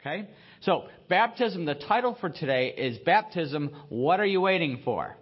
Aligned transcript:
Okay? 0.00 0.28
So, 0.62 0.84
baptism, 1.08 1.66
the 1.66 1.74
title 1.74 2.16
for 2.20 2.30
today 2.30 2.68
is 2.68 2.96
Baptism, 2.98 3.70
What 3.90 4.18
Are 4.18 4.26
You 4.26 4.40
Waiting 4.40 4.80
For? 4.82 5.16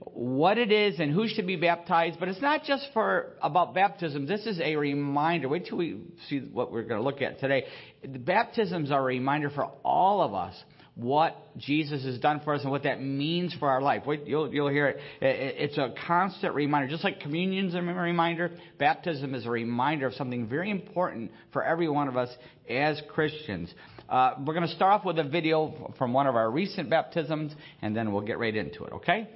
What 0.00 0.58
it 0.58 0.72
is 0.72 0.98
and 0.98 1.12
who 1.12 1.28
should 1.28 1.46
be 1.46 1.56
baptized, 1.56 2.18
but 2.18 2.28
it's 2.28 2.42
not 2.42 2.64
just 2.64 2.88
for 2.92 3.34
about 3.40 3.72
baptism. 3.72 4.26
This 4.26 4.44
is 4.46 4.60
a 4.60 4.76
reminder. 4.76 5.48
Wait 5.48 5.66
till 5.66 5.78
we 5.78 6.00
see 6.28 6.40
what 6.40 6.72
we're 6.72 6.82
going 6.82 7.00
to 7.00 7.04
look 7.04 7.22
at 7.22 7.38
today. 7.40 7.64
The 8.02 8.18
baptisms 8.18 8.90
are 8.90 9.00
a 9.00 9.04
reminder 9.04 9.48
for 9.48 9.70
all 9.84 10.22
of 10.22 10.34
us 10.34 10.54
what 10.96 11.36
Jesus 11.58 12.04
has 12.04 12.18
done 12.18 12.40
for 12.42 12.54
us 12.54 12.62
and 12.62 12.70
what 12.70 12.84
that 12.84 13.02
means 13.02 13.54
for 13.58 13.68
our 13.68 13.82
life. 13.82 14.04
Wait, 14.06 14.26
you'll, 14.26 14.52
you'll 14.52 14.70
hear 14.70 14.88
it. 14.88 14.98
It's 15.20 15.76
a 15.76 15.92
constant 16.06 16.54
reminder. 16.54 16.88
Just 16.88 17.04
like 17.04 17.20
communion's 17.20 17.74
a 17.74 17.82
reminder, 17.82 18.52
baptism 18.78 19.34
is 19.34 19.44
a 19.44 19.50
reminder 19.50 20.06
of 20.06 20.14
something 20.14 20.48
very 20.48 20.70
important 20.70 21.32
for 21.52 21.62
every 21.62 21.88
one 21.88 22.08
of 22.08 22.16
us 22.16 22.30
as 22.68 23.00
Christians. 23.10 23.72
Uh, 24.08 24.34
we're 24.44 24.54
going 24.54 24.66
to 24.66 24.74
start 24.74 24.92
off 24.92 25.04
with 25.04 25.18
a 25.18 25.24
video 25.24 25.92
from 25.98 26.12
one 26.12 26.26
of 26.26 26.36
our 26.36 26.50
recent 26.50 26.88
baptisms, 26.88 27.52
and 27.82 27.96
then 27.96 28.12
we'll 28.12 28.22
get 28.22 28.38
right 28.38 28.54
into 28.54 28.84
it, 28.84 28.92
okay? 28.92 29.28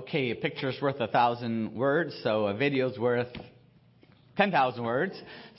Okay, 0.00 0.30
a 0.30 0.34
picture's 0.34 0.78
worth 0.80 0.98
a 1.00 1.08
thousand 1.08 1.74
words, 1.74 2.18
so 2.22 2.46
a 2.46 2.54
video's 2.54 2.98
worth 2.98 3.28
10,000 4.38 4.82
words. 4.82 5.12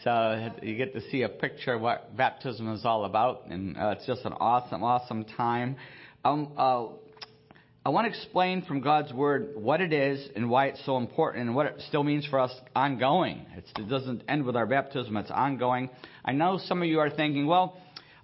So 0.03 0.49
you 0.63 0.75
get 0.77 0.95
to 0.95 1.01
see 1.11 1.21
a 1.21 1.29
picture 1.29 1.73
of 1.73 1.81
what 1.81 2.17
baptism 2.17 2.73
is 2.73 2.83
all 2.83 3.05
about, 3.05 3.45
and 3.51 3.77
uh, 3.77 3.89
it's 3.89 4.07
just 4.07 4.25
an 4.25 4.33
awesome, 4.33 4.83
awesome 4.83 5.25
time. 5.25 5.75
Um, 6.25 6.53
uh, 6.57 6.87
I 7.85 7.89
want 7.89 8.11
to 8.11 8.17
explain 8.17 8.63
from 8.63 8.81
God's 8.81 9.13
Word 9.13 9.51
what 9.53 9.79
it 9.79 9.93
is 9.93 10.27
and 10.35 10.49
why 10.49 10.67
it's 10.67 10.83
so 10.87 10.97
important 10.97 11.45
and 11.45 11.55
what 11.55 11.67
it 11.67 11.75
still 11.87 12.03
means 12.03 12.25
for 12.25 12.39
us 12.39 12.51
ongoing. 12.75 13.45
It's, 13.57 13.69
it 13.77 13.89
doesn't 13.89 14.23
end 14.27 14.43
with 14.43 14.55
our 14.55 14.65
baptism, 14.65 15.17
it's 15.17 15.29
ongoing. 15.29 15.91
I 16.25 16.31
know 16.31 16.59
some 16.65 16.81
of 16.81 16.87
you 16.87 16.99
are 16.99 17.11
thinking, 17.11 17.45
well, 17.45 17.77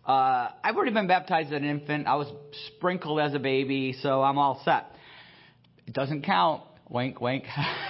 uh, 0.04 0.50
I've 0.64 0.76
already 0.76 0.94
been 0.94 1.08
baptized 1.08 1.54
as 1.54 1.62
an 1.62 1.64
infant. 1.64 2.08
I 2.08 2.16
was 2.16 2.28
sprinkled 2.70 3.20
as 3.20 3.36
a 3.36 3.40
baby, 3.40 3.94
so 4.02 4.24
I'm 4.24 4.40
all 4.40 4.64
set. 4.66 4.94
It 5.88 5.94
doesn't 5.94 6.24
count. 6.24 6.64
Wink, 6.90 7.20
wink. 7.20 7.46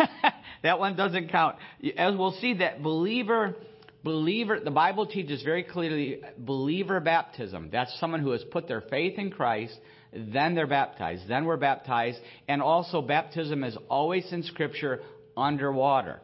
that 0.63 0.79
one 0.79 0.95
doesn't 0.95 1.29
count. 1.29 1.57
As 1.97 2.15
we'll 2.15 2.31
see, 2.39 2.55
that 2.55 2.81
believer, 2.81 3.55
believer, 4.03 4.59
the 4.59 4.71
Bible 4.71 5.05
teaches 5.05 5.43
very 5.43 5.63
clearly 5.63 6.21
believer 6.37 6.99
baptism. 6.99 7.69
That's 7.71 7.99
someone 7.99 8.21
who 8.21 8.31
has 8.31 8.43
put 8.51 8.67
their 8.67 8.81
faith 8.81 9.19
in 9.19 9.31
Christ 9.31 9.77
then 10.13 10.55
they're 10.55 10.67
baptized. 10.67 11.27
Then 11.27 11.45
we're 11.45 11.57
baptized. 11.57 12.19
And 12.47 12.61
also, 12.61 13.01
baptism 13.01 13.63
is 13.63 13.77
always 13.89 14.31
in 14.31 14.43
Scripture 14.43 15.01
underwater. 15.35 16.21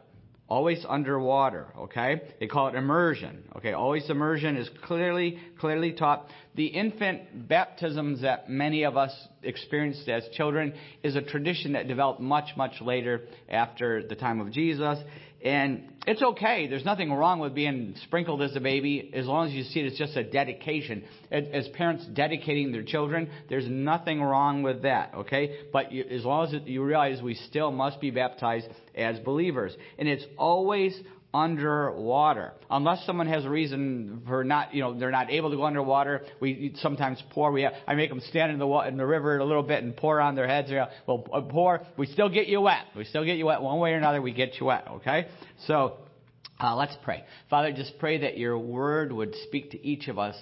Always 0.48 0.84
underwater, 0.86 1.68
okay? 1.78 2.20
They 2.38 2.46
call 2.46 2.68
it 2.68 2.74
immersion, 2.74 3.44
okay? 3.56 3.72
Always 3.72 4.08
immersion 4.10 4.56
is 4.56 4.68
clearly, 4.84 5.38
clearly 5.58 5.92
taught. 5.92 6.28
The 6.54 6.66
infant 6.66 7.48
baptisms 7.48 8.20
that 8.22 8.50
many 8.50 8.84
of 8.84 8.96
us 8.96 9.12
experienced 9.44 10.08
as 10.08 10.24
children 10.32 10.74
is 11.02 11.16
a 11.16 11.22
tradition 11.22 11.72
that 11.72 11.88
developed 11.88 12.20
much, 12.20 12.56
much 12.56 12.80
later 12.80 13.22
after 13.48 14.02
the 14.06 14.14
time 14.14 14.40
of 14.40 14.50
Jesus. 14.50 14.98
And 15.44 15.92
it's 16.06 16.22
okay. 16.22 16.68
There's 16.68 16.86
nothing 16.86 17.12
wrong 17.12 17.38
with 17.38 17.54
being 17.54 17.94
sprinkled 18.04 18.40
as 18.40 18.56
a 18.56 18.60
baby 18.60 19.10
as 19.12 19.26
long 19.26 19.46
as 19.46 19.52
you 19.52 19.62
see 19.62 19.80
it 19.80 19.92
as 19.92 19.98
just 19.98 20.16
a 20.16 20.24
dedication. 20.24 21.04
As 21.30 21.68
parents 21.74 22.06
dedicating 22.06 22.72
their 22.72 22.82
children, 22.82 23.30
there's 23.50 23.68
nothing 23.68 24.22
wrong 24.22 24.62
with 24.62 24.82
that, 24.82 25.12
okay? 25.14 25.58
But 25.70 25.92
you, 25.92 26.04
as 26.04 26.24
long 26.24 26.46
as 26.46 26.62
you 26.64 26.82
realize 26.82 27.20
we 27.20 27.34
still 27.34 27.70
must 27.70 28.00
be 28.00 28.10
baptized 28.10 28.68
as 28.94 29.18
believers. 29.18 29.76
And 29.98 30.08
it's 30.08 30.24
always 30.38 30.98
underwater. 31.34 32.52
Unless 32.70 33.04
someone 33.04 33.26
has 33.26 33.44
a 33.44 33.50
reason 33.50 34.22
for 34.26 34.44
not, 34.44 34.72
you 34.72 34.80
know, 34.80 34.98
they're 34.98 35.10
not 35.10 35.30
able 35.30 35.50
to 35.50 35.56
go 35.56 35.64
underwater, 35.64 36.22
we 36.40 36.72
sometimes 36.76 37.22
pour. 37.30 37.50
We 37.50 37.62
have, 37.62 37.72
I 37.86 37.94
make 37.94 38.08
them 38.08 38.20
stand 38.28 38.52
in 38.52 38.58
the 38.60 38.68
in 38.86 38.96
the 38.96 39.04
river 39.04 39.38
a 39.38 39.44
little 39.44 39.64
bit 39.64 39.82
and 39.82 39.96
pour 39.96 40.20
on 40.20 40.36
their 40.36 40.46
heads. 40.46 40.70
Well, 41.06 41.26
uh, 41.32 41.40
pour. 41.42 41.82
We 41.98 42.06
still 42.06 42.28
get 42.28 42.46
you 42.46 42.60
wet. 42.60 42.84
We 42.96 43.04
still 43.04 43.24
get 43.24 43.36
you 43.36 43.46
wet 43.46 43.60
one 43.60 43.80
way 43.80 43.92
or 43.92 43.96
another. 43.96 44.22
We 44.22 44.32
get 44.32 44.60
you 44.60 44.66
wet. 44.66 44.86
Okay. 44.88 45.26
So 45.66 45.98
uh, 46.60 46.76
let's 46.76 46.96
pray. 47.02 47.24
Father, 47.50 47.72
just 47.72 47.98
pray 47.98 48.18
that 48.18 48.38
your 48.38 48.56
word 48.56 49.10
would 49.12 49.34
speak 49.46 49.72
to 49.72 49.86
each 49.86 50.06
of 50.06 50.18
us. 50.18 50.36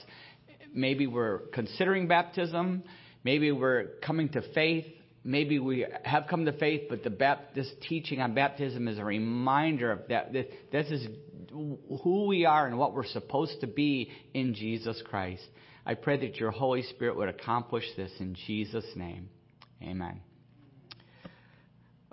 Maybe 0.75 1.07
we're 1.07 1.39
considering 1.55 2.07
baptism. 2.07 2.83
Maybe 3.25 3.51
we're 3.51 3.87
coming 4.03 4.29
to 4.31 4.43
faith 4.53 4.87
maybe 5.25 5.59
we 5.59 5.87
have 6.05 6.27
come 6.29 6.45
to 6.45 6.53
faith, 6.53 6.83
but 6.89 7.03
the 7.03 7.67
teaching 7.89 8.21
on 8.21 8.35
baptism 8.35 8.89
is 8.89 8.99
a 8.99 9.05
reminder 9.05 9.93
of 9.93 10.01
that. 10.09 10.33
This, 10.33 10.91
is 10.91 11.07
who 11.51 12.27
we 12.27 12.45
are 12.45 12.67
and 12.67 12.79
what 12.79 12.95
we're 12.95 13.07
supposed 13.07 13.61
to 13.61 13.67
be 13.67 14.11
in 14.35 14.55
Jesus 14.55 15.03
Christ. 15.05 15.43
I 15.85 15.95
pray 15.95 16.19
that 16.19 16.37
your 16.37 16.51
Holy 16.51 16.83
Spirit 16.83 17.17
would 17.17 17.29
accomplish 17.29 17.85
this 17.97 18.13
in 18.21 18.35
Jesus' 18.47 18.87
name. 18.95 19.29
Amen. 19.83 20.21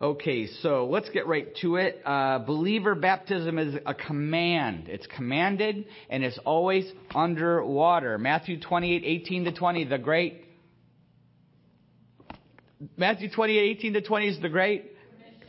Okay, 0.02 0.48
so 0.62 0.88
let's 0.90 1.10
get 1.10 1.28
right 1.28 1.54
to 1.58 1.76
it. 1.76 2.02
Uh, 2.06 2.40
believer 2.40 2.96
baptism 2.96 3.60
is 3.60 3.76
a 3.86 3.94
command. 3.94 4.88
It's 4.88 5.06
commanded 5.08 5.86
and 6.10 6.24
it's 6.24 6.40
always 6.46 6.90
underwater. 7.14 8.18
Matthew 8.18 8.62
28, 8.62 9.04
18 9.04 9.44
to 9.46 9.52
20, 9.52 9.84
the 9.86 9.98
great 9.98 10.46
Matthew 12.96 13.30
28, 13.30 13.78
18 13.78 13.94
to 13.94 14.02
20 14.02 14.28
is 14.28 14.40
the 14.42 14.48
great. 14.48 14.94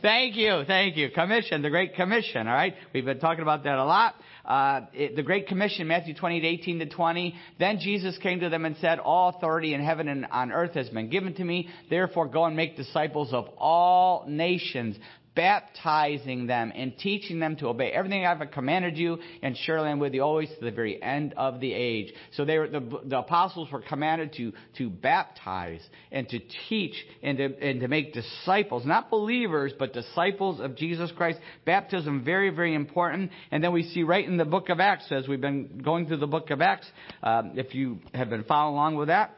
Thank 0.01 0.35
you, 0.35 0.63
thank 0.65 0.97
you. 0.97 1.11
Commission, 1.11 1.61
the 1.61 1.69
Great 1.69 1.95
Commission, 1.95 2.47
all 2.47 2.53
right? 2.53 2.73
We've 2.91 3.05
been 3.05 3.19
talking 3.19 3.43
about 3.43 3.63
that 3.65 3.77
a 3.77 3.85
lot. 3.85 4.15
Uh, 4.43 4.81
it, 4.93 5.15
the 5.15 5.21
Great 5.21 5.47
Commission, 5.47 5.87
Matthew 5.87 6.15
28, 6.15 6.43
18 6.43 6.79
to 6.79 6.89
20. 6.89 7.35
Then 7.59 7.77
Jesus 7.79 8.17
came 8.17 8.39
to 8.39 8.49
them 8.49 8.65
and 8.65 8.75
said, 8.81 8.99
All 8.99 9.29
authority 9.29 9.75
in 9.75 9.81
heaven 9.81 10.07
and 10.07 10.25
on 10.25 10.51
earth 10.51 10.73
has 10.73 10.89
been 10.89 11.09
given 11.09 11.35
to 11.35 11.43
me. 11.43 11.69
Therefore, 11.89 12.27
go 12.27 12.45
and 12.45 12.55
make 12.55 12.75
disciples 12.75 13.31
of 13.31 13.47
all 13.57 14.25
nations, 14.27 14.97
baptizing 15.35 16.47
them 16.47 16.71
and 16.75 16.97
teaching 16.97 17.39
them 17.39 17.55
to 17.57 17.67
obey 17.67 17.91
everything 17.91 18.25
I've 18.25 18.51
commanded 18.51 18.97
you, 18.97 19.19
and 19.41 19.55
surely 19.55 19.89
I'm 19.89 19.99
with 19.99 20.13
you 20.13 20.23
always 20.23 20.49
to 20.49 20.65
the 20.65 20.71
very 20.71 21.01
end 21.01 21.33
of 21.37 21.59
the 21.59 21.73
age. 21.73 22.13
So 22.33 22.43
they 22.45 22.57
were, 22.57 22.67
the, 22.67 23.01
the 23.05 23.19
apostles 23.19 23.71
were 23.71 23.81
commanded 23.81 24.33
to, 24.33 24.51
to 24.77 24.89
baptize 24.89 25.81
and 26.11 26.27
to 26.29 26.39
teach 26.69 26.95
and 27.23 27.37
to, 27.37 27.45
and 27.45 27.79
to 27.81 27.87
make 27.87 28.13
disciples, 28.13 28.85
not 28.85 29.09
believers, 29.09 29.73
but 29.77 29.93
disciples 29.93 30.59
of 30.59 30.75
Jesus 30.75 31.11
Christ. 31.15 31.39
Baptism, 31.65 32.23
very, 32.23 32.49
very 32.49 32.75
important. 32.75 33.31
And 33.51 33.63
then 33.63 33.71
we 33.71 33.83
see 33.83 34.03
right 34.03 34.25
in 34.25 34.37
the 34.37 34.45
book 34.45 34.69
of 34.69 34.79
Acts, 34.79 35.11
as 35.11 35.27
we've 35.27 35.41
been 35.41 35.81
going 35.83 36.07
through 36.07 36.17
the 36.17 36.27
book 36.27 36.49
of 36.49 36.61
Acts, 36.61 36.87
um, 37.23 37.53
if 37.55 37.73
you 37.73 37.99
have 38.13 38.29
been 38.29 38.43
following 38.43 38.73
along 38.73 38.95
with 38.95 39.07
that, 39.07 39.37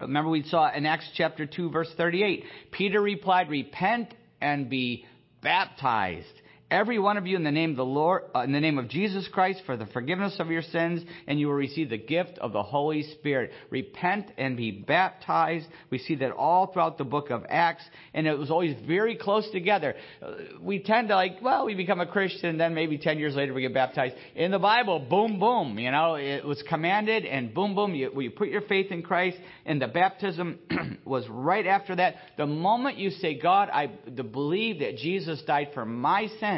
Remember, 0.00 0.30
we 0.30 0.42
saw 0.42 0.70
in 0.72 0.86
Acts 0.86 1.08
chapter 1.14 1.46
2, 1.46 1.70
verse 1.70 1.88
38. 1.96 2.44
Peter 2.72 3.00
replied, 3.00 3.48
Repent 3.48 4.12
and 4.40 4.68
be 4.68 5.04
baptized 5.40 6.37
every 6.70 6.98
one 6.98 7.16
of 7.16 7.26
you 7.26 7.36
in 7.36 7.44
the 7.44 7.50
name 7.50 7.70
of 7.70 7.76
the 7.76 7.84
Lord, 7.84 8.24
uh, 8.34 8.40
in 8.40 8.52
the 8.52 8.60
name 8.60 8.78
of 8.78 8.88
Jesus 8.88 9.28
Christ 9.32 9.62
for 9.64 9.76
the 9.76 9.86
forgiveness 9.86 10.36
of 10.38 10.50
your 10.50 10.62
sins, 10.62 11.02
and 11.26 11.38
you 11.38 11.46
will 11.46 11.54
receive 11.54 11.90
the 11.90 11.98
gift 11.98 12.38
of 12.38 12.52
the 12.52 12.62
Holy 12.62 13.02
Spirit. 13.02 13.52
Repent 13.70 14.30
and 14.36 14.56
be 14.56 14.70
baptized. 14.70 15.66
We 15.90 15.98
see 15.98 16.16
that 16.16 16.32
all 16.32 16.66
throughout 16.72 16.98
the 16.98 17.04
book 17.04 17.30
of 17.30 17.44
Acts, 17.48 17.84
and 18.14 18.26
it 18.26 18.36
was 18.36 18.50
always 18.50 18.76
very 18.86 19.16
close 19.16 19.48
together. 19.50 19.94
Uh, 20.22 20.32
we 20.60 20.82
tend 20.82 21.08
to 21.08 21.14
like, 21.14 21.36
well, 21.42 21.64
we 21.64 21.74
become 21.74 22.00
a 22.00 22.06
Christian, 22.06 22.58
then 22.58 22.74
maybe 22.74 22.98
10 22.98 23.18
years 23.18 23.34
later 23.34 23.54
we 23.54 23.62
get 23.62 23.74
baptized. 23.74 24.14
In 24.34 24.50
the 24.50 24.58
Bible, 24.58 24.98
boom, 24.98 25.38
boom, 25.38 25.78
you 25.78 25.90
know, 25.90 26.16
it 26.16 26.44
was 26.44 26.62
commanded, 26.68 27.24
and 27.24 27.54
boom, 27.54 27.74
boom, 27.74 27.94
you, 27.94 28.20
you 28.20 28.30
put 28.30 28.48
your 28.48 28.62
faith 28.62 28.90
in 28.90 29.02
Christ, 29.02 29.38
and 29.64 29.80
the 29.80 29.88
baptism 29.88 30.58
was 31.04 31.26
right 31.28 31.66
after 31.66 31.96
that. 31.96 32.16
The 32.36 32.46
moment 32.46 32.98
you 32.98 33.10
say, 33.10 33.38
God, 33.38 33.70
I 33.70 33.86
believe 33.86 34.80
that 34.80 34.96
Jesus 34.96 35.42
died 35.46 35.68
for 35.72 35.86
my 35.86 36.26
sins, 36.40 36.57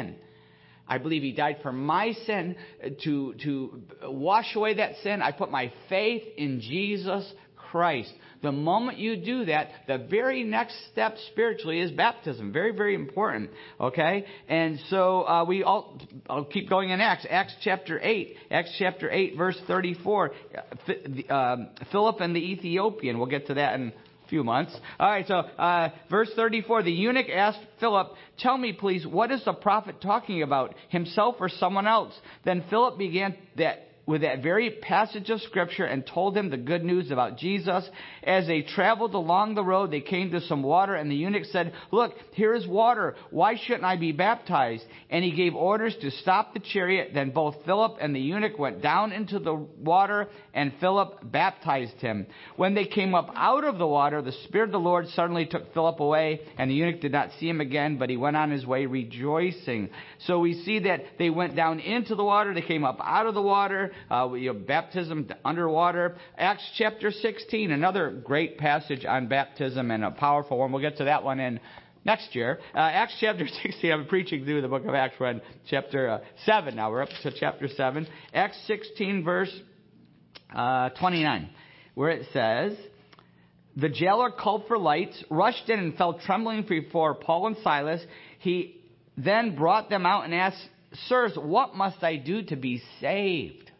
I 0.91 0.97
believe 0.97 1.21
he 1.21 1.31
died 1.31 1.59
for 1.63 1.71
my 1.71 2.11
sin 2.25 2.57
to, 3.05 3.33
to 3.43 3.81
wash 4.03 4.57
away 4.57 4.73
that 4.73 4.95
sin. 5.01 5.21
I 5.21 5.31
put 5.31 5.49
my 5.49 5.71
faith 5.87 6.23
in 6.35 6.59
Jesus 6.59 7.31
Christ. 7.55 8.11
The 8.41 8.51
moment 8.51 8.97
you 8.97 9.15
do 9.15 9.45
that, 9.45 9.69
the 9.87 9.99
very 9.99 10.43
next 10.43 10.75
step 10.91 11.15
spiritually 11.31 11.79
is 11.79 11.91
baptism. 11.91 12.51
Very, 12.51 12.71
very 12.71 12.93
important. 12.93 13.51
Okay? 13.79 14.25
And 14.49 14.81
so 14.89 15.21
uh, 15.21 15.45
we 15.45 15.63
all, 15.63 15.97
I'll 16.29 16.43
keep 16.43 16.67
going 16.67 16.89
in 16.89 16.99
Acts. 16.99 17.25
Acts 17.29 17.55
chapter 17.61 17.97
8. 18.03 18.35
Acts 18.51 18.75
chapter 18.77 19.09
8, 19.09 19.37
verse 19.37 19.57
34. 19.67 20.31
Uh, 21.29 21.55
Philip 21.93 22.19
and 22.19 22.35
the 22.35 22.51
Ethiopian. 22.51 23.17
We'll 23.17 23.27
get 23.27 23.47
to 23.47 23.53
that 23.53 23.75
in 23.75 23.93
few 24.31 24.43
months. 24.43 24.75
All 24.99 25.09
right, 25.11 25.27
so 25.27 25.35
uh, 25.35 25.89
verse 26.09 26.31
34 26.35 26.81
the 26.83 26.91
eunuch 26.91 27.29
asked 27.29 27.59
Philip, 27.79 28.13
Tell 28.39 28.57
me, 28.57 28.73
please, 28.73 29.05
what 29.05 29.29
is 29.29 29.45
the 29.45 29.53
prophet 29.53 30.01
talking 30.01 30.41
about, 30.41 30.73
himself 30.89 31.35
or 31.39 31.49
someone 31.49 31.85
else? 31.85 32.13
Then 32.43 32.63
Philip 32.71 32.97
began 32.97 33.35
that 33.57 33.90
with 34.05 34.21
that 34.21 34.41
very 34.41 34.69
passage 34.69 35.29
of 35.29 35.41
scripture 35.41 35.85
and 35.85 36.05
told 36.05 36.35
him 36.35 36.49
the 36.49 36.57
good 36.57 36.83
news 36.83 37.11
about 37.11 37.37
Jesus. 37.37 37.87
As 38.23 38.47
they 38.47 38.61
traveled 38.61 39.13
along 39.13 39.55
the 39.55 39.63
road, 39.63 39.91
they 39.91 40.01
came 40.01 40.31
to 40.31 40.41
some 40.41 40.63
water, 40.63 40.95
and 40.95 41.09
the 41.09 41.15
eunuch 41.15 41.45
said, 41.45 41.73
Look, 41.91 42.13
here 42.33 42.53
is 42.53 42.67
water. 42.67 43.15
Why 43.29 43.55
shouldn't 43.55 43.83
I 43.83 43.97
be 43.97 44.11
baptized? 44.11 44.83
And 45.09 45.23
he 45.23 45.31
gave 45.31 45.55
orders 45.55 45.95
to 46.01 46.11
stop 46.11 46.53
the 46.53 46.59
chariot. 46.59 47.11
Then 47.13 47.31
both 47.31 47.63
Philip 47.65 47.97
and 48.01 48.15
the 48.15 48.19
eunuch 48.19 48.57
went 48.57 48.81
down 48.81 49.11
into 49.11 49.39
the 49.39 49.53
water, 49.55 50.29
and 50.53 50.73
Philip 50.79 51.19
baptized 51.23 51.99
him. 52.01 52.27
When 52.55 52.73
they 52.73 52.85
came 52.85 53.15
up 53.15 53.31
out 53.35 53.63
of 53.63 53.77
the 53.77 53.87
water, 53.87 54.21
the 54.21 54.31
Spirit 54.45 54.69
of 54.69 54.71
the 54.71 54.79
Lord 54.79 55.07
suddenly 55.09 55.45
took 55.45 55.73
Philip 55.73 55.99
away, 55.99 56.41
and 56.57 56.69
the 56.69 56.75
eunuch 56.75 57.01
did 57.01 57.11
not 57.11 57.29
see 57.39 57.47
him 57.47 57.61
again, 57.61 57.97
but 57.97 58.09
he 58.09 58.17
went 58.17 58.35
on 58.35 58.51
his 58.51 58.65
way 58.65 58.85
rejoicing. 58.85 59.89
So 60.25 60.39
we 60.39 60.61
see 60.63 60.79
that 60.79 61.01
they 61.17 61.29
went 61.29 61.55
down 61.55 61.79
into 61.79 62.15
the 62.15 62.23
water, 62.23 62.53
they 62.53 62.61
came 62.61 62.83
up 62.83 62.99
out 63.03 63.27
of 63.27 63.33
the 63.33 63.41
water, 63.41 63.90
uh, 64.09 64.31
you 64.33 64.53
know, 64.53 64.59
baptism 64.59 65.29
underwater. 65.43 66.17
Acts 66.37 66.63
chapter 66.77 67.11
16, 67.11 67.71
another 67.71 68.11
great 68.11 68.57
passage 68.57 69.05
on 69.05 69.27
baptism 69.27 69.91
and 69.91 70.03
a 70.03 70.11
powerful 70.11 70.57
one. 70.57 70.71
We'll 70.71 70.81
get 70.81 70.97
to 70.97 71.05
that 71.05 71.23
one 71.23 71.39
in 71.39 71.59
next 72.03 72.35
year. 72.35 72.59
Uh, 72.73 72.79
Acts 72.79 73.15
chapter 73.19 73.47
16, 73.63 73.91
I'm 73.91 74.05
preaching 74.07 74.45
through 74.45 74.61
the 74.61 74.67
book 74.67 74.85
of 74.85 74.93
Acts. 74.93 75.15
In 75.19 75.41
chapter 75.69 76.09
uh, 76.09 76.19
7 76.45 76.75
now. 76.75 76.91
We're 76.91 77.03
up 77.03 77.09
to 77.23 77.31
chapter 77.39 77.67
7. 77.67 78.07
Acts 78.33 78.57
16, 78.67 79.23
verse 79.23 79.53
uh, 80.55 80.89
29, 80.89 81.49
where 81.95 82.09
it 82.09 82.27
says, 82.33 82.77
The 83.77 83.89
jailer 83.89 84.31
called 84.31 84.65
for 84.67 84.77
lights, 84.77 85.23
rushed 85.29 85.69
in, 85.69 85.79
and 85.79 85.95
fell 85.95 86.19
trembling 86.25 86.65
before 86.67 87.15
Paul 87.15 87.47
and 87.47 87.57
Silas. 87.63 88.01
He 88.39 88.81
then 89.17 89.55
brought 89.55 89.89
them 89.89 90.05
out 90.05 90.25
and 90.25 90.33
asked, 90.33 90.61
Sirs, 91.07 91.33
what 91.35 91.75
must 91.75 92.03
I 92.03 92.17
do 92.17 92.43
to 92.43 92.55
be 92.55 92.81
saved? 92.99 93.70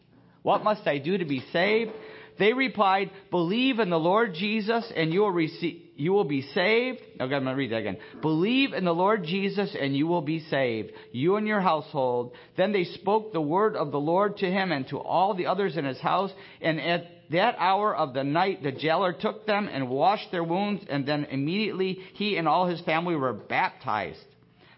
What 0.42 0.64
must 0.64 0.86
I 0.86 0.98
do 0.98 1.18
to 1.18 1.24
be 1.24 1.44
saved? 1.52 1.92
They 2.38 2.52
replied, 2.52 3.10
Believe 3.30 3.78
in 3.78 3.90
the 3.90 3.98
Lord 3.98 4.34
Jesus, 4.34 4.90
and 4.94 5.12
you 5.12 5.20
will 5.20 5.30
receive 5.30 5.82
you 5.94 6.12
will 6.12 6.24
be 6.24 6.42
saved. 6.42 6.98
Okay, 7.00 7.22
I'm 7.22 7.28
going 7.28 7.44
to 7.44 7.52
read 7.52 7.70
that 7.70 7.76
again. 7.76 7.98
Believe 8.22 8.72
in 8.72 8.84
the 8.84 8.94
Lord 8.94 9.24
Jesus 9.24 9.76
and 9.78 9.96
you 9.96 10.06
will 10.06 10.22
be 10.22 10.40
saved, 10.40 10.90
you 11.12 11.36
and 11.36 11.46
your 11.46 11.60
household. 11.60 12.32
Then 12.56 12.72
they 12.72 12.84
spoke 12.84 13.32
the 13.32 13.40
word 13.40 13.76
of 13.76 13.92
the 13.92 14.00
Lord 14.00 14.38
to 14.38 14.50
him 14.50 14.72
and 14.72 14.88
to 14.88 14.98
all 14.98 15.34
the 15.34 15.46
others 15.46 15.76
in 15.76 15.84
his 15.84 16.00
house. 16.00 16.32
And 16.60 16.80
at 16.80 17.04
that 17.30 17.56
hour 17.58 17.94
of 17.94 18.14
the 18.14 18.24
night, 18.24 18.62
the 18.62 18.72
jailer 18.72 19.12
took 19.12 19.46
them 19.46 19.68
and 19.70 19.88
washed 19.88 20.30
their 20.32 20.42
wounds, 20.42 20.84
and 20.88 21.06
then 21.06 21.24
immediately 21.26 21.98
he 22.14 22.36
and 22.36 22.48
all 22.48 22.66
his 22.66 22.80
family 22.80 23.14
were 23.14 23.32
baptized. 23.32 24.18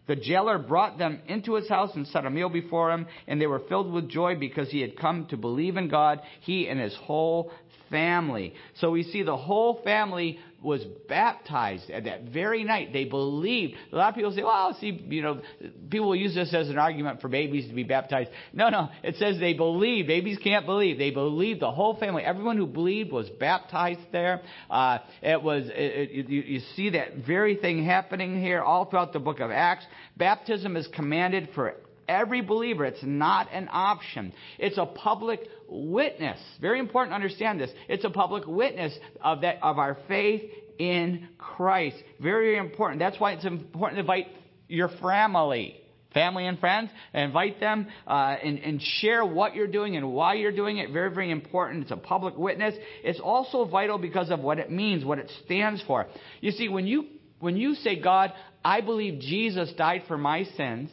The 0.06 0.16
jailer 0.16 0.58
brought 0.58 0.98
them 0.98 1.20
into 1.26 1.54
his 1.54 1.68
house 1.68 1.94
and 1.94 2.06
set 2.06 2.26
a 2.26 2.30
meal 2.30 2.50
before 2.50 2.92
him, 2.92 3.06
and 3.26 3.40
they 3.40 3.46
were 3.46 3.62
filled 3.68 3.92
with 3.92 4.08
joy 4.08 4.36
because 4.36 4.70
he 4.70 4.80
had 4.80 4.98
come 4.98 5.26
to 5.26 5.36
believe 5.36 5.76
in 5.76 5.88
God, 5.88 6.20
he 6.40 6.68
and 6.68 6.78
his 6.78 6.94
whole 6.94 7.50
family. 7.90 8.54
So 8.74 8.90
we 8.90 9.02
see 9.02 9.22
the 9.22 9.36
whole 9.36 9.80
family 9.82 10.38
was 10.64 10.82
baptized 11.08 11.90
at 11.90 12.04
that 12.04 12.24
very 12.24 12.64
night. 12.64 12.92
They 12.92 13.04
believed. 13.04 13.74
A 13.92 13.96
lot 13.96 14.08
of 14.08 14.14
people 14.14 14.32
say, 14.32 14.42
well, 14.42 14.76
see, 14.80 14.88
you 15.08 15.22
know, 15.22 15.42
people 15.90 16.08
will 16.08 16.16
use 16.16 16.34
this 16.34 16.52
as 16.54 16.70
an 16.70 16.78
argument 16.78 17.20
for 17.20 17.28
babies 17.28 17.68
to 17.68 17.74
be 17.74 17.84
baptized. 17.84 18.30
No, 18.52 18.70
no. 18.70 18.88
It 19.02 19.16
says 19.16 19.38
they 19.38 19.52
believe. 19.52 20.06
Babies 20.06 20.38
can't 20.42 20.66
believe. 20.66 20.98
They 20.98 21.10
believed. 21.10 21.60
The 21.60 21.70
whole 21.70 21.96
family, 21.96 22.22
everyone 22.22 22.56
who 22.56 22.66
believed 22.66 23.12
was 23.12 23.28
baptized 23.28 24.00
there. 24.10 24.42
Uh, 24.70 24.98
it 25.22 25.42
was, 25.42 25.66
it, 25.66 25.72
it, 26.10 26.28
you, 26.28 26.42
you 26.42 26.60
see 26.74 26.90
that 26.90 27.16
very 27.26 27.56
thing 27.56 27.84
happening 27.84 28.40
here 28.40 28.62
all 28.62 28.86
throughout 28.86 29.12
the 29.12 29.20
book 29.20 29.40
of 29.40 29.50
Acts. 29.50 29.84
Baptism 30.16 30.76
is 30.76 30.88
commanded 30.88 31.50
for 31.54 31.74
every 32.08 32.40
believer. 32.40 32.84
It's 32.84 33.02
not 33.02 33.48
an 33.52 33.68
option. 33.70 34.32
It's 34.58 34.78
a 34.78 34.86
public 34.86 35.40
witness. 35.68 36.38
Very 36.60 36.78
important 36.78 37.12
to 37.12 37.16
understand 37.16 37.60
this. 37.60 37.70
It's 37.88 38.04
a 38.04 38.10
public 38.10 38.44
witness 38.46 38.94
of 39.22 39.42
that 39.42 39.58
of 39.62 39.78
our 39.78 39.96
faith 40.08 40.42
in 40.78 41.28
Christ. 41.38 41.96
Very 42.20 42.56
important. 42.56 42.98
That's 42.98 43.18
why 43.18 43.32
it's 43.32 43.44
important 43.44 43.96
to 43.96 44.00
invite 44.00 44.28
your 44.68 44.88
family. 45.00 45.80
Family 46.12 46.46
and 46.46 46.60
friends, 46.60 46.90
invite 47.12 47.58
them 47.58 47.88
uh, 48.06 48.36
and, 48.40 48.60
and 48.60 48.80
share 48.80 49.24
what 49.24 49.56
you're 49.56 49.66
doing 49.66 49.96
and 49.96 50.12
why 50.12 50.34
you're 50.34 50.52
doing 50.52 50.78
it. 50.78 50.92
Very, 50.92 51.12
very 51.12 51.32
important. 51.32 51.82
It's 51.82 51.90
a 51.90 51.96
public 51.96 52.36
witness. 52.36 52.72
It's 53.02 53.18
also 53.18 53.64
vital 53.64 53.98
because 53.98 54.30
of 54.30 54.38
what 54.38 54.60
it 54.60 54.70
means, 54.70 55.04
what 55.04 55.18
it 55.18 55.28
stands 55.44 55.82
for. 55.88 56.06
You 56.40 56.52
see, 56.52 56.68
when 56.68 56.86
you 56.86 57.06
when 57.40 57.56
you 57.56 57.74
say, 57.74 58.00
God, 58.00 58.32
I 58.64 58.80
believe 58.80 59.20
Jesus 59.20 59.72
died 59.76 60.04
for 60.06 60.16
my 60.16 60.44
sins, 60.56 60.88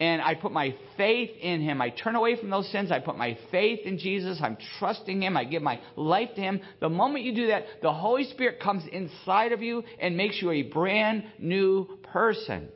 and 0.00 0.22
I 0.22 0.34
put 0.34 0.50
my 0.50 0.74
faith 0.96 1.30
in 1.40 1.60
Him. 1.60 1.82
I 1.82 1.90
turn 1.90 2.16
away 2.16 2.34
from 2.36 2.48
those 2.48 2.70
sins. 2.72 2.90
I 2.90 3.00
put 3.00 3.18
my 3.18 3.38
faith 3.50 3.80
in 3.84 3.98
Jesus. 3.98 4.40
I'm 4.42 4.56
trusting 4.78 5.22
Him. 5.22 5.36
I 5.36 5.44
give 5.44 5.62
my 5.62 5.78
life 5.94 6.30
to 6.36 6.40
Him. 6.40 6.60
The 6.80 6.88
moment 6.88 7.24
you 7.24 7.34
do 7.34 7.48
that, 7.48 7.66
the 7.82 7.92
Holy 7.92 8.24
Spirit 8.24 8.60
comes 8.60 8.82
inside 8.90 9.52
of 9.52 9.62
you 9.62 9.84
and 10.00 10.16
makes 10.16 10.40
you 10.40 10.50
a 10.50 10.62
brand 10.62 11.24
new 11.38 11.98
person. 12.12 12.68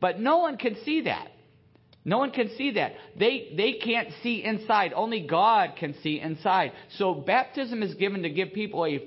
But 0.00 0.20
no 0.20 0.38
one 0.38 0.58
can 0.58 0.76
see 0.84 1.02
that. 1.02 1.28
No 2.04 2.18
one 2.18 2.30
can 2.30 2.54
see 2.56 2.72
that. 2.72 2.92
They, 3.18 3.52
they 3.56 3.72
can't 3.82 4.10
see 4.22 4.44
inside. 4.44 4.92
Only 4.94 5.26
God 5.26 5.72
can 5.76 5.94
see 6.02 6.20
inside. 6.20 6.72
So 6.98 7.14
baptism 7.14 7.82
is 7.82 7.94
given 7.94 8.22
to 8.22 8.30
give 8.30 8.52
people 8.52 8.84
a 8.84 9.00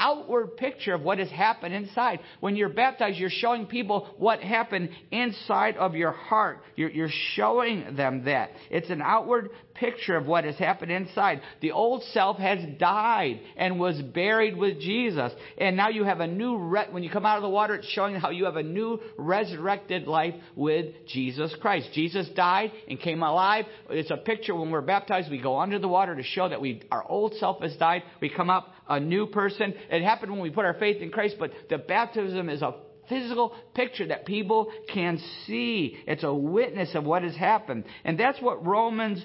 outward 0.00 0.56
picture 0.56 0.94
of 0.94 1.02
what 1.02 1.18
has 1.18 1.30
happened 1.30 1.74
inside. 1.74 2.20
When 2.40 2.56
you're 2.56 2.70
baptized, 2.70 3.18
you're 3.18 3.30
showing 3.30 3.66
people 3.66 4.08
what 4.16 4.40
happened 4.40 4.90
inside 5.10 5.76
of 5.76 5.94
your 5.94 6.12
heart. 6.12 6.62
You're, 6.74 6.90
you're 6.90 7.10
showing 7.34 7.96
them 7.96 8.24
that. 8.24 8.50
It's 8.70 8.90
an 8.90 9.02
outward 9.02 9.50
picture 9.74 10.16
of 10.16 10.26
what 10.26 10.44
has 10.44 10.56
happened 10.56 10.92
inside. 10.92 11.40
The 11.60 11.72
old 11.72 12.02
self 12.12 12.38
has 12.38 12.58
died 12.78 13.40
and 13.56 13.78
was 13.78 14.00
buried 14.00 14.56
with 14.56 14.80
Jesus. 14.80 15.32
And 15.58 15.76
now 15.76 15.88
you 15.88 16.04
have 16.04 16.20
a 16.20 16.26
new, 16.26 16.56
re- 16.58 16.88
when 16.90 17.02
you 17.02 17.10
come 17.10 17.26
out 17.26 17.36
of 17.36 17.42
the 17.42 17.48
water, 17.48 17.74
it's 17.76 17.88
showing 17.88 18.14
how 18.14 18.30
you 18.30 18.44
have 18.44 18.56
a 18.56 18.62
new 18.62 19.00
resurrected 19.16 20.06
life 20.06 20.34
with 20.56 21.06
Jesus 21.08 21.54
Christ. 21.60 21.90
Jesus 21.94 22.28
died 22.30 22.72
and 22.88 23.00
came 23.00 23.22
alive. 23.22 23.66
It's 23.88 24.10
a 24.10 24.16
picture 24.16 24.54
when 24.54 24.70
we're 24.70 24.80
baptized, 24.80 25.30
we 25.30 25.40
go 25.40 25.58
under 25.58 25.78
the 25.78 25.88
water 25.88 26.14
to 26.14 26.22
show 26.22 26.48
that 26.48 26.60
we, 26.60 26.82
our 26.90 27.04
old 27.08 27.34
self 27.34 27.62
has 27.62 27.76
died. 27.76 28.02
We 28.20 28.28
come 28.28 28.50
up 28.50 28.72
a 28.90 29.00
new 29.00 29.26
person. 29.26 29.72
It 29.90 30.02
happened 30.02 30.32
when 30.32 30.40
we 30.40 30.50
put 30.50 30.66
our 30.66 30.74
faith 30.74 31.00
in 31.00 31.10
Christ, 31.10 31.36
but 31.38 31.52
the 31.70 31.78
baptism 31.78 32.50
is 32.50 32.60
a 32.60 32.74
physical 33.08 33.54
picture 33.74 34.08
that 34.08 34.26
people 34.26 34.70
can 34.92 35.18
see. 35.46 35.96
It's 36.06 36.24
a 36.24 36.34
witness 36.34 36.94
of 36.94 37.04
what 37.04 37.22
has 37.22 37.34
happened. 37.34 37.84
And 38.04 38.18
that's 38.18 38.40
what 38.40 38.66
Romans 38.66 39.24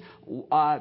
uh, 0.52 0.80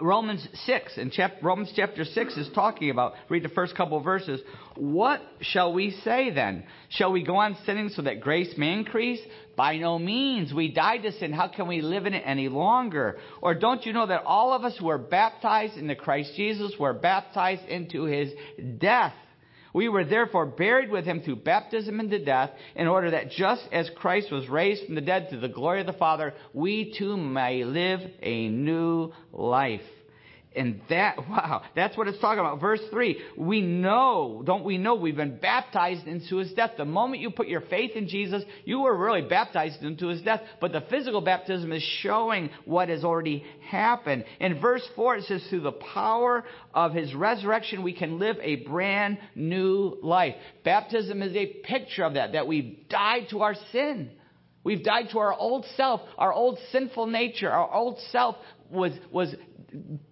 Romans 0.00 0.46
6 0.66 0.98
and 0.98 1.12
chap- 1.12 1.42
Romans 1.42 1.72
chapter 1.74 2.04
6 2.04 2.36
is 2.36 2.48
talking 2.54 2.90
about. 2.90 3.14
Read 3.28 3.42
the 3.42 3.48
first 3.48 3.74
couple 3.74 3.98
of 3.98 4.04
verses. 4.04 4.40
What 4.76 5.20
shall 5.40 5.72
we 5.72 5.90
say 6.04 6.30
then? 6.30 6.64
Shall 6.90 7.12
we 7.12 7.24
go 7.24 7.36
on 7.36 7.56
sinning 7.64 7.88
so 7.90 8.02
that 8.02 8.20
grace 8.20 8.52
may 8.56 8.72
increase? 8.72 9.20
By 9.56 9.78
no 9.78 9.98
means. 9.98 10.52
We 10.52 10.70
died 10.70 11.02
to 11.04 11.12
sin. 11.12 11.32
How 11.32 11.48
can 11.48 11.66
we 11.66 11.80
live 11.80 12.06
in 12.06 12.14
it 12.14 12.22
any 12.26 12.48
longer? 12.48 13.18
Or 13.40 13.54
don't 13.54 13.86
you 13.86 13.92
know 13.92 14.06
that 14.06 14.24
all 14.24 14.52
of 14.52 14.64
us 14.64 14.76
who 14.78 14.86
were 14.86 14.98
baptized 14.98 15.76
into 15.76 15.94
Christ 15.94 16.32
Jesus 16.36 16.72
were 16.78 16.92
baptized 16.92 17.64
into 17.66 18.04
his 18.04 18.32
death? 18.78 19.14
We 19.76 19.90
were 19.90 20.04
therefore 20.04 20.46
buried 20.46 20.90
with 20.90 21.04
him 21.04 21.20
through 21.20 21.36
baptism 21.44 22.00
into 22.00 22.18
death, 22.18 22.50
in 22.76 22.86
order 22.86 23.10
that 23.10 23.30
just 23.30 23.62
as 23.70 23.90
Christ 23.90 24.32
was 24.32 24.48
raised 24.48 24.86
from 24.86 24.94
the 24.94 25.02
dead 25.02 25.28
to 25.28 25.36
the 25.36 25.50
glory 25.50 25.80
of 25.80 25.86
the 25.86 25.92
Father, 25.92 26.32
we 26.54 26.94
too 26.96 27.14
may 27.18 27.62
live 27.62 28.00
a 28.22 28.48
new 28.48 29.12
life. 29.34 29.82
And 30.56 30.80
that, 30.88 31.18
wow, 31.28 31.62
that's 31.74 31.96
what 31.96 32.08
it's 32.08 32.18
talking 32.18 32.40
about. 32.40 32.60
Verse 32.60 32.80
3, 32.90 33.20
we 33.36 33.60
know, 33.60 34.42
don't 34.44 34.64
we 34.64 34.78
know, 34.78 34.94
we've 34.94 35.16
been 35.16 35.38
baptized 35.38 36.06
into 36.06 36.36
his 36.36 36.52
death. 36.54 36.72
The 36.76 36.84
moment 36.84 37.20
you 37.20 37.30
put 37.30 37.46
your 37.46 37.60
faith 37.60 37.92
in 37.94 38.08
Jesus, 38.08 38.42
you 38.64 38.80
were 38.80 38.96
really 38.96 39.22
baptized 39.22 39.82
into 39.82 40.08
his 40.08 40.22
death. 40.22 40.40
But 40.60 40.72
the 40.72 40.82
physical 40.90 41.20
baptism 41.20 41.72
is 41.72 41.82
showing 41.82 42.50
what 42.64 42.88
has 42.88 43.04
already 43.04 43.44
happened. 43.68 44.24
In 44.40 44.60
verse 44.60 44.86
4, 44.96 45.16
it 45.16 45.24
says, 45.24 45.46
through 45.50 45.60
the 45.60 45.72
power 45.72 46.44
of 46.74 46.94
his 46.94 47.14
resurrection, 47.14 47.82
we 47.82 47.92
can 47.92 48.18
live 48.18 48.36
a 48.40 48.56
brand 48.56 49.18
new 49.34 49.98
life. 50.02 50.34
Baptism 50.64 51.22
is 51.22 51.36
a 51.36 51.46
picture 51.46 52.04
of 52.04 52.14
that, 52.14 52.32
that 52.32 52.46
we've 52.46 52.88
died 52.88 53.26
to 53.30 53.42
our 53.42 53.54
sin. 53.72 54.10
We've 54.64 54.82
died 54.82 55.10
to 55.12 55.20
our 55.20 55.32
old 55.32 55.64
self, 55.76 56.00
our 56.18 56.32
old 56.32 56.58
sinful 56.72 57.06
nature. 57.06 57.48
Our 57.48 57.72
old 57.72 58.00
self 58.10 58.34
was, 58.68 58.92
was 59.12 59.32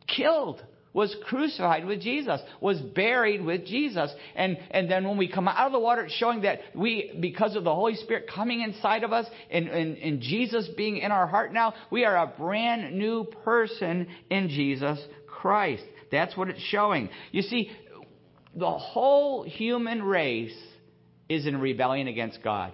killed, 0.06 0.62
was 0.92 1.14
crucified 1.24 1.84
with 1.84 2.00
Jesus, 2.00 2.40
was 2.60 2.80
buried 2.80 3.44
with 3.44 3.66
Jesus. 3.66 4.12
And, 4.36 4.56
and 4.70 4.88
then 4.88 5.06
when 5.06 5.18
we 5.18 5.28
come 5.28 5.48
out 5.48 5.66
of 5.66 5.72
the 5.72 5.78
water, 5.80 6.04
it's 6.04 6.14
showing 6.14 6.42
that 6.42 6.60
we, 6.74 7.18
because 7.20 7.56
of 7.56 7.64
the 7.64 7.74
Holy 7.74 7.96
Spirit 7.96 8.30
coming 8.32 8.62
inside 8.62 9.02
of 9.02 9.12
us 9.12 9.26
and, 9.50 9.68
and, 9.68 9.98
and 9.98 10.20
Jesus 10.20 10.68
being 10.76 10.98
in 10.98 11.10
our 11.10 11.26
heart 11.26 11.52
now, 11.52 11.74
we 11.90 12.04
are 12.04 12.16
a 12.16 12.28
brand 12.38 12.96
new 12.96 13.24
person 13.44 14.06
in 14.30 14.48
Jesus 14.48 15.00
Christ. 15.26 15.82
That's 16.12 16.36
what 16.36 16.48
it's 16.48 16.62
showing. 16.62 17.10
You 17.32 17.42
see, 17.42 17.72
the 18.54 18.70
whole 18.70 19.42
human 19.42 20.00
race 20.00 20.56
is 21.28 21.46
in 21.46 21.60
rebellion 21.60 22.06
against 22.06 22.42
God. 22.42 22.72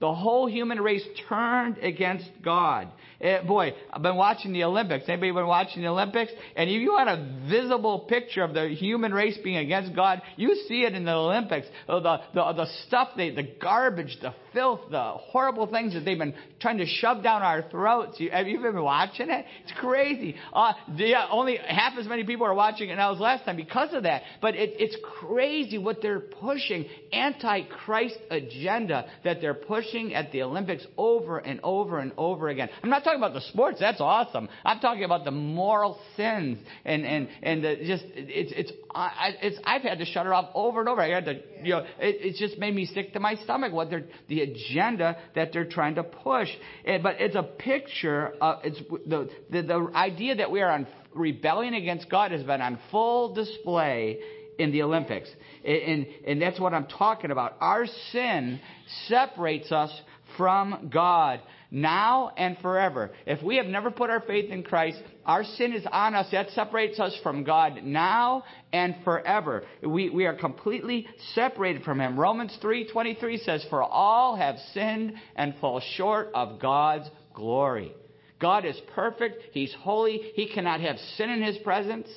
The 0.00 0.12
whole 0.12 0.48
human 0.48 0.80
race 0.80 1.04
turned 1.28 1.78
against 1.78 2.28
God. 2.42 2.88
It, 3.20 3.26
eh, 3.26 3.42
boy, 3.46 3.74
I've 3.92 4.02
been 4.02 4.16
watching 4.16 4.52
the 4.52 4.64
Olympics. 4.64 5.04
Anybody 5.08 5.30
been 5.30 5.46
watching 5.46 5.82
the 5.82 5.88
Olympics? 5.88 6.32
And 6.56 6.68
if 6.68 6.80
you 6.82 6.92
want 6.92 7.08
a 7.08 7.48
visible 7.48 8.00
picture 8.00 8.42
of 8.42 8.54
the 8.54 8.68
human 8.68 9.14
race 9.14 9.38
being 9.42 9.56
against 9.56 9.94
God, 9.94 10.20
you 10.36 10.56
see 10.68 10.82
it 10.82 10.94
in 10.94 11.04
the 11.04 11.12
Olympics. 11.12 11.68
The, 11.86 12.00
the, 12.00 12.18
the 12.34 12.66
stuff, 12.86 13.10
they, 13.16 13.30
the 13.30 13.48
garbage, 13.62 14.18
the 14.20 14.34
filth, 14.52 14.80
the 14.90 15.00
horrible 15.00 15.68
things 15.68 15.94
that 15.94 16.04
they've 16.04 16.18
been 16.18 16.34
trying 16.60 16.78
to 16.78 16.86
shove 16.86 17.22
down 17.22 17.42
our 17.42 17.62
throats. 17.70 18.18
You, 18.18 18.30
have 18.30 18.48
you 18.48 18.60
been 18.60 18.82
watching 18.82 19.30
it? 19.30 19.46
It's 19.62 19.72
crazy. 19.78 20.34
Uh, 20.52 20.72
yeah, 20.96 21.28
only 21.30 21.56
half 21.56 21.96
as 21.98 22.06
many 22.06 22.24
people 22.24 22.46
are 22.46 22.54
watching 22.54 22.90
it 22.90 22.96
now 22.96 23.14
as 23.14 23.20
last 23.20 23.44
time 23.44 23.56
because 23.56 23.94
of 23.94 24.02
that. 24.02 24.22
But 24.42 24.56
it, 24.56 24.74
it's 24.78 24.96
crazy 25.20 25.78
what 25.78 26.02
they're 26.02 26.20
pushing. 26.20 26.86
Anti-Christ 27.12 28.18
agenda 28.30 29.06
that 29.22 29.40
they're 29.40 29.54
pushing 29.54 29.83
pushing 29.84 30.14
at 30.14 30.32
the 30.32 30.42
Olympics 30.42 30.86
over 30.96 31.38
and 31.38 31.60
over 31.62 31.98
and 31.98 32.12
over 32.16 32.48
again. 32.48 32.68
I'm 32.82 32.90
not 32.90 33.04
talking 33.04 33.18
about 33.18 33.34
the 33.34 33.40
sports. 33.40 33.78
That's 33.80 34.00
awesome. 34.00 34.48
I'm 34.64 34.80
talking 34.80 35.04
about 35.04 35.24
the 35.24 35.30
moral 35.30 35.98
sins 36.16 36.58
and 36.84 37.04
and 37.04 37.28
and 37.42 37.64
the, 37.64 37.76
just 37.84 38.04
it's 38.14 38.52
it's 38.54 38.72
I, 38.94 39.30
it's 39.42 39.58
I've 39.64 39.82
had 39.82 39.98
to 39.98 40.04
shut 40.04 40.26
it 40.26 40.32
off 40.32 40.50
over 40.54 40.80
and 40.80 40.88
over. 40.88 41.00
I 41.00 41.10
had 41.10 41.24
to 41.26 41.40
you 41.62 41.70
know 41.70 41.78
it, 41.78 41.88
it 41.98 42.36
just 42.36 42.58
made 42.58 42.74
me 42.74 42.86
sick 42.86 43.12
to 43.14 43.20
my 43.20 43.34
stomach 43.36 43.72
what 43.72 43.90
they're 43.90 44.04
the 44.28 44.42
agenda 44.42 45.16
that 45.34 45.52
they're 45.52 45.64
trying 45.64 45.96
to 45.96 46.02
push. 46.02 46.48
And, 46.84 47.02
but 47.02 47.16
it's 47.20 47.36
a 47.36 47.42
picture. 47.42 48.34
Of, 48.40 48.60
it's 48.64 48.78
the, 49.06 49.28
the 49.50 49.62
the 49.62 49.90
idea 49.94 50.36
that 50.36 50.50
we 50.50 50.60
are 50.62 50.70
on 50.70 50.86
rebellion 51.14 51.74
against 51.74 52.10
God 52.10 52.32
has 52.32 52.42
been 52.42 52.60
on 52.60 52.78
full 52.90 53.34
display 53.34 54.18
in 54.58 54.72
the 54.72 54.82
Olympics. 54.82 55.28
And, 55.64 56.06
and 56.26 56.40
that's 56.40 56.60
what 56.60 56.74
I'm 56.74 56.86
talking 56.86 57.30
about. 57.30 57.56
Our 57.60 57.86
sin 58.12 58.60
separates 59.08 59.72
us 59.72 59.90
from 60.36 60.90
God. 60.92 61.40
now 61.70 62.30
and 62.36 62.56
forever. 62.58 63.10
If 63.26 63.42
we 63.42 63.56
have 63.56 63.66
never 63.66 63.90
put 63.90 64.08
our 64.08 64.20
faith 64.20 64.50
in 64.50 64.62
Christ, 64.62 65.02
our 65.26 65.42
sin 65.42 65.72
is 65.72 65.84
on 65.90 66.14
us. 66.14 66.28
That 66.30 66.50
separates 66.50 67.00
us 67.00 67.18
from 67.22 67.42
God 67.42 67.82
now 67.82 68.44
and 68.72 68.94
forever. 69.02 69.64
We, 69.82 70.08
we 70.08 70.26
are 70.26 70.36
completely 70.36 71.08
separated 71.34 71.82
from 71.82 72.00
Him. 72.00 72.18
Romans 72.18 72.56
3.23 72.62 73.44
says, 73.44 73.66
For 73.70 73.82
all 73.82 74.36
have 74.36 74.56
sinned 74.72 75.14
and 75.34 75.54
fall 75.60 75.80
short 75.96 76.30
of 76.32 76.60
God's 76.60 77.10
glory. 77.34 77.92
God 78.40 78.64
is 78.64 78.78
perfect. 78.94 79.42
He's 79.52 79.74
holy. 79.80 80.32
He 80.34 80.48
cannot 80.48 80.80
have 80.80 80.96
sin 81.16 81.30
in 81.30 81.42
His 81.42 81.58
presence. 81.58 82.08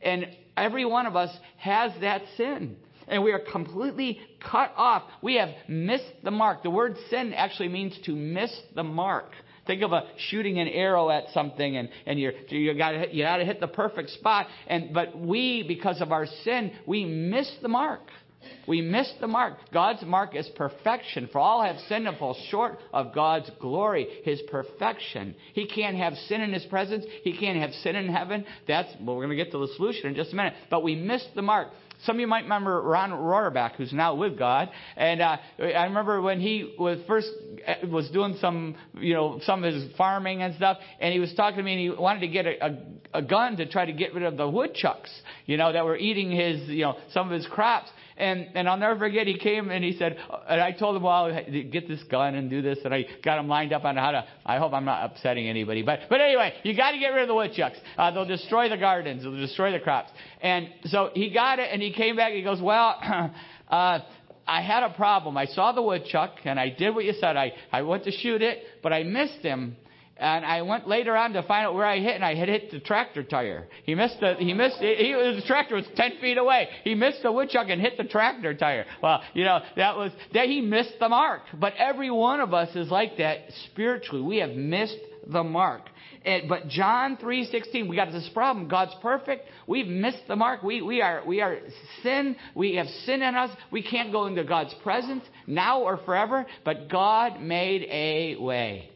And 0.00 0.26
every 0.56 0.84
one 0.84 1.06
of 1.06 1.16
us 1.16 1.34
has 1.58 1.92
that 2.00 2.22
sin. 2.36 2.76
And 3.08 3.22
we 3.22 3.32
are 3.32 3.40
completely 3.40 4.20
cut 4.40 4.72
off. 4.76 5.02
We 5.22 5.34
have 5.34 5.50
missed 5.68 6.12
the 6.22 6.30
mark. 6.30 6.62
The 6.62 6.70
word 6.70 6.96
sin 7.10 7.34
actually 7.34 7.68
means 7.68 7.98
to 8.04 8.14
miss 8.14 8.56
the 8.74 8.84
mark. 8.84 9.32
Think 9.66 9.82
of 9.82 9.92
a 9.92 10.08
shooting 10.16 10.58
an 10.58 10.68
arrow 10.68 11.10
at 11.10 11.24
something 11.32 11.76
and, 11.76 11.88
and 12.06 12.18
you're, 12.18 12.32
you 12.48 12.74
gotta, 12.74 13.06
you 13.12 13.22
got 13.22 13.36
to 13.36 13.44
hit 13.44 13.60
the 13.60 13.68
perfect 13.68 14.10
spot. 14.10 14.46
And, 14.66 14.92
but 14.92 15.16
we, 15.16 15.64
because 15.66 16.00
of 16.00 16.10
our 16.10 16.26
sin, 16.44 16.72
we 16.86 17.04
miss 17.04 17.50
the 17.62 17.68
mark. 17.68 18.02
We 18.66 18.80
miss 18.80 19.12
the 19.20 19.26
mark. 19.26 19.54
God's 19.72 20.02
mark 20.04 20.34
is 20.34 20.48
perfection. 20.56 21.28
For 21.32 21.38
all 21.38 21.62
have 21.62 21.76
sinned 21.88 22.06
and 22.06 22.16
fall 22.18 22.36
short 22.50 22.78
of 22.92 23.14
God's 23.14 23.50
glory, 23.60 24.06
His 24.24 24.40
perfection. 24.50 25.34
He 25.52 25.66
can't 25.66 25.96
have 25.96 26.14
sin 26.28 26.40
in 26.40 26.52
His 26.52 26.64
presence. 26.66 27.04
He 27.22 27.36
can't 27.36 27.58
have 27.58 27.72
sin 27.82 27.96
in 27.96 28.08
heaven. 28.08 28.44
That's, 28.66 28.88
well, 29.00 29.16
we're 29.16 29.26
going 29.26 29.36
to 29.36 29.44
get 29.44 29.52
to 29.52 29.58
the 29.58 29.72
solution 29.76 30.06
in 30.06 30.14
just 30.14 30.32
a 30.32 30.36
minute. 30.36 30.54
But 30.70 30.82
we 30.82 30.96
miss 30.96 31.24
the 31.34 31.42
mark. 31.42 31.68
Some 32.04 32.16
of 32.16 32.20
you 32.20 32.26
might 32.26 32.42
remember 32.42 32.82
Ron 32.82 33.10
Rohrbach, 33.10 33.76
who's 33.76 33.92
now 33.92 34.14
with 34.16 34.36
God. 34.36 34.70
And 34.96 35.20
uh, 35.20 35.36
I 35.60 35.84
remember 35.84 36.20
when 36.20 36.40
he 36.40 36.74
was 36.76 36.98
first 37.06 37.28
uh, 37.66 37.86
was 37.86 38.10
doing 38.10 38.36
some, 38.40 38.74
you 38.94 39.14
know, 39.14 39.40
some 39.44 39.62
of 39.62 39.72
his 39.72 39.84
farming 39.96 40.42
and 40.42 40.54
stuff, 40.56 40.78
and 41.00 41.12
he 41.12 41.20
was 41.20 41.32
talking 41.34 41.58
to 41.58 41.62
me, 41.62 41.72
and 41.72 41.80
he 41.80 42.02
wanted 42.02 42.20
to 42.20 42.28
get 42.28 42.46
a, 42.46 42.66
a, 42.66 42.78
a 43.14 43.22
gun 43.22 43.56
to 43.58 43.66
try 43.66 43.84
to 43.84 43.92
get 43.92 44.14
rid 44.14 44.24
of 44.24 44.36
the 44.36 44.48
woodchucks, 44.48 45.10
you 45.46 45.56
know, 45.56 45.72
that 45.72 45.84
were 45.84 45.96
eating 45.96 46.32
his, 46.32 46.68
you 46.68 46.82
know, 46.82 46.96
some 47.12 47.30
of 47.30 47.32
his 47.32 47.46
crops. 47.46 47.88
And, 48.22 48.50
and 48.54 48.68
I'll 48.68 48.76
never 48.76 48.96
forget, 48.96 49.26
he 49.26 49.36
came 49.36 49.68
and 49.68 49.82
he 49.82 49.96
said, 49.98 50.16
and 50.48 50.60
I 50.60 50.70
told 50.70 50.94
him, 50.94 51.02
well, 51.02 51.28
get 51.72 51.88
this 51.88 52.04
gun 52.04 52.36
and 52.36 52.48
do 52.48 52.62
this. 52.62 52.78
And 52.84 52.94
I 52.94 53.04
got 53.24 53.40
him 53.40 53.48
lined 53.48 53.72
up 53.72 53.84
on 53.84 53.96
how 53.96 54.12
to, 54.12 54.24
I 54.46 54.58
hope 54.58 54.72
I'm 54.72 54.84
not 54.84 55.10
upsetting 55.10 55.48
anybody. 55.48 55.82
But, 55.82 56.02
but 56.08 56.20
anyway, 56.20 56.54
you 56.62 56.76
got 56.76 56.92
to 56.92 57.00
get 57.00 57.08
rid 57.08 57.22
of 57.22 57.28
the 57.28 57.34
woodchucks. 57.34 57.78
Uh, 57.98 58.12
they'll 58.12 58.24
destroy 58.24 58.68
the 58.68 58.76
gardens. 58.76 59.24
They'll 59.24 59.36
destroy 59.36 59.72
the 59.72 59.80
crops. 59.80 60.12
And 60.40 60.68
so 60.84 61.10
he 61.14 61.34
got 61.34 61.58
it 61.58 61.70
and 61.72 61.82
he 61.82 61.92
came 61.92 62.14
back. 62.14 62.32
He 62.32 62.44
goes, 62.44 62.62
well, 62.62 62.96
uh, 63.68 63.98
I 64.46 64.62
had 64.62 64.84
a 64.84 64.90
problem. 64.90 65.36
I 65.36 65.46
saw 65.46 65.72
the 65.72 65.82
woodchuck 65.82 66.36
and 66.44 66.60
I 66.60 66.68
did 66.68 66.94
what 66.94 67.04
you 67.04 67.14
said. 67.14 67.36
I, 67.36 67.54
I 67.72 67.82
went 67.82 68.04
to 68.04 68.12
shoot 68.12 68.40
it, 68.40 68.62
but 68.84 68.92
I 68.92 69.02
missed 69.02 69.42
him. 69.42 69.76
And 70.16 70.44
I 70.44 70.62
went 70.62 70.86
later 70.86 71.16
on 71.16 71.32
to 71.32 71.42
find 71.42 71.66
out 71.66 71.74
where 71.74 71.86
I 71.86 71.98
hit, 71.98 72.14
and 72.14 72.24
I 72.24 72.34
had 72.34 72.48
hit 72.48 72.70
the 72.70 72.80
tractor 72.80 73.24
tire. 73.24 73.66
He 73.84 73.94
missed 73.94 74.20
the 74.20 74.34
he 74.34 74.52
missed 74.52 74.76
he, 74.76 75.12
the 75.12 75.42
tractor 75.46 75.74
was 75.74 75.86
ten 75.96 76.12
feet 76.20 76.38
away. 76.38 76.68
He 76.84 76.94
missed 76.94 77.22
the 77.22 77.32
woodchuck 77.32 77.66
and 77.70 77.80
hit 77.80 77.96
the 77.96 78.04
tractor 78.04 78.54
tire. 78.54 78.84
Well, 79.02 79.22
you 79.34 79.44
know 79.44 79.60
that 79.76 79.96
was 79.96 80.12
that 80.34 80.46
he 80.46 80.60
missed 80.60 80.94
the 81.00 81.08
mark. 81.08 81.42
But 81.58 81.74
every 81.76 82.10
one 82.10 82.40
of 82.40 82.54
us 82.54 82.76
is 82.76 82.90
like 82.90 83.16
that 83.16 83.38
spiritually. 83.72 84.22
We 84.22 84.36
have 84.36 84.50
missed 84.50 84.98
the 85.26 85.42
mark. 85.42 85.88
And, 86.24 86.48
but 86.48 86.68
John 86.68 87.16
three 87.16 87.46
sixteen, 87.46 87.88
we 87.88 87.96
got 87.96 88.12
this 88.12 88.28
problem. 88.32 88.68
God's 88.68 88.94
perfect. 89.02 89.48
We've 89.66 89.88
missed 89.88 90.28
the 90.28 90.36
mark. 90.36 90.62
We 90.62 90.82
we 90.82 91.00
are 91.00 91.24
we 91.26 91.40
are 91.40 91.58
sin. 92.04 92.36
We 92.54 92.76
have 92.76 92.86
sin 93.06 93.22
in 93.22 93.34
us. 93.34 93.50
We 93.72 93.82
can't 93.82 94.12
go 94.12 94.26
into 94.26 94.44
God's 94.44 94.74
presence 94.84 95.24
now 95.48 95.80
or 95.80 95.96
forever. 95.96 96.46
But 96.64 96.88
God 96.88 97.40
made 97.40 97.88
a 97.90 98.36
way. 98.36 98.90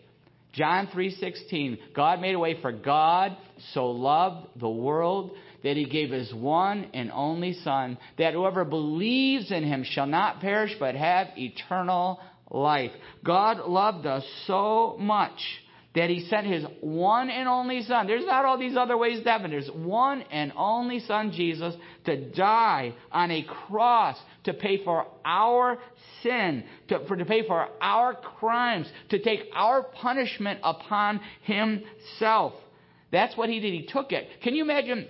John 0.57 0.87
3:16 0.89 1.79
God 1.95 2.21
made 2.21 2.35
a 2.35 2.39
way 2.39 2.61
for 2.61 2.73
God 2.73 3.37
so 3.75 3.91
loved 3.91 4.49
the 4.59 4.69
world 4.69 5.33
that 5.63 5.77
he 5.77 5.85
gave 5.85 6.11
his 6.11 6.33
one 6.33 6.87
and 6.95 7.13
only 7.13 7.53
son 7.53 7.99
that 8.19 8.33
whoever 8.33 8.65
believes 8.65 9.51
in 9.51 9.65
him 9.65 9.85
shall 9.85 10.07
not 10.07 10.41
perish 10.41 10.75
but 10.81 10.95
have 10.95 11.29
eternal 11.37 12.21
life. 12.51 12.93
God 13.23 13.59
loved 13.67 14.07
us 14.07 14.25
so 14.47 14.97
much 14.99 15.41
that 15.97 16.11
he 16.11 16.21
sent 16.29 16.47
his 16.47 16.63
one 16.83 17.31
and 17.31 17.49
only 17.49 17.83
son. 17.83 18.07
There's 18.07 18.27
not 18.27 18.45
all 18.45 18.59
these 18.59 18.77
other 18.77 18.99
ways 18.99 19.25
to 19.25 19.31
heaven. 19.31 19.51
There's 19.51 19.71
one 19.71 20.23
and 20.31 20.53
only 20.55 21.01
son, 21.01 21.33
Jesus, 21.33 21.75
to 22.05 22.31
die 22.31 22.95
on 23.11 23.31
a 23.31 23.43
cross 23.67 24.19
to 24.45 24.53
pay 24.53 24.85
for 24.85 25.07
our 25.25 25.79
sin, 26.23 26.65
to, 26.89 27.05
for, 27.09 27.17
to 27.17 27.25
pay 27.25 27.47
for 27.47 27.69
our 27.81 28.15
crimes, 28.15 28.87
to 29.09 29.19
take 29.19 29.41
our 29.55 29.83
punishment 29.83 30.61
upon 30.63 31.19
himself. 31.43 32.53
That's 33.11 33.35
what 33.35 33.49
he 33.49 33.59
did. 33.59 33.73
He 33.73 33.87
took 33.87 34.13
it. 34.13 34.29
Can 34.43 34.55
you 34.55 34.65
imagine? 34.65 35.07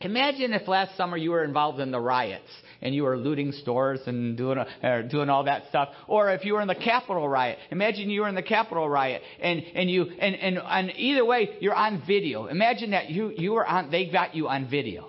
Imagine 0.00 0.54
if 0.54 0.68
last 0.68 0.96
summer 0.96 1.16
you 1.16 1.32
were 1.32 1.44
involved 1.44 1.80
in 1.80 1.90
the 1.90 2.00
riots 2.00 2.48
and 2.82 2.94
you 2.94 3.02
were 3.04 3.16
looting 3.16 3.52
stores 3.52 4.00
and 4.06 4.36
doing, 4.36 4.58
uh, 4.58 5.02
doing 5.02 5.28
all 5.28 5.44
that 5.44 5.64
stuff. 5.68 5.90
Or 6.06 6.30
if 6.30 6.44
you 6.44 6.54
were 6.54 6.60
in 6.60 6.68
the 6.68 6.74
Capitol 6.74 7.28
riot, 7.28 7.58
imagine 7.70 8.10
you 8.10 8.22
were 8.22 8.28
in 8.28 8.34
the 8.34 8.42
Capitol 8.42 8.88
riot 8.88 9.22
and, 9.40 9.62
and 9.74 9.90
you, 9.90 10.04
and, 10.04 10.34
and, 10.34 10.58
and 10.58 10.92
either 10.96 11.24
way, 11.24 11.56
you're 11.60 11.74
on 11.74 12.02
video. 12.06 12.46
Imagine 12.46 12.90
that 12.92 13.10
you, 13.10 13.32
you 13.36 13.52
were 13.52 13.66
on, 13.66 13.90
they 13.90 14.06
got 14.06 14.34
you 14.34 14.48
on 14.48 14.68
video. 14.68 15.08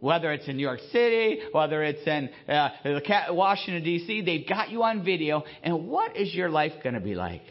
Whether 0.00 0.32
it's 0.32 0.48
in 0.48 0.56
New 0.56 0.64
York 0.64 0.80
City, 0.90 1.42
whether 1.52 1.82
it's 1.84 2.04
in 2.04 2.28
uh, 2.48 2.70
Washington 3.30 3.84
D.C., 3.84 4.22
they've 4.22 4.48
got 4.48 4.70
you 4.70 4.82
on 4.82 5.04
video. 5.04 5.44
And 5.62 5.86
what 5.86 6.16
is 6.16 6.34
your 6.34 6.50
life 6.50 6.72
going 6.82 6.94
to 6.94 7.00
be 7.00 7.14
like? 7.14 7.42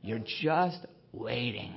You're 0.00 0.20
just 0.40 0.78
waiting. 1.12 1.74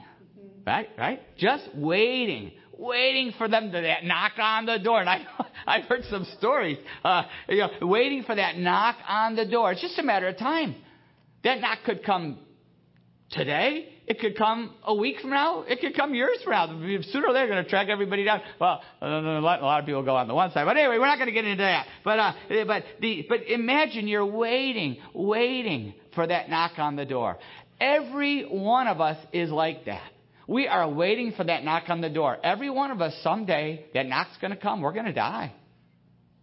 Right? 0.67 0.87
Right? 0.97 1.21
Just 1.35 1.67
waiting 1.73 2.51
waiting 2.81 3.33
for 3.37 3.47
them 3.47 3.71
to 3.71 3.95
knock 4.03 4.33
on 4.37 4.65
the 4.65 4.79
door. 4.79 4.99
And 4.99 5.09
I, 5.09 5.21
I've 5.67 5.83
heard 5.85 6.03
some 6.09 6.25
stories, 6.37 6.77
uh, 7.03 7.23
you 7.47 7.57
know, 7.57 7.69
waiting 7.87 8.23
for 8.23 8.35
that 8.35 8.57
knock 8.57 8.97
on 9.07 9.35
the 9.35 9.45
door. 9.45 9.71
It's 9.71 9.81
just 9.81 9.99
a 9.99 10.03
matter 10.03 10.27
of 10.27 10.37
time. 10.37 10.75
That 11.43 11.61
knock 11.61 11.79
could 11.85 12.03
come 12.03 12.39
today. 13.29 13.87
It 14.07 14.19
could 14.19 14.37
come 14.37 14.73
a 14.83 14.93
week 14.93 15.19
from 15.21 15.29
now. 15.29 15.61
It 15.61 15.79
could 15.79 15.95
come 15.95 16.13
years 16.13 16.39
from 16.43 16.51
now. 16.51 16.67
Sooner 16.67 17.27
or 17.27 17.33
later, 17.33 17.33
they're 17.33 17.47
going 17.47 17.63
to 17.63 17.69
track 17.69 17.87
everybody 17.89 18.25
down. 18.25 18.41
Well, 18.59 18.81
a 19.01 19.07
lot 19.07 19.79
of 19.79 19.85
people 19.85 20.03
go 20.03 20.15
on 20.15 20.27
the 20.27 20.33
one 20.33 20.51
side, 20.51 20.65
but 20.65 20.75
anyway, 20.75 20.97
we're 20.97 21.05
not 21.05 21.17
going 21.17 21.27
to 21.27 21.33
get 21.33 21.45
into 21.45 21.63
that. 21.63 21.87
But 22.03 22.19
uh, 22.19 22.33
but 22.67 22.83
the 22.99 23.25
but 23.29 23.47
imagine 23.47 24.07
you're 24.07 24.25
waiting, 24.25 24.97
waiting 25.13 25.93
for 26.13 26.27
that 26.27 26.49
knock 26.49 26.73
on 26.77 26.97
the 26.97 27.05
door. 27.05 27.37
Every 27.79 28.43
one 28.43 28.87
of 28.87 28.99
us 28.99 29.17
is 29.31 29.49
like 29.49 29.85
that. 29.85 30.11
We 30.51 30.67
are 30.67 30.89
waiting 30.89 31.31
for 31.31 31.45
that 31.45 31.63
knock 31.63 31.83
on 31.87 32.01
the 32.01 32.09
door. 32.09 32.37
Every 32.43 32.69
one 32.69 32.91
of 32.91 32.99
us, 32.99 33.17
someday, 33.23 33.85
that 33.93 34.05
knock's 34.05 34.35
going 34.41 34.51
to 34.51 34.57
come. 34.57 34.81
We're 34.81 34.91
going 34.91 35.05
to 35.05 35.13
die. 35.13 35.53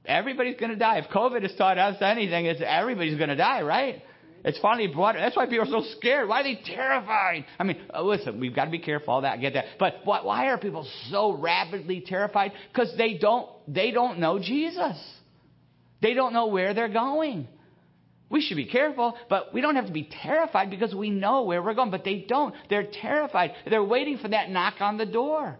Everybody's 0.06 0.58
going 0.58 0.70
to 0.70 0.78
die. 0.78 0.96
If 0.96 1.10
COVID 1.10 1.42
has 1.42 1.54
taught 1.58 1.76
us 1.76 2.00
anything, 2.00 2.46
it's 2.46 2.62
everybody's 2.64 3.18
going 3.18 3.28
to 3.28 3.36
die, 3.36 3.60
right? 3.60 4.02
It's 4.46 4.58
finally 4.60 4.86
brought. 4.86 5.16
That's 5.16 5.36
why 5.36 5.44
people 5.44 5.64
are 5.64 5.82
so 5.82 5.86
scared. 5.98 6.26
Why 6.26 6.40
are 6.40 6.44
they 6.44 6.58
terrified? 6.64 7.44
I 7.58 7.64
mean, 7.64 7.76
uh, 7.92 8.00
listen, 8.00 8.40
we've 8.40 8.54
got 8.54 8.64
to 8.64 8.70
be 8.70 8.78
careful. 8.78 9.12
All 9.12 9.20
that, 9.20 9.34
I 9.34 9.36
get 9.36 9.52
that. 9.52 9.66
But 9.78 9.96
why 10.04 10.46
are 10.46 10.56
people 10.56 10.88
so 11.10 11.36
rapidly 11.36 12.02
terrified? 12.06 12.52
Because 12.72 12.90
they 12.96 13.18
don't. 13.18 13.50
They 13.68 13.90
don't 13.90 14.20
know 14.20 14.38
Jesus. 14.38 14.96
They 16.00 16.14
don't 16.14 16.32
know 16.32 16.46
where 16.46 16.72
they're 16.72 16.88
going. 16.88 17.46
We 18.30 18.42
should 18.42 18.56
be 18.56 18.66
careful, 18.66 19.16
but 19.30 19.54
we 19.54 19.60
don't 19.60 19.76
have 19.76 19.86
to 19.86 19.92
be 19.92 20.08
terrified 20.22 20.68
because 20.68 20.94
we 20.94 21.08
know 21.08 21.44
where 21.44 21.62
we're 21.62 21.74
going. 21.74 21.90
But 21.90 22.04
they 22.04 22.26
don't. 22.28 22.54
They're 22.68 22.86
terrified. 22.90 23.52
They're 23.68 23.84
waiting 23.84 24.18
for 24.18 24.28
that 24.28 24.50
knock 24.50 24.80
on 24.80 24.98
the 24.98 25.06
door. 25.06 25.58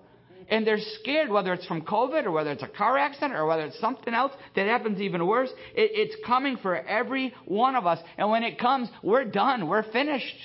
And 0.51 0.67
they're 0.67 0.81
scared, 1.01 1.31
whether 1.31 1.53
it's 1.53 1.67
from 1.67 1.83
COVID 1.83 2.25
or 2.25 2.31
whether 2.31 2.51
it's 2.51 2.63
a 2.63 2.69
car 2.69 2.97
accident 2.97 3.35
or 3.35 3.47
whether 3.47 3.65
it's 3.65 3.79
something 3.81 4.15
else 4.15 4.33
that 4.57 4.67
happens 4.67 5.01
even 5.01 5.27
worse. 5.27 5.51
It, 5.75 5.91
it's 5.95 6.27
coming 6.27 6.57
for 6.57 6.75
every 6.75 7.35
one 7.45 7.75
of 7.77 7.87
us. 7.87 7.99
And 8.17 8.31
when 8.31 8.43
it 8.43 8.59
comes, 8.59 8.89
we're 9.03 9.27
done. 9.27 9.69
We're 9.69 9.91
finished. 9.91 10.37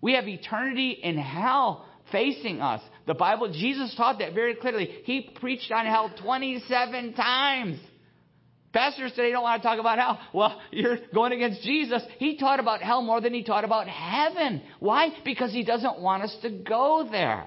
We 0.00 0.14
have 0.14 0.28
eternity 0.28 0.90
in 0.90 1.16
hell 1.16 1.86
facing 2.12 2.60
us. 2.60 2.82
The 3.06 3.14
Bible, 3.14 3.50
Jesus 3.52 3.94
taught 3.96 4.18
that 4.18 4.34
very 4.34 4.54
clearly. 4.54 5.00
He 5.04 5.30
preached 5.40 5.72
on 5.72 5.86
hell 5.86 6.10
27 6.22 7.14
times. 7.14 7.78
Pastors 8.72 9.12
today 9.12 9.32
don't 9.32 9.42
want 9.42 9.62
to 9.62 9.68
talk 9.68 9.78
about 9.78 9.98
hell. 9.98 10.20
Well, 10.34 10.60
you're 10.70 10.98
going 11.14 11.32
against 11.32 11.62
Jesus. 11.62 12.02
He 12.18 12.36
taught 12.36 12.60
about 12.60 12.82
hell 12.82 13.02
more 13.02 13.20
than 13.20 13.32
he 13.32 13.42
taught 13.42 13.64
about 13.64 13.88
heaven. 13.88 14.62
Why? 14.78 15.08
Because 15.24 15.52
he 15.52 15.64
doesn't 15.64 16.00
want 16.00 16.22
us 16.22 16.36
to 16.42 16.50
go 16.50 17.08
there. 17.10 17.46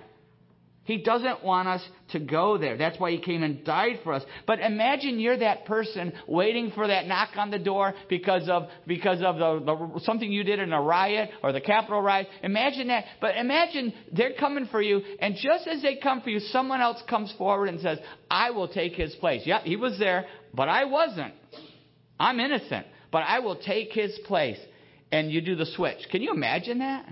He 0.83 0.97
doesn't 0.97 1.43
want 1.43 1.67
us 1.67 1.87
to 2.11 2.19
go 2.19 2.57
there. 2.57 2.75
That's 2.75 2.99
why 2.99 3.11
he 3.11 3.19
came 3.19 3.43
and 3.43 3.63
died 3.63 3.99
for 4.03 4.13
us. 4.13 4.23
But 4.47 4.59
imagine 4.59 5.19
you're 5.19 5.37
that 5.37 5.65
person 5.65 6.11
waiting 6.27 6.71
for 6.71 6.87
that 6.87 7.05
knock 7.05 7.29
on 7.37 7.51
the 7.51 7.59
door 7.59 7.93
because 8.09 8.49
of 8.49 8.67
because 8.87 9.21
of 9.21 9.37
the, 9.37 9.63
the 9.63 9.99
something 9.99 10.31
you 10.31 10.43
did 10.43 10.59
in 10.59 10.73
a 10.73 10.81
riot 10.81 11.29
or 11.43 11.51
the 11.51 11.61
Capitol 11.61 12.01
riot. 12.01 12.27
Imagine 12.41 12.87
that. 12.87 13.05
But 13.21 13.37
imagine 13.37 13.93
they're 14.11 14.33
coming 14.33 14.67
for 14.71 14.81
you, 14.81 15.01
and 15.19 15.35
just 15.35 15.67
as 15.67 15.83
they 15.83 15.97
come 15.97 16.21
for 16.21 16.31
you, 16.31 16.39
someone 16.39 16.81
else 16.81 17.01
comes 17.07 17.31
forward 17.37 17.69
and 17.69 17.79
says, 17.79 17.99
"I 18.29 18.49
will 18.49 18.67
take 18.67 18.93
his 18.93 19.13
place." 19.15 19.43
Yeah, 19.45 19.61
he 19.63 19.75
was 19.75 19.99
there, 19.99 20.25
but 20.51 20.67
I 20.67 20.85
wasn't. 20.85 21.35
I'm 22.19 22.39
innocent, 22.39 22.87
but 23.11 23.19
I 23.19 23.39
will 23.39 23.57
take 23.57 23.93
his 23.93 24.17
place. 24.25 24.59
And 25.11 25.31
you 25.31 25.41
do 25.41 25.55
the 25.55 25.65
switch. 25.65 26.07
Can 26.09 26.21
you 26.21 26.31
imagine 26.31 26.79
that? 26.79 27.05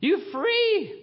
You 0.00 0.18
free. 0.32 1.02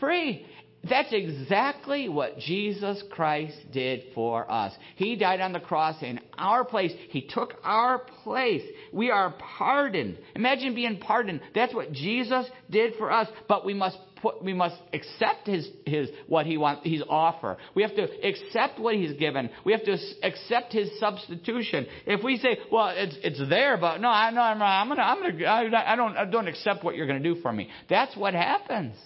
Free. 0.00 0.46
That's 0.88 1.12
exactly 1.12 2.08
what 2.10 2.38
Jesus 2.38 3.02
Christ 3.10 3.56
did 3.72 4.02
for 4.14 4.50
us. 4.50 4.72
He 4.96 5.16
died 5.16 5.40
on 5.40 5.52
the 5.52 5.60
cross 5.60 6.02
in 6.02 6.20
our 6.36 6.64
place. 6.64 6.92
He 7.08 7.22
took 7.22 7.54
our 7.62 8.00
place. 8.22 8.62
We 8.92 9.10
are 9.10 9.34
pardoned. 9.56 10.18
Imagine 10.36 10.74
being 10.74 10.98
pardoned. 10.98 11.40
That's 11.54 11.74
what 11.74 11.92
Jesus 11.92 12.46
did 12.68 12.94
for 12.98 13.10
us. 13.10 13.28
But 13.48 13.64
we 13.64 13.72
must 13.72 13.96
put, 14.20 14.44
we 14.44 14.52
must 14.52 14.76
accept 14.92 15.46
his, 15.46 15.68
his, 15.86 16.10
what 16.26 16.44
he 16.44 16.58
wants, 16.58 16.82
his 16.84 17.02
offer. 17.08 17.56
We 17.74 17.82
have 17.82 17.94
to 17.96 18.26
accept 18.26 18.78
what 18.78 18.94
he's 18.94 19.16
given. 19.16 19.48
We 19.64 19.72
have 19.72 19.84
to 19.84 19.96
accept 20.22 20.74
his 20.74 20.90
substitution. 21.00 21.86
If 22.04 22.22
we 22.22 22.36
say, 22.36 22.58
well, 22.70 22.92
it's, 22.94 23.16
it's 23.22 23.48
there, 23.48 23.78
but 23.78 24.02
no, 24.02 24.08
I, 24.08 24.30
no, 24.30 24.42
I'm, 24.42 24.60
I'm 24.60 24.88
gonna, 24.88 25.02
I'm 25.02 25.22
gonna, 25.22 25.76
I 25.78 25.96
don't, 25.96 26.16
I 26.16 26.24
don't 26.26 26.48
accept 26.48 26.84
what 26.84 26.94
you're 26.94 27.06
gonna 27.06 27.20
do 27.20 27.36
for 27.36 27.52
me. 27.52 27.70
That's 27.88 28.14
what 28.16 28.34
happens. 28.34 28.96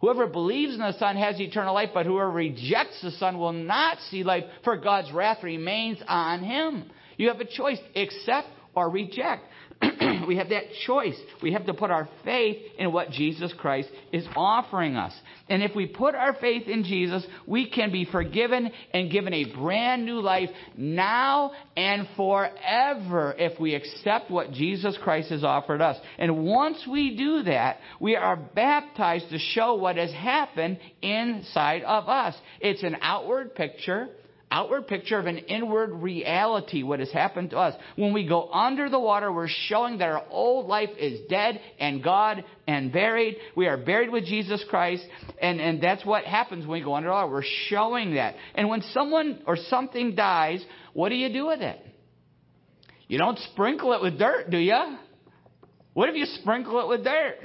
Whoever 0.00 0.26
believes 0.26 0.74
in 0.74 0.80
the 0.80 0.92
Son 0.98 1.16
has 1.16 1.40
eternal 1.40 1.74
life, 1.74 1.90
but 1.94 2.06
whoever 2.06 2.30
rejects 2.30 3.00
the 3.02 3.12
Son 3.12 3.38
will 3.38 3.52
not 3.52 3.98
see 4.10 4.22
life, 4.22 4.44
for 4.62 4.76
God's 4.76 5.10
wrath 5.12 5.42
remains 5.42 5.98
on 6.06 6.42
him. 6.42 6.90
You 7.16 7.28
have 7.28 7.40
a 7.40 7.44
choice 7.44 7.78
accept 7.94 8.48
or 8.74 8.90
reject. 8.90 9.44
we 10.26 10.36
have 10.36 10.50
that 10.50 10.64
choice. 10.86 11.18
We 11.42 11.52
have 11.52 11.66
to 11.66 11.74
put 11.74 11.90
our 11.90 12.08
faith 12.24 12.58
in 12.78 12.92
what 12.92 13.10
Jesus 13.10 13.52
Christ 13.58 13.88
is 14.12 14.26
offering 14.36 14.96
us. 14.96 15.12
And 15.48 15.62
if 15.62 15.74
we 15.74 15.86
put 15.86 16.14
our 16.14 16.34
faith 16.34 16.68
in 16.68 16.84
Jesus, 16.84 17.26
we 17.46 17.68
can 17.70 17.92
be 17.92 18.04
forgiven 18.04 18.70
and 18.92 19.10
given 19.10 19.32
a 19.32 19.44
brand 19.54 20.04
new 20.04 20.20
life 20.20 20.50
now 20.76 21.52
and 21.76 22.08
forever 22.16 23.34
if 23.38 23.60
we 23.60 23.74
accept 23.74 24.30
what 24.30 24.52
Jesus 24.52 24.96
Christ 25.02 25.30
has 25.30 25.44
offered 25.44 25.80
us. 25.80 25.96
And 26.18 26.44
once 26.44 26.86
we 26.90 27.16
do 27.16 27.42
that, 27.44 27.78
we 28.00 28.16
are 28.16 28.36
baptized 28.36 29.30
to 29.30 29.38
show 29.38 29.74
what 29.74 29.96
has 29.96 30.12
happened 30.12 30.78
inside 31.02 31.82
of 31.82 32.08
us. 32.08 32.34
It's 32.60 32.82
an 32.82 32.96
outward 33.00 33.54
picture 33.54 34.08
outward 34.50 34.86
picture 34.86 35.18
of 35.18 35.26
an 35.26 35.38
inward 35.38 35.92
reality, 35.92 36.82
what 36.82 37.00
has 37.00 37.10
happened 37.10 37.50
to 37.50 37.58
us. 37.58 37.74
When 37.96 38.12
we 38.12 38.26
go 38.26 38.50
under 38.50 38.88
the 38.88 38.98
water, 38.98 39.32
we're 39.32 39.48
showing 39.48 39.98
that 39.98 40.08
our 40.08 40.24
old 40.30 40.66
life 40.66 40.90
is 40.98 41.20
dead 41.28 41.60
and 41.78 42.02
God 42.02 42.44
and 42.66 42.92
buried. 42.92 43.36
We 43.56 43.66
are 43.66 43.76
buried 43.76 44.10
with 44.10 44.24
Jesus 44.24 44.64
Christ, 44.68 45.04
and, 45.40 45.60
and 45.60 45.82
that's 45.82 46.04
what 46.04 46.24
happens 46.24 46.66
when 46.66 46.80
we 46.80 46.84
go 46.84 46.94
under 46.94 47.08
the 47.08 47.12
water. 47.12 47.32
We're 47.32 47.42
showing 47.68 48.14
that. 48.14 48.36
And 48.54 48.68
when 48.68 48.82
someone 48.92 49.42
or 49.46 49.56
something 49.56 50.14
dies, 50.14 50.64
what 50.92 51.08
do 51.08 51.16
you 51.16 51.32
do 51.32 51.46
with 51.46 51.60
it? 51.60 51.80
You 53.08 53.18
don't 53.18 53.38
sprinkle 53.52 53.92
it 53.92 54.02
with 54.02 54.18
dirt, 54.18 54.50
do 54.50 54.58
you? 54.58 54.96
What 55.92 56.08
if 56.08 56.16
you 56.16 56.26
sprinkle 56.26 56.80
it 56.80 56.88
with 56.88 57.04
dirt? 57.04 57.36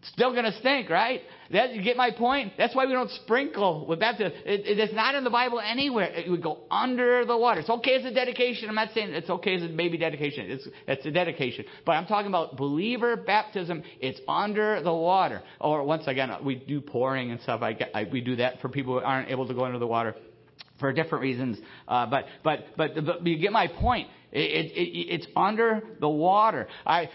It's 0.00 0.08
Still 0.12 0.32
going 0.32 0.44
to 0.44 0.58
stink, 0.58 0.88
right? 0.88 1.22
That, 1.52 1.74
you 1.74 1.82
get 1.82 1.96
my 1.96 2.10
point? 2.10 2.54
That's 2.58 2.74
why 2.74 2.86
we 2.86 2.92
don't 2.92 3.10
sprinkle 3.10 3.86
with 3.86 4.00
baptism. 4.00 4.32
It, 4.44 4.66
it, 4.66 4.78
it's 4.78 4.94
not 4.94 5.14
in 5.14 5.24
the 5.24 5.30
Bible 5.30 5.60
anywhere. 5.60 6.06
It 6.06 6.30
would 6.30 6.42
go 6.42 6.64
under 6.70 7.24
the 7.24 7.36
water. 7.36 7.60
It's 7.60 7.70
okay 7.70 7.94
as 7.94 8.04
a 8.04 8.12
dedication. 8.12 8.68
I'm 8.68 8.74
not 8.74 8.90
saying 8.94 9.10
it's 9.10 9.30
okay 9.30 9.56
as 9.56 9.62
a 9.62 9.68
baby 9.68 9.98
dedication. 9.98 10.50
It's, 10.50 10.68
it's 10.86 11.06
a 11.06 11.10
dedication. 11.10 11.64
But 11.84 11.92
I'm 11.92 12.06
talking 12.06 12.28
about 12.28 12.56
believer 12.56 13.16
baptism. 13.16 13.82
It's 14.00 14.20
under 14.28 14.82
the 14.82 14.92
water. 14.92 15.42
Or 15.60 15.84
once 15.84 16.06
again, 16.06 16.30
we 16.44 16.56
do 16.56 16.80
pouring 16.80 17.30
and 17.30 17.40
stuff. 17.40 17.62
I, 17.62 17.78
I, 17.94 18.08
we 18.10 18.20
do 18.20 18.36
that 18.36 18.60
for 18.60 18.68
people 18.68 18.98
who 18.98 19.04
aren't 19.04 19.30
able 19.30 19.46
to 19.46 19.54
go 19.54 19.64
under 19.64 19.78
the 19.78 19.86
water 19.86 20.14
for 20.80 20.92
different 20.92 21.22
reasons. 21.22 21.58
Uh, 21.88 22.06
but, 22.06 22.26
but, 22.42 22.66
but, 22.76 22.94
but 23.04 23.26
you 23.26 23.38
get 23.38 23.52
my 23.52 23.68
point. 23.68 24.08
It, 24.32 24.72
it, 24.72 25.14
it's 25.14 25.26
under 25.34 25.82
the 26.00 26.08
water. 26.08 26.68
I, 26.84 27.08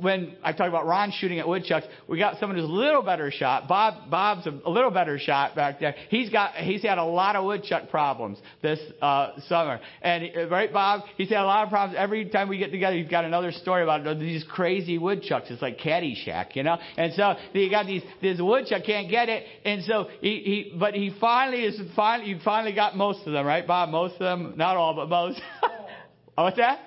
when 0.00 0.36
I 0.42 0.52
talk 0.52 0.68
about 0.68 0.86
Ron 0.86 1.12
shooting 1.12 1.38
at 1.38 1.48
woodchucks, 1.48 1.86
we 2.06 2.18
got 2.18 2.38
someone 2.38 2.58
who's 2.58 2.68
a 2.68 2.72
little 2.72 3.02
better 3.02 3.30
shot. 3.30 3.68
Bob, 3.68 4.10
Bob's 4.10 4.46
a, 4.46 4.68
little 4.68 4.90
better 4.90 5.18
shot 5.18 5.56
back 5.56 5.80
there. 5.80 5.94
He's 6.08 6.30
got, 6.30 6.54
he's 6.54 6.82
had 6.82 6.98
a 6.98 7.04
lot 7.04 7.36
of 7.36 7.44
woodchuck 7.44 7.90
problems 7.90 8.38
this 8.62 8.78
uh, 9.02 9.40
summer, 9.48 9.80
and 10.02 10.50
right, 10.50 10.72
Bob, 10.72 11.02
he's 11.16 11.28
had 11.28 11.40
a 11.40 11.44
lot 11.44 11.64
of 11.64 11.70
problems. 11.70 11.96
Every 11.98 12.28
time 12.28 12.48
we 12.48 12.58
get 12.58 12.70
together, 12.70 12.96
he's 12.96 13.08
got 13.08 13.24
another 13.24 13.52
story 13.52 13.82
about 13.82 14.04
these 14.18 14.44
crazy 14.48 14.98
woodchucks. 14.98 15.50
It's 15.50 15.62
like 15.62 15.78
Caddyshack, 15.78 16.54
you 16.54 16.62
know. 16.62 16.78
And 16.96 17.12
so 17.14 17.34
you 17.52 17.70
got 17.70 17.86
these, 17.86 18.02
this 18.22 18.38
woodchuck 18.40 18.84
can't 18.84 19.10
get 19.10 19.28
it, 19.28 19.44
and 19.64 19.82
so 19.84 20.08
he, 20.20 20.70
he, 20.70 20.76
but 20.78 20.94
he 20.94 21.14
finally 21.20 21.64
is 21.64 21.80
finally, 21.96 22.34
he 22.34 22.40
finally 22.44 22.74
got 22.74 22.96
most 22.96 23.26
of 23.26 23.32
them, 23.32 23.46
right, 23.46 23.66
Bob? 23.66 23.88
Most 23.90 24.14
of 24.14 24.20
them, 24.20 24.54
not 24.56 24.76
all, 24.76 24.94
but 24.94 25.08
most. 25.08 25.40
what's 26.34 26.56
that? 26.56 26.80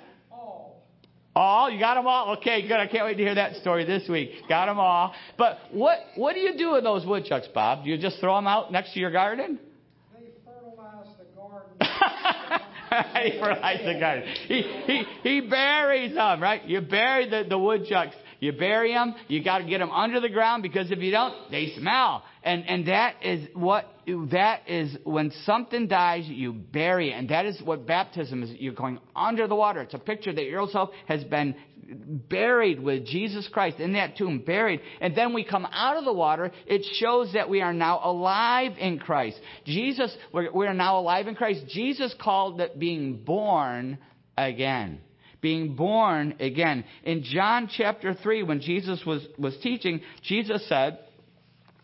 All? 1.35 1.69
You 1.69 1.79
got 1.79 1.95
them 1.95 2.07
all? 2.07 2.35
Okay, 2.37 2.63
good. 2.63 2.77
I 2.77 2.87
can't 2.87 3.05
wait 3.05 3.15
to 3.15 3.23
hear 3.23 3.35
that 3.35 3.55
story 3.57 3.85
this 3.85 4.07
week. 4.09 4.31
Got 4.49 4.65
them 4.65 4.79
all. 4.79 5.13
But 5.37 5.59
what, 5.71 5.99
what 6.15 6.33
do 6.33 6.41
you 6.41 6.57
do 6.57 6.73
with 6.73 6.83
those 6.83 7.05
woodchucks, 7.05 7.47
Bob? 7.53 7.85
Do 7.85 7.89
you 7.89 7.97
just 7.97 8.19
throw 8.19 8.35
them 8.35 8.47
out 8.47 8.71
next 8.71 8.93
to 8.93 8.99
your 8.99 9.11
garden? 9.11 9.57
They 10.13 10.25
fertilize 10.45 11.07
the 11.17 11.25
garden. 11.37 11.71
he 13.31 13.39
fertilizes 13.39 13.85
the 13.85 13.99
garden. 13.99 14.23
He, 14.47 14.61
he, 14.85 15.03
he 15.23 15.41
buries 15.41 16.13
them, 16.13 16.41
right? 16.41 16.65
You 16.65 16.81
bury 16.81 17.29
the, 17.29 17.45
the 17.47 17.57
woodchucks. 17.57 18.15
You 18.41 18.51
bury 18.51 18.91
them. 18.91 19.13
You 19.27 19.43
got 19.43 19.59
to 19.59 19.65
get 19.65 19.77
them 19.77 19.91
under 19.91 20.19
the 20.19 20.27
ground 20.27 20.63
because 20.63 20.89
if 20.89 20.97
you 20.97 21.11
don't, 21.11 21.51
they 21.51 21.73
smell. 21.77 22.23
And, 22.43 22.67
and 22.67 22.87
that 22.87 23.23
is 23.23 23.47
what, 23.53 23.85
that 24.31 24.67
is 24.67 24.97
when 25.03 25.31
something 25.45 25.87
dies, 25.87 26.25
you 26.25 26.51
bury 26.51 27.11
it. 27.11 27.13
And 27.13 27.29
that 27.29 27.45
is 27.45 27.61
what 27.61 27.85
baptism 27.85 28.41
is. 28.41 28.49
You're 28.57 28.73
going 28.73 28.99
under 29.15 29.47
the 29.47 29.53
water. 29.53 29.81
It's 29.81 29.93
a 29.93 29.99
picture 29.99 30.33
that 30.33 30.43
yourself 30.43 30.89
has 31.07 31.23
been 31.23 31.55
buried 32.29 32.79
with 32.79 33.05
Jesus 33.05 33.47
Christ 33.47 33.77
in 33.79 33.93
that 33.93 34.17
tomb, 34.17 34.39
buried. 34.39 34.81
And 35.01 35.15
then 35.15 35.33
we 35.33 35.43
come 35.43 35.67
out 35.71 35.97
of 35.97 36.05
the 36.05 36.13
water. 36.13 36.51
It 36.65 36.83
shows 36.95 37.33
that 37.33 37.47
we 37.47 37.61
are 37.61 37.73
now 37.73 38.01
alive 38.03 38.71
in 38.79 38.97
Christ. 38.97 39.39
Jesus, 39.65 40.17
we 40.33 40.65
are 40.65 40.73
now 40.73 40.97
alive 40.97 41.27
in 41.27 41.35
Christ. 41.35 41.67
Jesus 41.67 42.15
called 42.19 42.59
it 42.59 42.79
being 42.79 43.17
born 43.23 43.99
again 44.35 45.01
being 45.41 45.75
born 45.75 46.35
again. 46.39 46.85
In 47.03 47.23
John 47.23 47.69
chapter 47.75 48.13
3, 48.13 48.43
when 48.43 48.61
Jesus 48.61 49.03
was, 49.05 49.25
was 49.37 49.57
teaching, 49.61 50.01
Jesus 50.23 50.67
said, 50.69 50.99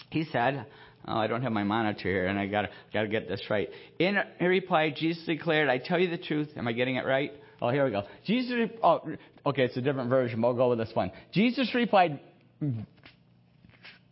he 0.09 0.25
said, 0.25 0.65
Oh, 1.07 1.15
I 1.17 1.27
don't 1.27 1.41
have 1.41 1.53
my 1.53 1.63
monitor 1.63 2.09
here, 2.09 2.27
and 2.27 2.37
I 2.37 2.47
gotta 2.47 2.69
gotta 2.93 3.07
get 3.07 3.29
this 3.29 3.41
right. 3.49 3.69
In 3.97 4.17
reply, 4.41 4.89
Jesus 4.89 5.23
declared, 5.25 5.69
"I 5.69 5.77
tell 5.77 5.97
you 5.97 6.09
the 6.09 6.17
truth. 6.17 6.49
Am 6.57 6.67
I 6.67 6.73
getting 6.73 6.97
it 6.97 7.05
right? 7.05 7.31
Oh, 7.61 7.69
here 7.69 7.85
we 7.85 7.91
go. 7.91 8.03
Jesus. 8.25 8.69
Oh, 8.83 9.01
okay, 9.45 9.63
it's 9.63 9.77
a 9.77 9.81
different 9.81 10.09
version. 10.09 10.43
I'll 10.43 10.53
go 10.53 10.69
with 10.69 10.79
this 10.79 10.91
one. 10.93 11.11
Jesus 11.31 11.73
replied, 11.73 12.19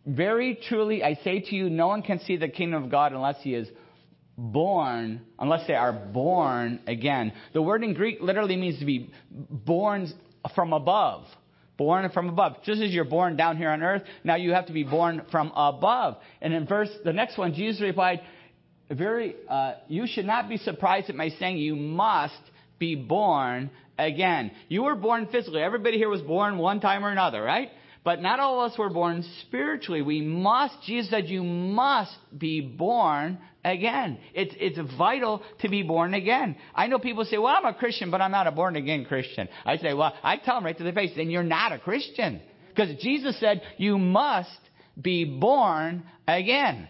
"Very 0.06 0.56
truly, 0.70 1.04
I 1.04 1.16
say 1.16 1.42
to 1.42 1.56
you, 1.56 1.70
no 1.70 1.88
one 1.88 2.02
can 2.02 2.20
see 2.20 2.38
the 2.38 2.48
kingdom 2.48 2.86
of 2.86 2.90
God 2.90 3.12
unless 3.12 3.42
he 3.42 3.56
is 3.56 3.68
born, 4.38 5.22
unless 5.40 5.68
they 5.68 5.76
are 5.76 5.94
born 5.94 6.80
again. 6.88 7.32
The 7.54 7.62
word 7.62 7.84
in 7.84 7.94
Greek 7.94 8.18
literally 8.22 8.58
means 8.58 8.80
to 8.80 8.86
be 8.86 9.12
born 9.32 10.12
from 10.54 10.74
above." 10.74 11.26
Born 11.78 12.10
from 12.12 12.30
above. 12.30 12.64
Just 12.64 12.82
as 12.82 12.92
you're 12.92 13.04
born 13.04 13.36
down 13.36 13.58
here 13.58 13.70
on 13.70 13.84
earth, 13.84 14.04
now 14.24 14.36
you 14.36 14.54
have 14.54 14.68
to 14.68 14.72
be 14.72 14.84
born 14.86 15.24
from 15.30 15.52
above. 15.56 16.16
And 16.42 16.54
in 16.54 16.66
verse, 16.66 16.90
the 17.04 17.12
next 17.12 17.38
one, 17.38 17.54
Jesus 17.54 17.82
replied, 17.82 18.22
very, 18.90 19.36
uh, 19.50 19.74
you 19.90 20.08
should 20.08 20.26
not 20.26 20.48
be 20.48 20.56
surprised 20.56 21.10
at 21.10 21.16
my 21.16 21.30
saying 21.30 21.58
you 21.58 21.76
must 21.76 22.40
be 22.80 22.96
born 22.96 23.70
again. 23.98 24.52
You 24.70 24.84
were 24.84 24.96
born 24.96 25.28
physically. 25.32 25.62
Everybody 25.62 25.98
here 25.98 26.08
was 26.08 26.22
born 26.22 26.58
one 26.58 26.80
time 26.80 27.04
or 27.04 27.10
another, 27.10 27.42
right? 27.42 27.72
But 28.06 28.22
not 28.22 28.40
all 28.40 28.64
of 28.64 28.72
us 28.72 28.78
were 28.78 28.90
born 28.90 29.26
spiritually. 29.42 30.02
We 30.02 30.22
must, 30.22 30.76
Jesus 30.84 31.10
said, 31.10 31.28
you 31.28 31.44
must 31.44 32.16
be 32.38 32.62
born 32.62 33.40
again. 33.66 34.20
It's, 34.34 34.56
it's 34.58 34.80
vital 34.98 35.42
to 35.62 35.70
be 35.70 35.84
born 35.84 36.14
again. 36.14 36.56
I 36.74 36.88
know 36.88 37.00
people 37.00 37.26
say, 37.26 37.38
well, 37.38 37.54
I'm 37.58 37.66
a 37.66 37.74
Christian, 37.74 38.12
but 38.12 38.22
I'm 38.22 38.32
not 38.32 38.48
a 38.48 38.52
born 38.52 38.78
again 38.78 39.04
Christian. 39.06 39.50
I 39.66 39.78
say, 39.78 39.94
well, 39.94 40.14
I 40.24 40.38
tell 40.38 40.56
them 40.56 40.66
right 40.66 40.78
to 40.78 40.84
their 40.84 40.94
face, 40.94 41.12
then 41.18 41.30
you're 41.30 41.44
not 41.44 41.74
a 41.74 41.80
Christian. 41.80 42.42
Because 42.70 42.96
Jesus 43.02 43.38
said, 43.40 43.62
you 43.78 43.98
must 43.98 44.50
be 45.02 45.26
born 45.26 46.04
again. 46.28 46.88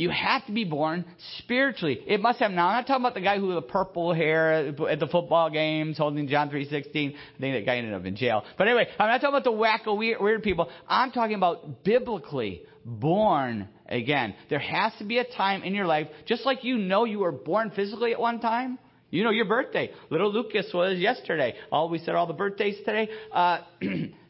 You 0.00 0.08
have 0.08 0.46
to 0.46 0.52
be 0.52 0.64
born 0.64 1.04
spiritually. 1.40 2.00
It 2.06 2.22
must 2.22 2.38
have. 2.38 2.52
Now, 2.52 2.68
I'm 2.68 2.76
not 2.76 2.86
talking 2.86 3.02
about 3.02 3.12
the 3.12 3.20
guy 3.20 3.38
who 3.38 3.48
with 3.48 3.56
the 3.56 3.70
purple 3.70 4.14
hair 4.14 4.72
at 4.88 4.98
the 4.98 5.06
football 5.06 5.50
games 5.50 5.98
holding 5.98 6.26
John 6.26 6.48
3:16. 6.48 7.10
I 7.10 7.38
think 7.38 7.54
that 7.54 7.66
guy 7.66 7.76
ended 7.76 7.92
up 7.92 8.06
in 8.06 8.16
jail. 8.16 8.42
But 8.56 8.66
anyway, 8.66 8.88
I'm 8.98 9.08
not 9.08 9.20
talking 9.20 9.36
about 9.36 9.44
the 9.44 9.52
wacko 9.52 9.98
weird, 9.98 10.18
weird 10.22 10.42
people. 10.42 10.70
I'm 10.88 11.10
talking 11.10 11.36
about 11.36 11.84
biblically 11.84 12.62
born 12.82 13.68
again. 13.90 14.34
There 14.48 14.58
has 14.58 14.94
to 15.00 15.04
be 15.04 15.18
a 15.18 15.24
time 15.36 15.64
in 15.64 15.74
your 15.74 15.84
life, 15.84 16.08
just 16.24 16.46
like 16.46 16.64
you 16.64 16.78
know 16.78 17.04
you 17.04 17.18
were 17.18 17.30
born 17.30 17.70
physically 17.76 18.14
at 18.14 18.20
one 18.20 18.40
time. 18.40 18.78
You 19.10 19.22
know 19.22 19.30
your 19.30 19.44
birthday. 19.44 19.90
Little 20.08 20.32
Lucas 20.32 20.70
was 20.72 20.98
yesterday. 20.98 21.56
All 21.70 21.90
we 21.90 21.98
said 21.98 22.14
all 22.14 22.26
the 22.26 22.32
birthdays 22.32 22.78
today. 22.86 23.10
Uh, 23.30 23.58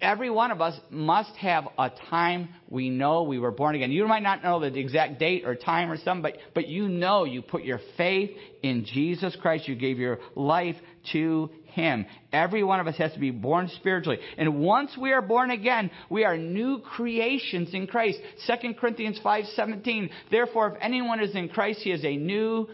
every 0.00 0.30
one 0.30 0.50
of 0.50 0.60
us 0.60 0.78
must 0.90 1.34
have 1.36 1.68
a 1.78 1.90
time 2.10 2.48
we 2.68 2.90
know 2.90 3.22
we 3.22 3.38
were 3.38 3.50
born 3.50 3.74
again. 3.74 3.92
You 3.92 4.06
might 4.06 4.22
not 4.22 4.42
know 4.42 4.60
the 4.60 4.78
exact 4.78 5.18
date 5.18 5.44
or 5.44 5.54
time 5.54 5.90
or 5.90 5.96
something, 5.96 6.22
but, 6.22 6.36
but 6.54 6.68
you 6.68 6.88
know 6.88 7.24
you 7.24 7.42
put 7.42 7.62
your 7.62 7.80
faith 7.96 8.30
in 8.62 8.84
Jesus 8.84 9.36
Christ. 9.40 9.68
You 9.68 9.76
gave 9.76 9.98
your 9.98 10.18
life 10.34 10.76
to 11.12 11.50
Him. 11.66 12.06
Every 12.32 12.64
one 12.64 12.80
of 12.80 12.86
us 12.86 12.96
has 12.96 13.12
to 13.12 13.18
be 13.18 13.30
born 13.30 13.68
spiritually. 13.76 14.18
And 14.36 14.60
once 14.60 14.96
we 15.00 15.12
are 15.12 15.22
born 15.22 15.50
again, 15.50 15.90
we 16.08 16.24
are 16.24 16.36
new 16.36 16.80
creations 16.80 17.72
in 17.72 17.86
Christ. 17.86 18.18
2 18.46 18.74
Corinthians 18.74 19.20
5:17. 19.24 20.10
Therefore, 20.30 20.68
if 20.68 20.74
anyone 20.80 21.20
is 21.20 21.34
in 21.34 21.48
Christ, 21.48 21.80
he 21.82 21.92
is 21.92 22.04
a 22.04 22.16
new 22.16 22.68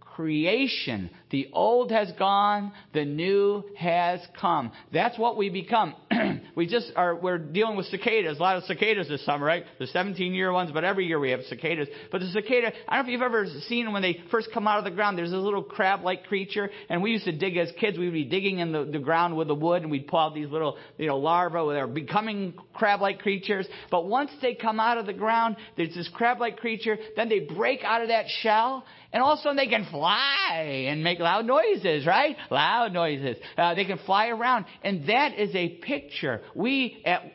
creation. 0.00 1.10
The 1.32 1.48
old 1.54 1.90
has 1.90 2.12
gone, 2.18 2.72
the 2.92 3.06
new 3.06 3.64
has 3.76 4.20
come. 4.38 4.70
That's 4.92 5.18
what 5.18 5.38
we 5.38 5.48
become. 5.48 5.94
we 6.54 6.66
just 6.66 6.92
are, 6.94 7.16
we're 7.16 7.38
dealing 7.38 7.76
with 7.76 7.86
cicadas, 7.86 8.38
a 8.38 8.42
lot 8.42 8.58
of 8.58 8.64
cicadas 8.64 9.08
this 9.08 9.24
summer, 9.24 9.46
right? 9.46 9.64
The 9.78 9.86
17 9.86 10.34
year 10.34 10.52
ones, 10.52 10.70
but 10.72 10.84
every 10.84 11.06
year 11.06 11.18
we 11.18 11.30
have 11.30 11.40
cicadas. 11.48 11.88
But 12.10 12.20
the 12.20 12.28
cicada, 12.28 12.72
I 12.86 12.96
don't 12.96 13.06
know 13.06 13.08
if 13.08 13.12
you've 13.12 13.22
ever 13.22 13.46
seen 13.66 13.92
when 13.92 14.02
they 14.02 14.20
first 14.30 14.48
come 14.52 14.68
out 14.68 14.78
of 14.78 14.84
the 14.84 14.90
ground, 14.90 15.16
there's 15.16 15.30
this 15.30 15.40
little 15.40 15.62
crab 15.62 16.04
like 16.04 16.26
creature, 16.26 16.70
and 16.90 17.02
we 17.02 17.12
used 17.12 17.24
to 17.24 17.32
dig 17.32 17.56
as 17.56 17.72
kids, 17.80 17.96
we'd 17.96 18.12
be 18.12 18.24
digging 18.24 18.58
in 18.58 18.70
the, 18.70 18.84
the 18.84 18.98
ground 18.98 19.34
with 19.34 19.48
the 19.48 19.54
wood, 19.54 19.82
and 19.82 19.90
we'd 19.90 20.06
pull 20.06 20.18
out 20.18 20.34
these 20.34 20.50
little, 20.50 20.76
you 20.98 21.06
know, 21.06 21.16
larvae, 21.16 21.72
they're 21.72 21.86
becoming 21.86 22.52
crab 22.74 23.00
like 23.00 23.20
creatures. 23.20 23.66
But 23.90 24.06
once 24.06 24.30
they 24.42 24.54
come 24.54 24.78
out 24.78 24.98
of 24.98 25.06
the 25.06 25.14
ground, 25.14 25.56
there's 25.78 25.94
this 25.94 26.10
crab 26.12 26.40
like 26.40 26.58
creature, 26.58 26.98
then 27.16 27.30
they 27.30 27.40
break 27.40 27.82
out 27.84 28.02
of 28.02 28.08
that 28.08 28.26
shell, 28.42 28.84
and 29.14 29.22
all 29.22 29.32
of 29.32 29.38
a 29.38 29.42
sudden 29.42 29.56
they 29.56 29.66
can 29.66 29.86
fly 29.90 30.86
and 30.88 31.02
make 31.02 31.20
loud 31.22 31.46
noises, 31.46 32.06
right? 32.06 32.36
Loud 32.50 32.92
noises. 32.92 33.36
Uh, 33.56 33.74
they 33.74 33.84
can 33.84 33.98
fly 33.98 34.28
around. 34.28 34.66
And 34.82 35.08
that 35.08 35.38
is 35.38 35.54
a 35.54 35.68
picture. 35.68 36.42
We, 36.54 37.02
at, 37.04 37.32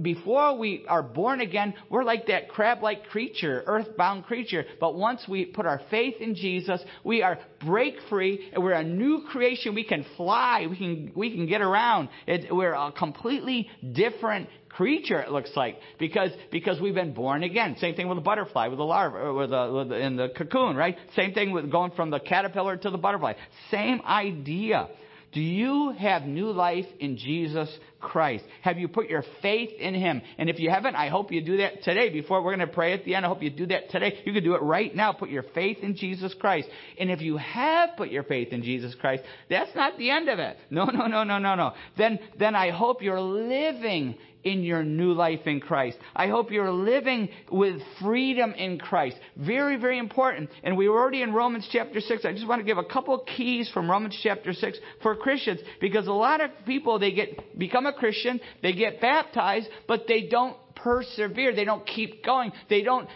before 0.00 0.56
we 0.58 0.84
are 0.88 1.02
born 1.02 1.40
again, 1.40 1.74
we're 1.88 2.04
like 2.04 2.26
that 2.26 2.48
crab 2.48 2.82
like 2.82 3.06
creature, 3.06 3.62
earthbound 3.66 4.24
creature. 4.24 4.64
But 4.78 4.94
once 4.94 5.26
we 5.28 5.46
put 5.46 5.66
our 5.66 5.80
faith 5.90 6.14
in 6.20 6.34
Jesus, 6.34 6.80
we 7.04 7.22
are 7.22 7.38
break 7.64 7.94
free 8.08 8.50
and 8.52 8.62
we're 8.62 8.72
a 8.72 8.84
new 8.84 9.24
creation. 9.30 9.74
We 9.74 9.84
can 9.84 10.04
fly. 10.16 10.66
We 10.68 10.76
can, 10.76 11.12
we 11.14 11.34
can 11.34 11.46
get 11.46 11.60
around. 11.60 12.08
It, 12.26 12.54
we're 12.54 12.74
a 12.74 12.92
completely 12.92 13.68
different 13.92 14.48
creature 14.68 15.20
it 15.20 15.32
looks 15.32 15.50
like 15.56 15.76
because 15.98 16.30
because 16.52 16.80
we've 16.80 16.94
been 16.94 17.12
born 17.12 17.42
again. 17.42 17.76
Same 17.80 17.96
thing 17.96 18.08
with 18.08 18.18
a 18.18 18.22
butterfly, 18.22 18.68
with 18.68 18.78
a 18.78 18.84
larva, 18.84 19.26
uh, 19.26 19.32
with 19.32 19.52
a, 19.52 19.72
with 19.72 19.92
in 19.92 20.16
the 20.16 20.28
cocoon, 20.28 20.76
right? 20.76 20.96
Same 21.16 21.34
thing 21.34 21.50
with 21.50 21.70
going 21.70 21.90
from 21.92 22.10
the 22.10 22.20
caterpillar 22.20 22.76
to 22.76 22.90
the 22.90 22.98
butterfly. 22.98 23.34
Same 23.70 24.00
idea. 24.02 24.88
Do 25.32 25.40
you 25.40 25.90
have 25.90 26.22
new 26.22 26.50
life 26.50 26.86
in 26.98 27.16
Jesus 27.16 27.68
Christ? 28.00 28.44
Have 28.62 28.78
you 28.78 28.88
put 28.88 29.08
your 29.08 29.24
faith 29.42 29.70
in 29.78 29.94
Him? 29.94 30.22
And 30.38 30.50
if 30.50 30.58
you 30.58 30.70
haven't, 30.70 30.96
I 30.96 31.08
hope 31.08 31.30
you 31.30 31.40
do 31.40 31.58
that 31.58 31.84
today. 31.84 32.10
Before 32.10 32.42
we're 32.42 32.56
going 32.56 32.66
to 32.66 32.74
pray 32.74 32.94
at 32.94 33.04
the 33.04 33.14
end, 33.14 33.24
I 33.24 33.28
hope 33.28 33.42
you 33.42 33.50
do 33.50 33.66
that 33.66 33.90
today. 33.90 34.18
You 34.24 34.32
can 34.32 34.42
do 34.42 34.54
it 34.54 34.62
right 34.62 34.94
now. 34.94 35.12
Put 35.12 35.30
your 35.30 35.44
faith 35.54 35.78
in 35.82 35.94
Jesus 35.94 36.34
Christ. 36.34 36.68
And 36.98 37.12
if 37.12 37.20
you 37.20 37.36
have 37.36 37.90
put 37.96 38.10
your 38.10 38.24
faith 38.24 38.48
in 38.52 38.62
Jesus 38.62 38.94
Christ, 38.96 39.22
that's 39.48 39.74
not 39.76 39.96
the 39.98 40.10
end 40.10 40.28
of 40.28 40.40
it. 40.40 40.56
No, 40.68 40.86
no, 40.86 41.06
no, 41.06 41.22
no, 41.22 41.38
no, 41.38 41.54
no. 41.54 41.74
Then, 41.96 42.18
then 42.38 42.56
I 42.56 42.70
hope 42.70 43.02
you're 43.02 43.20
living 43.20 44.16
in 44.44 44.62
your 44.62 44.82
new 44.82 45.12
life 45.12 45.46
in 45.46 45.60
Christ. 45.60 45.98
I 46.14 46.28
hope 46.28 46.50
you're 46.50 46.70
living 46.70 47.28
with 47.50 47.80
freedom 48.00 48.52
in 48.52 48.78
Christ. 48.78 49.16
Very, 49.36 49.76
very 49.76 49.98
important. 49.98 50.50
And 50.62 50.76
we 50.76 50.88
were 50.88 50.98
already 50.98 51.22
in 51.22 51.32
Romans 51.32 51.68
chapter 51.70 52.00
6. 52.00 52.24
I 52.24 52.32
just 52.32 52.46
want 52.46 52.60
to 52.60 52.66
give 52.66 52.78
a 52.78 52.84
couple 52.84 53.14
of 53.14 53.26
keys 53.26 53.70
from 53.72 53.90
Romans 53.90 54.18
chapter 54.22 54.52
6 54.52 54.78
for 55.02 55.16
Christians 55.16 55.60
because 55.80 56.06
a 56.06 56.12
lot 56.12 56.40
of 56.40 56.50
people, 56.66 56.98
they 56.98 57.12
get, 57.12 57.58
become 57.58 57.86
a 57.86 57.92
Christian, 57.92 58.40
they 58.62 58.72
get 58.72 59.00
baptized, 59.00 59.68
but 59.86 60.04
they 60.08 60.28
don't 60.28 60.56
persevere. 60.76 61.54
They 61.54 61.64
don't 61.64 61.86
keep 61.86 62.24
going. 62.24 62.52
They 62.68 62.82
don't 62.82 63.08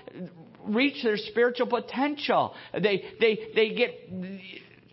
reach 0.67 1.03
their 1.03 1.17
spiritual 1.17 1.67
potential. 1.67 2.55
They, 2.73 3.05
they, 3.21 3.39
they 3.55 3.75
get, 3.75 4.11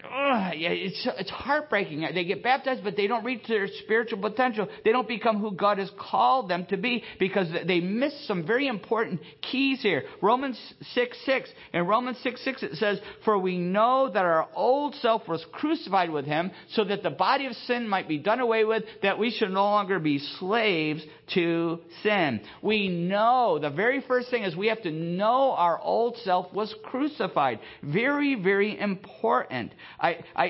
ugh, 0.04 0.54
it's, 0.56 1.08
it's 1.20 1.30
heartbreaking. 1.30 2.08
They 2.14 2.24
get 2.24 2.44
baptized, 2.44 2.84
but 2.84 2.96
they 2.96 3.08
don't 3.08 3.24
reach 3.24 3.48
their 3.48 3.68
spiritual 3.84 4.20
potential. 4.20 4.68
They 4.84 4.92
don't 4.92 5.08
become 5.08 5.40
who 5.40 5.52
God 5.52 5.78
has 5.78 5.92
called 6.00 6.50
them 6.50 6.66
to 6.68 6.78
be 6.78 7.04
because 7.20 7.48
they 7.66 7.80
miss 7.80 8.14
some 8.28 8.46
very 8.46 8.68
important 8.68 9.22
keys 9.42 9.82
here. 9.82 10.04
Romans 10.22 10.60
6 10.94 11.18
6. 11.26 11.50
In 11.74 11.88
Romans 11.88 12.18
6 12.24 12.44
6, 12.44 12.64
it 12.64 12.76
says, 12.76 13.00
For 13.26 13.38
we 13.38 13.58
know 13.58 14.10
that 14.12 14.26
our 14.26 14.48
old 14.56 14.96
self 14.96 15.28
was 15.28 15.46
crucified 15.52 16.10
with 16.10 16.26
him 16.26 16.52
so 16.72 16.84
that 16.86 17.04
the 17.04 17.10
body 17.10 17.46
of 17.46 17.54
sin 17.54 17.88
might 17.88 18.08
be 18.08 18.18
done 18.18 18.40
away 18.40 18.66
with, 18.66 18.84
that 19.04 19.20
we 19.20 19.32
should 19.32 19.52
no 19.52 19.64
longer 19.64 20.00
be 20.00 20.20
slaves 20.40 21.04
to 21.34 21.80
sin. 22.04 22.42
We 22.62 22.88
know, 22.90 23.60
the 23.60 23.70
very 23.70 24.04
first 24.08 24.30
thing 24.30 24.44
is 24.44 24.56
we 24.56 24.68
have 24.68 24.84
to 24.84 24.92
know 24.92 25.52
our 25.52 25.80
old 25.80 26.18
self 26.18 26.54
was 26.54 26.74
crucified. 26.84 27.60
Very, 27.84 28.36
very 28.36 28.80
important. 28.80 29.74
I, 30.00 30.20
I, 30.36 30.46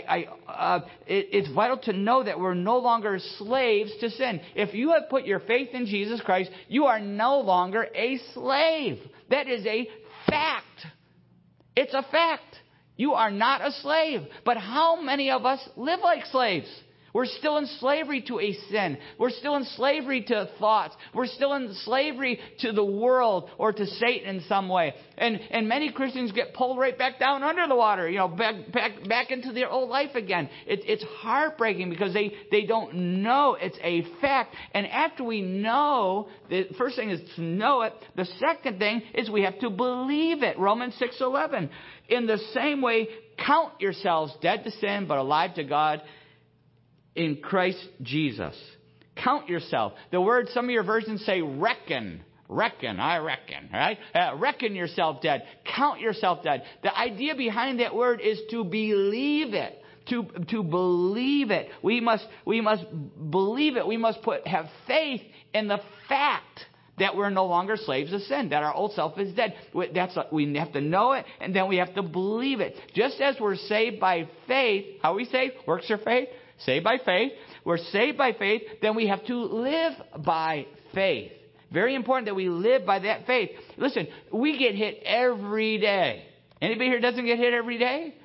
I, 0.47 0.51
uh, 0.51 0.79
it, 1.07 1.27
it's 1.31 1.51
vital 1.53 1.77
to 1.79 1.93
know 1.93 2.23
that 2.23 2.39
we're 2.39 2.53
no 2.53 2.77
longer 2.77 3.19
slaves 3.37 3.91
to 3.99 4.09
sin. 4.09 4.41
If 4.55 4.73
you 4.73 4.91
have 4.91 5.09
put 5.09 5.25
your 5.25 5.39
faith 5.39 5.69
in 5.73 5.85
Jesus 5.85 6.21
Christ, 6.21 6.51
you 6.67 6.85
are 6.85 6.99
no 6.99 7.39
longer 7.39 7.87
a 7.93 8.19
slave. 8.33 8.99
That 9.29 9.47
is 9.47 9.65
a 9.65 9.87
fact. 10.29 10.65
It's 11.75 11.93
a 11.93 12.03
fact. 12.11 12.55
You 12.97 13.13
are 13.13 13.31
not 13.31 13.61
a 13.61 13.71
slave. 13.71 14.21
But 14.45 14.57
how 14.57 15.01
many 15.01 15.31
of 15.31 15.45
us 15.45 15.59
live 15.75 16.01
like 16.03 16.25
slaves? 16.27 16.69
We're 17.13 17.25
still 17.25 17.57
in 17.57 17.67
slavery 17.79 18.21
to 18.27 18.39
a 18.39 18.53
sin. 18.69 18.97
We're 19.17 19.31
still 19.31 19.55
in 19.55 19.65
slavery 19.75 20.23
to 20.23 20.49
thoughts. 20.59 20.95
We're 21.13 21.27
still 21.27 21.53
in 21.53 21.73
slavery 21.83 22.39
to 22.59 22.71
the 22.71 22.85
world 22.85 23.49
or 23.57 23.73
to 23.73 23.85
Satan 23.85 24.35
in 24.35 24.43
some 24.47 24.69
way. 24.69 24.93
And, 25.17 25.39
and 25.51 25.67
many 25.67 25.91
Christians 25.91 26.31
get 26.31 26.53
pulled 26.53 26.77
right 26.77 26.97
back 26.97 27.19
down 27.19 27.43
under 27.43 27.67
the 27.67 27.75
water, 27.75 28.09
you 28.09 28.17
know, 28.17 28.27
back, 28.27 28.71
back, 28.71 29.07
back 29.07 29.31
into 29.31 29.51
their 29.51 29.69
old 29.69 29.89
life 29.89 30.15
again. 30.15 30.49
It, 30.65 30.81
it's 30.85 31.03
heartbreaking 31.03 31.89
because 31.89 32.13
they, 32.13 32.31
they 32.49 32.63
don't 32.63 33.21
know 33.21 33.57
it's 33.59 33.77
a 33.83 34.03
fact. 34.21 34.55
And 34.73 34.87
after 34.87 35.23
we 35.23 35.41
know, 35.41 36.29
the 36.49 36.67
first 36.77 36.95
thing 36.95 37.09
is 37.09 37.21
to 37.35 37.41
know 37.41 37.81
it. 37.81 37.93
The 38.15 38.25
second 38.39 38.79
thing 38.79 39.01
is 39.13 39.29
we 39.29 39.43
have 39.43 39.59
to 39.59 39.69
believe 39.69 40.43
it. 40.43 40.57
Romans 40.57 40.95
6.11. 41.01 41.69
In 42.09 42.25
the 42.25 42.39
same 42.53 42.81
way, 42.81 43.07
count 43.45 43.79
yourselves 43.79 44.33
dead 44.41 44.63
to 44.63 44.71
sin 44.71 45.07
but 45.07 45.17
alive 45.17 45.55
to 45.55 45.63
God 45.63 46.01
in 47.15 47.37
Christ 47.37 47.85
Jesus. 48.01 48.55
Count 49.15 49.49
yourself. 49.49 49.93
The 50.11 50.21
word, 50.21 50.47
some 50.53 50.65
of 50.65 50.71
your 50.71 50.83
versions 50.83 51.25
say 51.25 51.41
reckon. 51.41 52.21
Reckon, 52.47 52.99
I 52.99 53.17
reckon, 53.19 53.69
right? 53.71 53.97
Uh, 54.13 54.35
reckon 54.37 54.75
yourself 54.75 55.21
dead. 55.21 55.43
Count 55.75 56.01
yourself 56.01 56.43
dead. 56.43 56.63
The 56.83 56.97
idea 56.97 57.33
behind 57.35 57.79
that 57.79 57.95
word 57.95 58.19
is 58.21 58.41
to 58.51 58.65
believe 58.65 59.53
it. 59.53 59.77
To, 60.09 60.23
to 60.49 60.63
believe 60.63 61.51
it. 61.51 61.69
We 61.81 62.01
must, 62.01 62.25
we 62.45 62.59
must 62.59 62.83
believe 63.29 63.77
it. 63.77 63.87
We 63.87 63.97
must 63.97 64.21
put, 64.23 64.45
have 64.47 64.65
faith 64.85 65.21
in 65.53 65.67
the 65.67 65.79
fact 66.09 66.65
that 66.99 67.15
we're 67.15 67.29
no 67.29 67.45
longer 67.45 67.77
slaves 67.77 68.11
of 68.11 68.21
sin, 68.21 68.49
that 68.49 68.63
our 68.63 68.73
old 68.73 68.93
self 68.93 69.17
is 69.17 69.33
dead. 69.33 69.53
That's 69.93 70.17
we 70.31 70.53
have 70.57 70.73
to 70.73 70.81
know 70.81 71.13
it, 71.13 71.25
and 71.39 71.55
then 71.55 71.69
we 71.69 71.77
have 71.77 71.93
to 71.95 72.03
believe 72.03 72.59
it. 72.59 72.75
Just 72.93 73.21
as 73.21 73.37
we're 73.39 73.55
saved 73.55 73.99
by 73.99 74.27
faith, 74.47 74.97
how 75.01 75.15
we 75.15 75.25
saved? 75.25 75.53
Works 75.65 75.89
or 75.89 75.99
faith? 75.99 76.27
Saved 76.65 76.83
by 76.83 76.97
faith. 77.03 77.31
We're 77.65 77.77
saved 77.77 78.17
by 78.17 78.33
faith, 78.33 78.63
then 78.81 78.95
we 78.95 79.07
have 79.07 79.25
to 79.27 79.35
live 79.35 79.93
by 80.23 80.65
faith. 80.93 81.31
Very 81.71 81.95
important 81.95 82.25
that 82.25 82.35
we 82.35 82.49
live 82.49 82.85
by 82.85 82.99
that 82.99 83.25
faith. 83.25 83.51
Listen, 83.77 84.07
we 84.31 84.57
get 84.57 84.75
hit 84.75 85.01
every 85.05 85.77
day. 85.77 86.25
Anybody 86.61 86.89
here 86.89 86.99
doesn't 86.99 87.25
get 87.25 87.39
hit 87.39 87.53
every 87.53 87.77
day? 87.77 88.15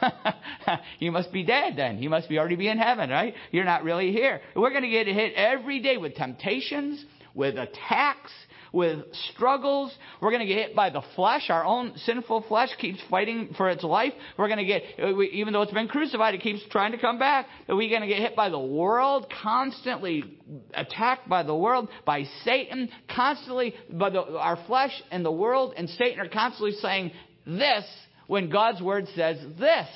you 0.98 1.12
must 1.12 1.30
be 1.30 1.44
dead 1.44 1.74
then. 1.76 2.02
You 2.02 2.08
must 2.08 2.28
be 2.28 2.38
already 2.38 2.56
be 2.56 2.68
in 2.68 2.78
heaven, 2.78 3.10
right? 3.10 3.34
You're 3.50 3.64
not 3.64 3.84
really 3.84 4.10
here. 4.10 4.40
We're 4.56 4.70
going 4.70 4.82
to 4.82 4.88
get 4.88 5.06
hit 5.06 5.34
every 5.34 5.80
day 5.80 5.98
with 5.98 6.14
temptations, 6.14 7.04
with 7.34 7.56
attacks, 7.58 8.32
with 8.72 9.00
struggles. 9.30 9.92
We're 10.20 10.30
going 10.30 10.40
to 10.40 10.46
get 10.46 10.58
hit 10.58 10.76
by 10.76 10.90
the 10.90 11.02
flesh. 11.14 11.48
Our 11.48 11.64
own 11.64 11.96
sinful 11.98 12.42
flesh 12.48 12.70
keeps 12.78 13.00
fighting 13.10 13.54
for 13.56 13.68
its 13.70 13.84
life. 13.84 14.12
We're 14.36 14.48
going 14.48 14.58
to 14.58 14.64
get, 14.64 14.82
uh, 15.02 15.20
even 15.20 15.52
though 15.52 15.62
it's 15.62 15.72
been 15.72 15.88
crucified, 15.88 16.34
it 16.34 16.40
keeps 16.40 16.60
trying 16.70 16.92
to 16.92 16.98
come 16.98 17.18
back. 17.18 17.46
We're 17.68 17.88
going 17.88 18.02
to 18.02 18.08
get 18.08 18.18
hit 18.18 18.36
by 18.36 18.48
the 18.48 18.58
world, 18.58 19.32
constantly 19.42 20.38
attacked 20.72 21.28
by 21.28 21.42
the 21.42 21.54
world, 21.54 21.88
by 22.04 22.24
Satan, 22.44 22.88
constantly, 23.14 23.74
by 23.90 24.10
the, 24.10 24.22
our 24.22 24.58
flesh 24.66 24.92
and 25.10 25.24
the 25.24 25.32
world 25.32 25.74
and 25.76 25.88
Satan 25.90 26.20
are 26.20 26.28
constantly 26.28 26.72
saying 26.72 27.12
this 27.46 27.84
when 28.26 28.50
God's 28.50 28.80
word 28.80 29.06
says 29.14 29.38
this. 29.58 29.88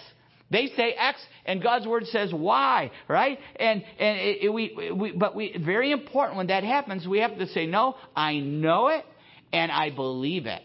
They 0.51 0.69
say 0.77 0.93
X, 0.93 1.21
and 1.45 1.63
God's 1.63 1.87
word 1.87 2.07
says 2.07 2.33
Y, 2.33 2.91
right? 3.07 3.39
And 3.57 3.85
and 3.99 4.19
it, 4.19 4.45
it, 4.45 4.49
we, 4.49 4.93
we 4.95 5.13
but 5.13 5.35
we 5.35 5.57
very 5.59 5.93
important 5.93 6.39
when 6.39 6.47
that 6.47 6.65
happens, 6.65 7.07
we 7.07 7.19
have 7.19 7.37
to 7.39 7.47
say 7.49 7.67
no. 7.67 7.97
I 8.17 8.39
know 8.39 8.89
it, 8.89 9.05
and 9.53 9.71
I 9.71 9.91
believe 9.91 10.47
it. 10.47 10.63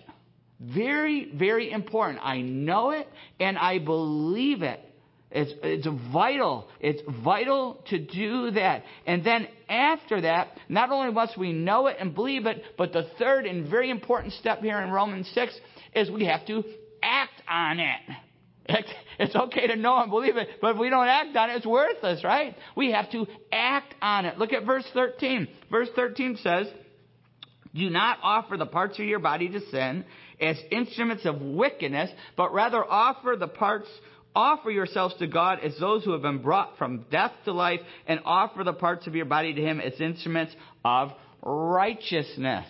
Very 0.59 1.31
very 1.35 1.71
important. 1.71 2.19
I 2.23 2.41
know 2.41 2.91
it, 2.91 3.07
and 3.39 3.57
I 3.57 3.79
believe 3.79 4.61
it. 4.61 4.79
It's, 5.33 5.51
it's 5.63 5.87
vital. 6.13 6.69
It's 6.79 7.01
vital 7.23 7.83
to 7.89 7.97
do 7.97 8.51
that. 8.51 8.83
And 9.07 9.25
then 9.25 9.47
after 9.67 10.21
that, 10.21 10.49
not 10.69 10.91
only 10.91 11.11
must 11.11 11.37
we 11.39 11.51
know 11.53 11.87
it 11.87 11.97
and 11.99 12.13
believe 12.13 12.45
it, 12.45 12.63
but 12.77 12.93
the 12.93 13.09
third 13.17 13.47
and 13.47 13.67
very 13.67 13.89
important 13.89 14.33
step 14.33 14.59
here 14.59 14.79
in 14.79 14.91
Romans 14.91 15.29
6 15.33 15.59
is 15.95 16.11
we 16.11 16.25
have 16.25 16.45
to 16.45 16.63
act 17.01 17.41
on 17.49 17.79
it. 17.79 17.99
It's 19.19 19.35
okay 19.35 19.67
to 19.67 19.75
know 19.75 20.01
and 20.01 20.09
believe 20.09 20.37
it, 20.37 20.47
but 20.59 20.71
if 20.71 20.77
we 20.77 20.89
don't 20.89 21.07
act 21.07 21.35
on 21.35 21.51
it, 21.51 21.57
it's 21.57 21.65
worthless, 21.65 22.23
right? 22.23 22.55
We 22.75 22.91
have 22.93 23.11
to 23.11 23.27
act 23.51 23.93
on 24.01 24.25
it. 24.25 24.39
Look 24.39 24.53
at 24.53 24.65
verse 24.65 24.85
13. 24.93 25.47
Verse 25.69 25.89
13 25.95 26.39
says, 26.41 26.67
Do 27.75 27.89
not 27.89 28.17
offer 28.23 28.57
the 28.57 28.65
parts 28.65 28.97
of 28.97 29.05
your 29.05 29.19
body 29.19 29.49
to 29.49 29.59
sin 29.69 30.03
as 30.41 30.57
instruments 30.71 31.25
of 31.25 31.41
wickedness, 31.41 32.09
but 32.35 32.53
rather 32.53 32.83
offer 32.83 33.35
the 33.37 33.47
parts 33.47 33.87
Offer 34.35 34.71
yourselves 34.71 35.13
to 35.19 35.27
God 35.27 35.59
as 35.59 35.77
those 35.79 36.03
who 36.03 36.11
have 36.11 36.23
been 36.23 36.41
brought 36.41 36.77
from 36.77 37.05
death 37.11 37.33
to 37.45 37.53
life, 37.53 37.81
and 38.07 38.19
offer 38.25 38.63
the 38.63 38.73
parts 38.73 39.05
of 39.05 39.15
your 39.15 39.25
body 39.25 39.53
to 39.53 39.61
Him 39.61 39.79
as 39.79 39.99
instruments 40.01 40.55
of 40.83 41.11
righteousness. 41.43 42.65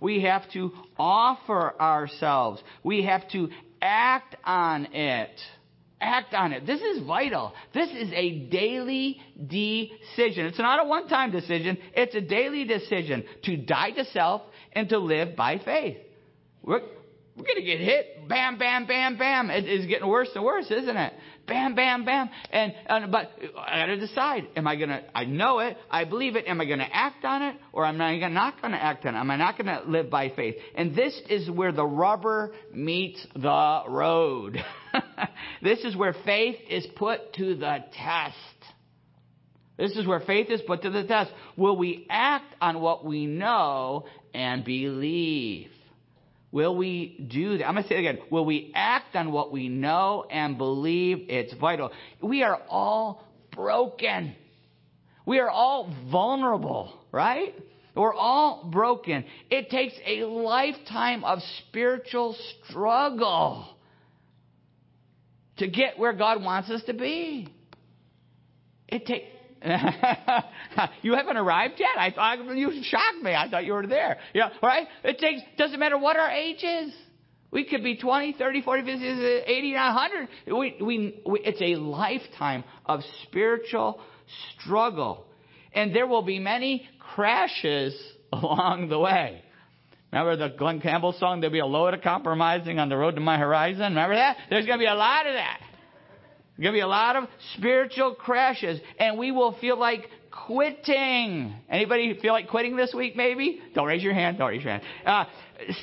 We 0.00 0.22
have 0.22 0.50
to 0.52 0.72
offer 0.98 1.78
ourselves. 1.78 2.62
We 2.82 3.04
have 3.04 3.28
to 3.30 3.50
act 3.82 4.36
on 4.44 4.86
it. 4.94 5.38
Act 6.00 6.34
on 6.34 6.52
it. 6.52 6.66
This 6.66 6.80
is 6.80 7.02
vital. 7.06 7.52
This 7.74 7.90
is 7.90 8.10
a 8.12 8.46
daily 8.48 9.20
decision. 9.36 10.46
It's 10.46 10.58
not 10.58 10.84
a 10.84 10.88
one 10.88 11.08
time 11.08 11.30
decision, 11.30 11.78
it's 11.94 12.14
a 12.14 12.20
daily 12.20 12.64
decision 12.64 13.24
to 13.44 13.56
die 13.56 13.90
to 13.90 14.04
self 14.06 14.42
and 14.72 14.88
to 14.88 14.98
live 14.98 15.36
by 15.36 15.58
faith. 15.58 15.98
We're, 16.62 16.80
we're 17.36 17.44
going 17.44 17.56
to 17.56 17.62
get 17.62 17.80
hit. 17.80 18.28
Bam, 18.28 18.58
bam, 18.58 18.86
bam, 18.86 19.16
bam. 19.16 19.50
It 19.50 19.64
is 19.64 19.86
getting 19.86 20.08
worse 20.08 20.30
and 20.34 20.44
worse, 20.44 20.70
isn't 20.70 20.96
it? 20.96 21.12
Bam, 21.46 21.74
bam, 21.74 22.04
bam. 22.04 22.30
And, 22.50 22.72
and 22.86 23.10
but 23.10 23.30
I 23.58 23.80
got 23.80 23.86
to 23.86 23.96
decide: 23.96 24.46
Am 24.56 24.66
I 24.66 24.76
to? 24.76 25.02
I 25.14 25.24
know 25.24 25.58
it. 25.58 25.76
I 25.90 26.04
believe 26.04 26.36
it. 26.36 26.46
Am 26.46 26.60
I 26.60 26.64
to 26.64 26.86
act 26.92 27.24
on 27.24 27.42
it, 27.42 27.56
or 27.72 27.84
am 27.84 28.00
I 28.00 28.16
not 28.28 28.60
to 28.62 28.68
act 28.68 29.04
on 29.06 29.14
it? 29.14 29.18
Am 29.18 29.30
I 29.30 29.36
not 29.36 29.56
to 29.58 29.82
live 29.86 30.08
by 30.08 30.30
faith? 30.30 30.54
And 30.76 30.94
this 30.94 31.20
is 31.28 31.50
where 31.50 31.72
the 31.72 31.84
rubber 31.84 32.52
meets 32.72 33.26
the 33.34 33.82
road. 33.88 34.58
this 35.62 35.80
is 35.80 35.96
where 35.96 36.14
faith 36.24 36.56
is 36.68 36.86
put 36.96 37.32
to 37.34 37.56
the 37.56 37.78
test. 37.92 38.36
This 39.78 39.96
is 39.96 40.06
where 40.06 40.20
faith 40.20 40.48
is 40.50 40.60
put 40.60 40.82
to 40.82 40.90
the 40.90 41.04
test. 41.04 41.32
Will 41.56 41.76
we 41.76 42.06
act 42.08 42.54
on 42.60 42.80
what 42.80 43.04
we 43.04 43.26
know 43.26 44.04
and 44.32 44.64
believe? 44.64 45.70
Will 46.52 46.76
we 46.76 47.26
do 47.30 47.58
that? 47.58 47.66
I'm 47.66 47.74
going 47.74 47.82
to 47.82 47.88
say 47.88 47.96
it 47.96 48.00
again. 48.00 48.18
Will 48.30 48.44
we 48.44 48.70
act 48.74 49.16
on 49.16 49.32
what 49.32 49.50
we 49.50 49.70
know 49.70 50.26
and 50.30 50.58
believe 50.58 51.26
it's 51.30 51.54
vital? 51.54 51.90
We 52.20 52.42
are 52.42 52.60
all 52.68 53.24
broken. 53.52 54.36
We 55.24 55.38
are 55.38 55.48
all 55.48 55.94
vulnerable, 56.10 56.92
right? 57.10 57.54
We're 57.94 58.14
all 58.14 58.68
broken. 58.70 59.24
It 59.50 59.70
takes 59.70 59.94
a 60.06 60.24
lifetime 60.24 61.24
of 61.24 61.38
spiritual 61.68 62.36
struggle 62.68 63.66
to 65.56 65.68
get 65.68 65.98
where 65.98 66.12
God 66.12 66.42
wants 66.42 66.70
us 66.70 66.82
to 66.84 66.92
be. 66.92 67.48
It 68.88 69.06
takes 69.06 69.26
you 71.02 71.14
haven't 71.14 71.36
arrived 71.36 71.74
yet. 71.78 71.96
I 71.96 72.10
thought 72.10 72.56
you 72.56 72.82
shocked 72.82 73.22
me. 73.22 73.34
I 73.34 73.48
thought 73.48 73.64
you 73.64 73.72
were 73.72 73.86
there. 73.86 74.18
Yeah, 74.34 74.50
right? 74.62 74.86
It 75.04 75.18
takes 75.18 75.42
doesn't 75.56 75.78
matter 75.78 75.98
what 75.98 76.16
our 76.16 76.30
age 76.30 76.62
is. 76.62 76.92
We 77.50 77.64
could 77.64 77.84
be 77.84 77.96
20, 77.96 78.32
30, 78.38 78.62
40, 78.62 78.82
50, 78.82 79.04
80, 79.46 79.74
100. 79.74 80.28
We, 80.46 80.52
we, 80.80 81.22
we, 81.26 81.40
it's 81.40 81.60
a 81.60 81.76
lifetime 81.78 82.64
of 82.86 83.00
spiritual 83.24 84.00
struggle. 84.58 85.26
And 85.74 85.94
there 85.94 86.06
will 86.06 86.22
be 86.22 86.38
many 86.38 86.88
crashes 87.14 87.94
along 88.32 88.88
the 88.88 88.98
way. 88.98 89.42
Remember 90.10 90.36
the 90.36 90.54
Glen 90.56 90.80
Campbell 90.80 91.14
song, 91.18 91.40
There'll 91.40 91.52
be 91.52 91.60
a 91.60 91.66
load 91.66 91.94
of 91.94 92.02
compromising 92.02 92.78
on 92.78 92.88
the 92.88 92.96
road 92.96 93.14
to 93.14 93.20
my 93.20 93.38
horizon? 93.38 93.80
Remember 93.80 94.14
that? 94.14 94.36
There's 94.50 94.66
going 94.66 94.78
to 94.78 94.82
be 94.82 94.88
a 94.88 94.94
lot 94.94 95.26
of 95.26 95.34
that. 95.34 95.60
There's 96.62 96.70
going 96.70 96.80
to 96.80 96.86
be 96.86 96.88
a 96.88 96.96
lot 96.96 97.16
of 97.16 97.24
spiritual 97.56 98.14
crashes, 98.14 98.80
and 98.96 99.18
we 99.18 99.32
will 99.32 99.58
feel 99.58 99.76
like 99.76 100.08
quitting. 100.30 101.52
Anybody 101.68 102.16
feel 102.22 102.32
like 102.32 102.50
quitting 102.50 102.76
this 102.76 102.94
week, 102.94 103.16
maybe? 103.16 103.60
Don't 103.74 103.88
raise 103.88 104.00
your 104.00 104.14
hand. 104.14 104.38
Don't 104.38 104.48
raise 104.48 104.62
your 104.62 104.70
hand. 104.70 104.84
Uh, 105.04 105.24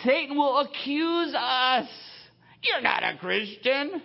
Satan 0.05 0.37
will 0.37 0.57
accuse 0.59 1.35
us. 1.37 1.89
You're 2.63 2.79
not 2.79 3.03
a 3.03 3.17
Christian. 3.17 4.01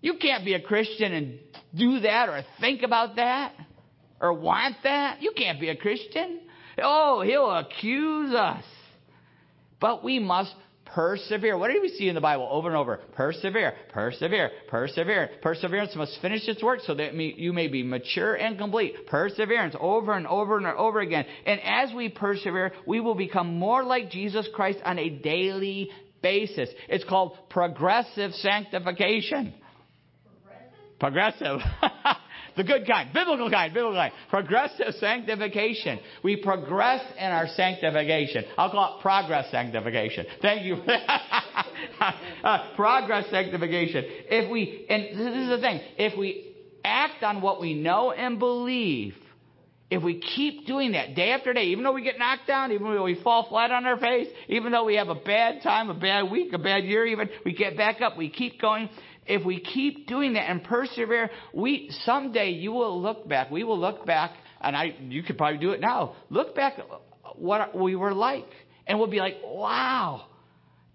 You 0.00 0.14
can't 0.20 0.44
be 0.44 0.54
a 0.54 0.60
Christian 0.60 1.12
and 1.12 1.38
do 1.76 2.00
that 2.00 2.28
or 2.28 2.42
think 2.58 2.82
about 2.82 3.14
that 3.14 3.52
or 4.20 4.32
want 4.32 4.78
that. 4.82 5.22
You 5.22 5.32
can't 5.36 5.60
be 5.60 5.68
a 5.68 5.76
Christian. 5.76 6.40
Oh, 6.82 7.22
he'll 7.22 7.52
accuse 7.52 8.34
us. 8.34 8.64
But 9.80 10.02
we 10.02 10.18
must 10.18 10.56
Persevere. 10.94 11.56
What 11.56 11.70
do 11.70 11.80
we 11.80 11.88
see 11.90 12.08
in 12.08 12.14
the 12.14 12.20
Bible 12.20 12.48
over 12.50 12.68
and 12.68 12.76
over? 12.76 12.98
Persevere, 13.14 13.74
persevere, 13.92 14.50
persevere. 14.68 15.30
Perseverance 15.40 15.94
must 15.94 16.20
finish 16.20 16.48
its 16.48 16.62
work 16.62 16.80
so 16.84 16.94
that 16.94 17.14
you 17.14 17.52
may 17.52 17.68
be 17.68 17.82
mature 17.82 18.34
and 18.34 18.58
complete. 18.58 19.06
Perseverance 19.06 19.76
over 19.78 20.12
and 20.12 20.26
over 20.26 20.56
and 20.56 20.66
over 20.66 21.00
again. 21.00 21.24
And 21.46 21.60
as 21.62 21.94
we 21.94 22.08
persevere, 22.08 22.72
we 22.86 23.00
will 23.00 23.14
become 23.14 23.58
more 23.58 23.84
like 23.84 24.10
Jesus 24.10 24.48
Christ 24.54 24.78
on 24.84 24.98
a 24.98 25.10
daily 25.10 25.90
basis. 26.22 26.68
It's 26.88 27.04
called 27.04 27.36
progressive 27.48 28.32
sanctification. 28.32 29.54
Progressive. 30.98 31.60
progressive. 31.60 31.60
The 32.60 32.64
good 32.64 32.86
kind, 32.86 33.10
biblical 33.14 33.50
kind, 33.50 33.72
biblical 33.72 33.98
kind. 33.98 34.12
Progressive 34.28 34.94
sanctification. 34.98 35.98
We 36.22 36.36
progress 36.36 37.02
in 37.16 37.24
our 37.24 37.48
sanctification. 37.48 38.44
I'll 38.58 38.70
call 38.70 38.98
it 38.98 39.00
progress 39.00 39.50
sanctification. 39.50 40.26
Thank 40.42 40.66
you. 40.66 40.74
uh, 42.44 42.74
progress 42.76 43.30
sanctification. 43.30 44.04
If 44.06 44.50
we, 44.50 44.84
and 44.90 45.04
this 45.04 45.42
is 45.42 45.48
the 45.48 45.58
thing, 45.62 45.80
if 45.96 46.18
we 46.18 46.52
act 46.84 47.22
on 47.22 47.40
what 47.40 47.62
we 47.62 47.72
know 47.72 48.12
and 48.12 48.38
believe, 48.38 49.14
if 49.90 50.02
we 50.02 50.20
keep 50.20 50.66
doing 50.66 50.92
that 50.92 51.14
day 51.14 51.30
after 51.30 51.54
day, 51.54 51.64
even 51.64 51.82
though 51.82 51.92
we 51.92 52.02
get 52.02 52.18
knocked 52.18 52.46
down, 52.46 52.72
even 52.72 52.94
though 52.94 53.04
we 53.04 53.20
fall 53.22 53.48
flat 53.48 53.70
on 53.70 53.86
our 53.86 53.98
face, 53.98 54.28
even 54.48 54.70
though 54.70 54.84
we 54.84 54.96
have 54.96 55.08
a 55.08 55.14
bad 55.14 55.62
time, 55.62 55.88
a 55.88 55.94
bad 55.94 56.30
week, 56.30 56.52
a 56.52 56.58
bad 56.58 56.84
year, 56.84 57.06
even, 57.06 57.30
we 57.42 57.54
get 57.54 57.78
back 57.78 58.02
up, 58.02 58.18
we 58.18 58.28
keep 58.28 58.60
going 58.60 58.90
if 59.26 59.44
we 59.44 59.60
keep 59.60 60.06
doing 60.06 60.34
that 60.34 60.50
and 60.50 60.62
persevere, 60.64 61.30
we 61.52 61.90
someday 62.04 62.50
you 62.50 62.72
will 62.72 63.00
look 63.00 63.28
back. 63.28 63.50
We 63.50 63.64
will 63.64 63.78
look 63.78 64.06
back, 64.06 64.32
and 64.60 64.76
I 64.76 64.94
you 65.00 65.22
could 65.22 65.38
probably 65.38 65.58
do 65.58 65.70
it 65.70 65.80
now. 65.80 66.16
Look 66.30 66.54
back 66.54 66.78
what 67.36 67.76
we 67.76 67.96
were 67.96 68.14
like, 68.14 68.48
and 68.86 68.98
we'll 68.98 69.08
be 69.10 69.18
like, 69.18 69.36
wow. 69.44 70.26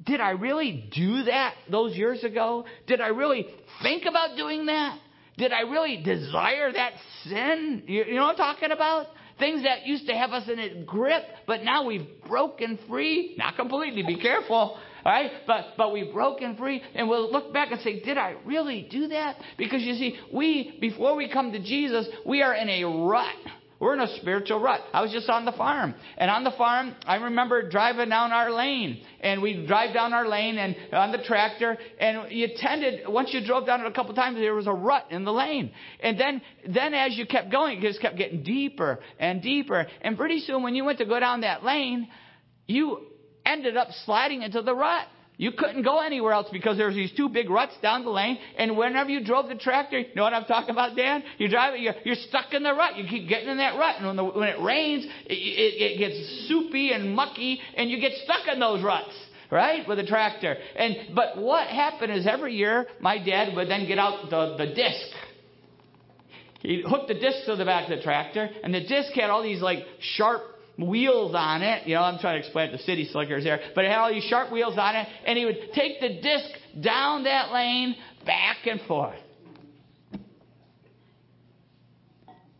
Did 0.04 0.20
I 0.20 0.32
really 0.32 0.90
do 0.94 1.24
that 1.24 1.56
those 1.72 1.96
years 1.96 2.24
ago? 2.24 2.66
Did 2.86 3.02
I 3.02 3.08
really 3.08 3.48
think 3.82 4.04
about 4.06 4.36
doing 4.38 4.66
that? 4.68 5.00
Did 5.38 5.52
I 5.52 5.62
really 5.62 5.98
desire 6.04 6.72
that 6.72 6.94
sin? 7.24 7.84
You, 7.88 8.04
you 8.06 8.16
know 8.16 8.24
what 8.24 8.40
I'm 8.40 8.56
talking 8.56 8.72
about? 8.72 9.08
Things 9.40 9.64
that 9.64 9.86
used 9.86 10.08
to 10.08 10.14
have 10.14 10.32
us 10.32 10.48
in 10.48 10.60
a 10.60 10.84
grip, 10.84 11.24
but 11.46 11.64
now 11.64 11.86
we've 11.86 12.08
broken 12.28 12.80
free. 12.88 13.36
Not 13.38 13.58
completely, 13.58 14.04
be 14.04 14.18
careful. 14.18 14.78
Right? 15.06 15.32
But 15.46 15.74
but 15.78 15.94
we've 15.94 16.12
broken 16.12 16.58
free 16.58 16.82
and 16.96 17.08
we'll 17.08 17.32
look 17.32 17.54
back 17.54 17.72
and 17.72 17.80
say, 17.82 18.00
Did 18.02 18.18
I 18.18 18.36
really 18.44 18.88
do 18.90 19.08
that? 19.10 19.36
Because 19.56 19.84
you 19.84 19.94
see, 19.94 20.18
we 20.34 20.80
before 20.82 21.16
we 21.16 21.30
come 21.32 21.52
to 21.52 21.60
Jesus, 21.60 22.08
we 22.26 22.42
are 22.42 22.56
in 22.56 22.68
a 22.70 22.84
rut. 22.86 23.36
We're 23.80 23.94
in 23.94 24.00
a 24.00 24.18
spiritual 24.18 24.62
rut. 24.62 24.80
I 24.94 25.02
was 25.02 25.12
just 25.12 25.30
on 25.30 25.44
the 25.44 25.52
farm. 25.52 25.94
And 26.18 26.32
on 26.32 26.46
the 26.46 26.52
farm, 26.52 26.96
I 27.06 27.16
remember 27.16 27.70
driving 27.70 28.10
down 28.10 28.32
our 28.32 28.50
lane. 28.52 29.02
And 29.20 29.42
we 29.42 29.66
drive 29.68 29.94
down 29.94 30.14
our 30.14 30.28
lane 30.28 30.58
and 30.58 30.76
on 30.94 31.12
the 31.12 31.18
tractor. 31.20 31.78
And 32.00 32.32
you 32.32 32.48
tended, 32.56 33.02
once 33.08 33.34
you 33.34 33.46
drove 33.46 33.66
down 33.66 33.82
it 33.82 33.88
a 33.88 33.92
couple 33.92 34.16
times, 34.16 34.38
there 34.38 34.56
was 34.56 34.68
a 34.68 34.72
rut 34.72 35.08
in 35.12 35.26
the 35.26 35.34
lane. 35.34 35.72
And 36.00 36.18
then, 36.18 36.42
then 36.68 36.94
as 36.94 37.18
you 37.18 37.26
kept 37.26 37.52
going, 37.52 37.80
it 37.80 37.82
just 37.82 38.02
kept 38.02 38.18
getting 38.18 38.44
deeper 38.44 39.00
and 39.20 39.42
deeper. 39.42 39.86
And 40.02 40.18
pretty 40.18 40.40
soon 40.40 40.64
when 40.64 40.74
you 40.74 40.86
went 40.86 41.00
to 41.00 41.06
go 41.06 41.20
down 41.20 41.42
that 41.42 41.66
lane, 41.66 42.08
you 42.68 43.06
ended 43.46 43.78
up 43.78 43.90
sliding 44.06 44.42
into 44.42 44.62
the 44.62 44.76
rut. 44.76 45.08
You 45.38 45.52
couldn't 45.52 45.84
go 45.84 46.00
anywhere 46.00 46.32
else 46.32 46.48
because 46.52 46.78
there's 46.78 46.96
these 46.96 47.12
two 47.12 47.28
big 47.28 47.50
ruts 47.50 47.74
down 47.82 48.06
the 48.06 48.10
lane. 48.10 48.38
And 48.58 48.78
whenever 48.78 49.10
you 49.10 49.24
drove 49.24 49.50
the 49.50 49.56
tractor, 49.56 50.00
you 50.00 50.16
know 50.16 50.24
what 50.24 50.34
I'm 50.34 50.46
talking 50.46 50.70
about, 50.70 50.96
Dan? 50.96 51.24
You 51.38 51.50
drive 51.50 51.74
it, 51.74 51.82
you're, 51.82 51.96
you're 52.06 52.16
stuck 52.16 52.54
in 52.54 52.64
the 52.64 52.74
rut. 52.74 52.96
You 52.96 53.06
keep 53.06 53.28
getting 53.28 53.50
in 53.50 53.58
that 53.58 53.78
rut. 53.78 53.98
And 53.98 54.08
when, 54.08 54.16
the, 54.16 54.24
when 54.24 54.48
it 54.48 54.62
rains, 54.62 55.06
it, 55.26 55.34
it, 55.34 55.82
it 55.82 55.98
gets 56.00 56.48
soupy 56.48 56.94
and 56.94 57.14
mucky, 57.14 57.60
and 57.76 57.90
you 57.90 58.00
get 58.00 58.14
stuck 58.24 58.48
in 58.48 58.60
those 58.60 58.82
ruts 58.82 59.14
right, 59.52 59.88
with 59.88 60.00
a 60.00 60.06
tractor. 60.06 60.56
And 60.76 61.16
but 61.16 61.38
what 61.38 61.68
happened 61.68 62.12
is 62.12 62.28
every 62.28 62.56
year 62.56 62.88
my 63.00 63.24
dad 63.24 63.56
would 63.56 63.70
then 63.70 63.88
get 63.88 64.00
out 64.00 64.30
the, 64.30 64.56
the 64.58 64.74
disc. 64.74 65.16
He'd 66.62 66.84
hook 66.84 67.08
the 67.08 67.14
disc 67.14 67.46
to 67.46 67.56
the 67.56 67.66
back 67.66 67.90
of 67.90 67.98
the 67.98 68.04
tractor, 68.04 68.50
and 68.64 68.74
the 68.74 68.82
disc 68.82 69.12
had 69.14 69.30
all 69.30 69.44
these 69.44 69.62
like 69.62 69.80
sharp 70.00 70.42
wheels 70.78 71.34
on 71.36 71.62
it. 71.62 71.88
You 71.88 71.96
know, 71.96 72.02
I'm 72.02 72.20
trying 72.20 72.42
to 72.42 72.46
explain 72.46 72.70
it 72.70 72.78
to 72.78 72.84
city 72.84 73.08
slickers 73.12 73.44
here, 73.44 73.60
but 73.74 73.86
it 73.86 73.92
had 73.92 74.00
all 74.00 74.12
these 74.12 74.24
sharp 74.24 74.52
wheels 74.52 74.78
on 74.78 74.96
it, 74.96 75.08
and 75.26 75.38
he 75.38 75.46
would 75.46 75.58
take 75.74 76.00
the 76.00 76.22
disc 76.22 76.50
down 76.82 77.24
that 77.24 77.52
lane, 77.52 77.96
back 78.26 78.58
and 78.66 78.82
forth. 78.82 79.20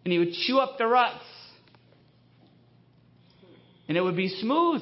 And 0.04 0.12
he 0.12 0.20
would 0.20 0.34
chew 0.34 0.60
up 0.60 0.78
the 0.78 0.86
ruts. 0.86 1.24
And 3.88 3.98
it 3.98 4.02
would 4.02 4.16
be 4.16 4.30
smooth. 4.30 4.82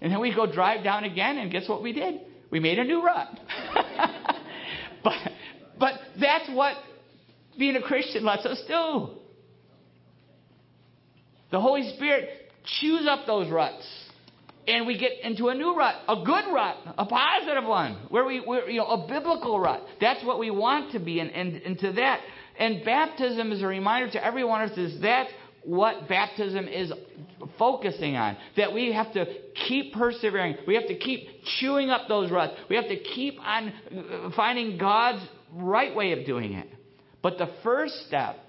And 0.00 0.12
then 0.12 0.20
we'd 0.20 0.36
go 0.36 0.50
drive 0.50 0.84
down 0.84 1.04
again, 1.04 1.38
and 1.38 1.50
guess 1.50 1.68
what 1.68 1.82
we 1.82 1.92
did? 1.92 2.20
We 2.50 2.60
made 2.60 2.78
a 2.78 2.84
new 2.84 3.04
rut. 3.04 3.28
but, 5.04 5.16
but 5.78 5.92
that's 6.20 6.48
what 6.50 6.76
being 7.58 7.76
a 7.76 7.82
Christian 7.82 8.24
lets 8.24 8.46
us 8.46 8.62
do. 8.68 9.10
The 11.54 11.60
Holy 11.60 11.88
Spirit 11.94 12.50
chews 12.80 13.06
up 13.08 13.26
those 13.28 13.48
ruts. 13.48 13.86
And 14.66 14.88
we 14.88 14.98
get 14.98 15.12
into 15.22 15.50
a 15.50 15.54
new 15.54 15.76
rut, 15.76 15.94
a 16.08 16.16
good 16.24 16.52
rut, 16.52 16.76
a 16.98 17.06
positive 17.06 17.62
one, 17.62 17.96
where 18.08 18.24
we, 18.24 18.40
we're, 18.44 18.68
you 18.68 18.78
know, 18.78 18.86
a 18.86 19.06
biblical 19.06 19.60
rut. 19.60 19.80
That's 20.00 20.24
what 20.24 20.40
we 20.40 20.50
want 20.50 20.90
to 20.94 20.98
be, 20.98 21.20
and, 21.20 21.30
and, 21.30 21.78
to 21.78 21.92
that. 21.92 22.22
And 22.58 22.84
baptism 22.84 23.52
is 23.52 23.62
a 23.62 23.68
reminder 23.68 24.10
to 24.14 24.24
everyone 24.26 24.62
of 24.62 24.70
us 24.72 24.78
is 24.78 25.00
that's 25.00 25.30
what 25.62 26.08
baptism 26.08 26.66
is 26.66 26.92
focusing 27.56 28.16
on. 28.16 28.36
That 28.56 28.72
we 28.72 28.92
have 28.92 29.12
to 29.12 29.24
keep 29.68 29.94
persevering. 29.94 30.56
We 30.66 30.74
have 30.74 30.88
to 30.88 30.98
keep 30.98 31.28
chewing 31.60 31.90
up 31.90 32.08
those 32.08 32.32
ruts. 32.32 32.54
We 32.68 32.74
have 32.74 32.88
to 32.88 32.98
keep 32.98 33.38
on 33.40 33.68
uh, 33.68 34.30
finding 34.34 34.76
God's 34.76 35.24
right 35.52 35.94
way 35.94 36.18
of 36.18 36.26
doing 36.26 36.54
it. 36.54 36.66
But 37.22 37.38
the 37.38 37.50
first 37.62 37.94
step, 38.08 38.43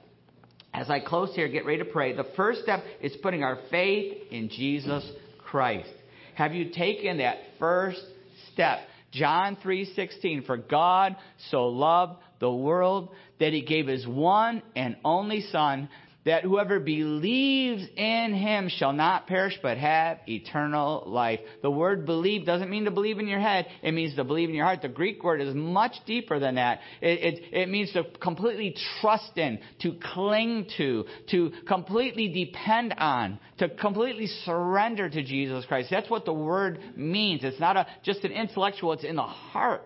as 0.76 0.90
I 0.90 1.00
close 1.00 1.34
here, 1.34 1.48
get 1.48 1.66
ready 1.66 1.80
to 1.80 1.86
pray, 1.86 2.14
the 2.14 2.28
first 2.36 2.62
step 2.64 2.84
is 3.02 3.16
putting 3.24 3.44
our 3.44 3.60
faith 3.72 4.14
in 4.30 4.50
Jesus 4.50 5.10
Christ. 5.38 5.90
Have 6.36 6.54
you 6.54 6.70
taken 6.72 7.20
that 7.20 7.38
first 7.60 8.04
step? 8.52 8.80
John 9.12 9.56
3:16 9.64 10.46
For 10.46 10.58
God 10.58 11.16
so 11.50 11.68
loved 11.68 12.22
the 12.40 12.52
world 12.52 13.10
that 13.40 13.54
he 13.54 13.62
gave 13.62 13.88
his 13.88 14.06
one 14.06 14.62
and 14.76 14.98
only 15.06 15.42
son 15.42 15.88
that 16.26 16.44
whoever 16.44 16.80
believes 16.80 17.84
in 17.96 18.34
him 18.34 18.70
shall 18.70 18.94
not 18.94 19.28
perish 19.28 19.58
but 19.62 19.78
have 19.78 20.20
eternal 20.28 21.04
life. 21.06 21.40
The 21.62 21.72
word 21.72 22.06
believe 22.06 22.46
doesn't 22.46 22.70
mean 22.70 22.86
to 22.86 22.92
believe 22.92 23.20
in 23.20 23.28
your 23.28 23.40
head. 23.40 23.68
It 23.84 23.94
means 23.94 24.16
to 24.16 24.24
believe 24.24 24.50
in 24.50 24.56
your 24.56 24.66
heart. 24.66 24.82
The 24.82 24.90
Greek 24.90 25.24
word 25.24 25.42
is 25.42 25.54
much 25.54 25.94
deeper 26.06 26.40
than 26.40 26.56
that. 26.56 26.80
It, 27.02 27.36
it, 27.36 27.54
it 27.54 27.70
means 27.70 27.94
to 27.94 28.06
completely 28.20 28.76
trust 29.02 29.38
in, 29.38 29.60
to 29.82 29.98
cling 30.14 30.68
to, 30.78 31.06
to 31.32 31.52
completely 31.68 32.28
depend 32.30 32.94
on, 32.98 33.40
to 33.60 33.70
completely 33.70 34.28
surrender 34.46 35.10
to 35.10 35.24
Jesus 35.24 35.66
Christ. 35.66 35.90
That's 35.92 36.10
what 36.10 36.26
the 36.26 36.34
word 36.34 36.80
means. 36.96 37.44
It's 37.44 37.60
not 37.60 37.78
a, 37.78 37.88
just 38.04 38.24
an 38.24 38.32
intellectual, 38.32 38.94
it's 38.94 39.04
in 39.04 39.16
the 39.16 39.22
heart. 39.22 39.84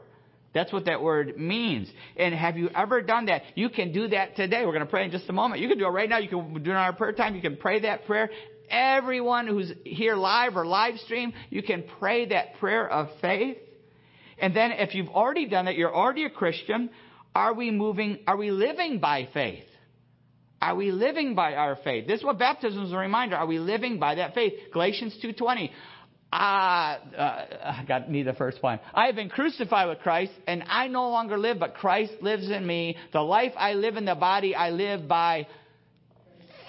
That's 0.53 0.73
what 0.73 0.85
that 0.85 1.01
word 1.01 1.37
means. 1.37 1.89
And 2.17 2.33
have 2.33 2.57
you 2.57 2.69
ever 2.75 3.01
done 3.01 3.27
that? 3.27 3.43
You 3.55 3.69
can 3.69 3.91
do 3.91 4.07
that 4.09 4.35
today. 4.35 4.65
We're 4.65 4.73
going 4.73 4.85
to 4.85 4.89
pray 4.89 5.05
in 5.05 5.11
just 5.11 5.29
a 5.29 5.33
moment. 5.33 5.61
You 5.61 5.67
can 5.67 5.77
do 5.77 5.85
it 5.85 5.89
right 5.89 6.09
now. 6.09 6.17
You 6.17 6.29
can 6.29 6.53
do 6.53 6.59
it 6.59 6.73
in 6.73 6.77
our 6.77 6.93
prayer 6.93 7.13
time. 7.13 7.35
You 7.35 7.41
can 7.41 7.57
pray 7.57 7.81
that 7.81 8.05
prayer. 8.05 8.29
Everyone 8.69 9.47
who's 9.47 9.71
here 9.83 10.15
live 10.15 10.55
or 10.55 10.65
live 10.65 10.97
stream, 10.99 11.33
you 11.49 11.63
can 11.63 11.83
pray 11.99 12.27
that 12.27 12.55
prayer 12.59 12.87
of 12.89 13.09
faith. 13.21 13.57
And 14.39 14.55
then 14.55 14.71
if 14.71 14.95
you've 14.95 15.09
already 15.09 15.47
done 15.47 15.67
it, 15.67 15.75
you're 15.75 15.93
already 15.93 16.25
a 16.25 16.29
Christian. 16.29 16.89
Are 17.35 17.53
we 17.53 17.71
moving, 17.71 18.19
are 18.25 18.37
we 18.37 18.51
living 18.51 18.99
by 18.99 19.27
faith? 19.33 19.65
Are 20.61 20.75
we 20.75 20.91
living 20.91 21.35
by 21.35 21.53
our 21.55 21.77
faith? 21.83 22.07
This 22.07 22.19
is 22.19 22.25
what 22.25 22.37
baptism 22.37 22.83
is 22.83 22.91
a 22.91 22.97
reminder. 22.97 23.35
Are 23.35 23.45
we 23.45 23.59
living 23.59 23.97
by 23.97 24.15
that 24.15 24.33
faith? 24.33 24.53
Galatians 24.73 25.17
2.20. 25.23 25.71
I, 26.31 26.97
uh, 27.17 27.21
I 27.81 27.85
got 27.87 28.09
me 28.09 28.23
the 28.23 28.33
first 28.33 28.61
one. 28.61 28.79
I 28.93 29.07
have 29.07 29.15
been 29.15 29.29
crucified 29.29 29.89
with 29.89 29.99
Christ, 29.99 30.31
and 30.45 30.63
I 30.67 30.87
no 30.87 31.09
longer 31.09 31.37
live, 31.37 31.59
but 31.59 31.73
Christ 31.75 32.13
lives 32.21 32.49
in 32.49 32.65
me. 32.65 32.97
The 33.13 33.21
life 33.21 33.53
I 33.57 33.73
live 33.73 33.97
in 33.97 34.05
the 34.05 34.15
body, 34.15 34.53
I 34.53 34.69
live 34.69 35.07
by 35.07 35.47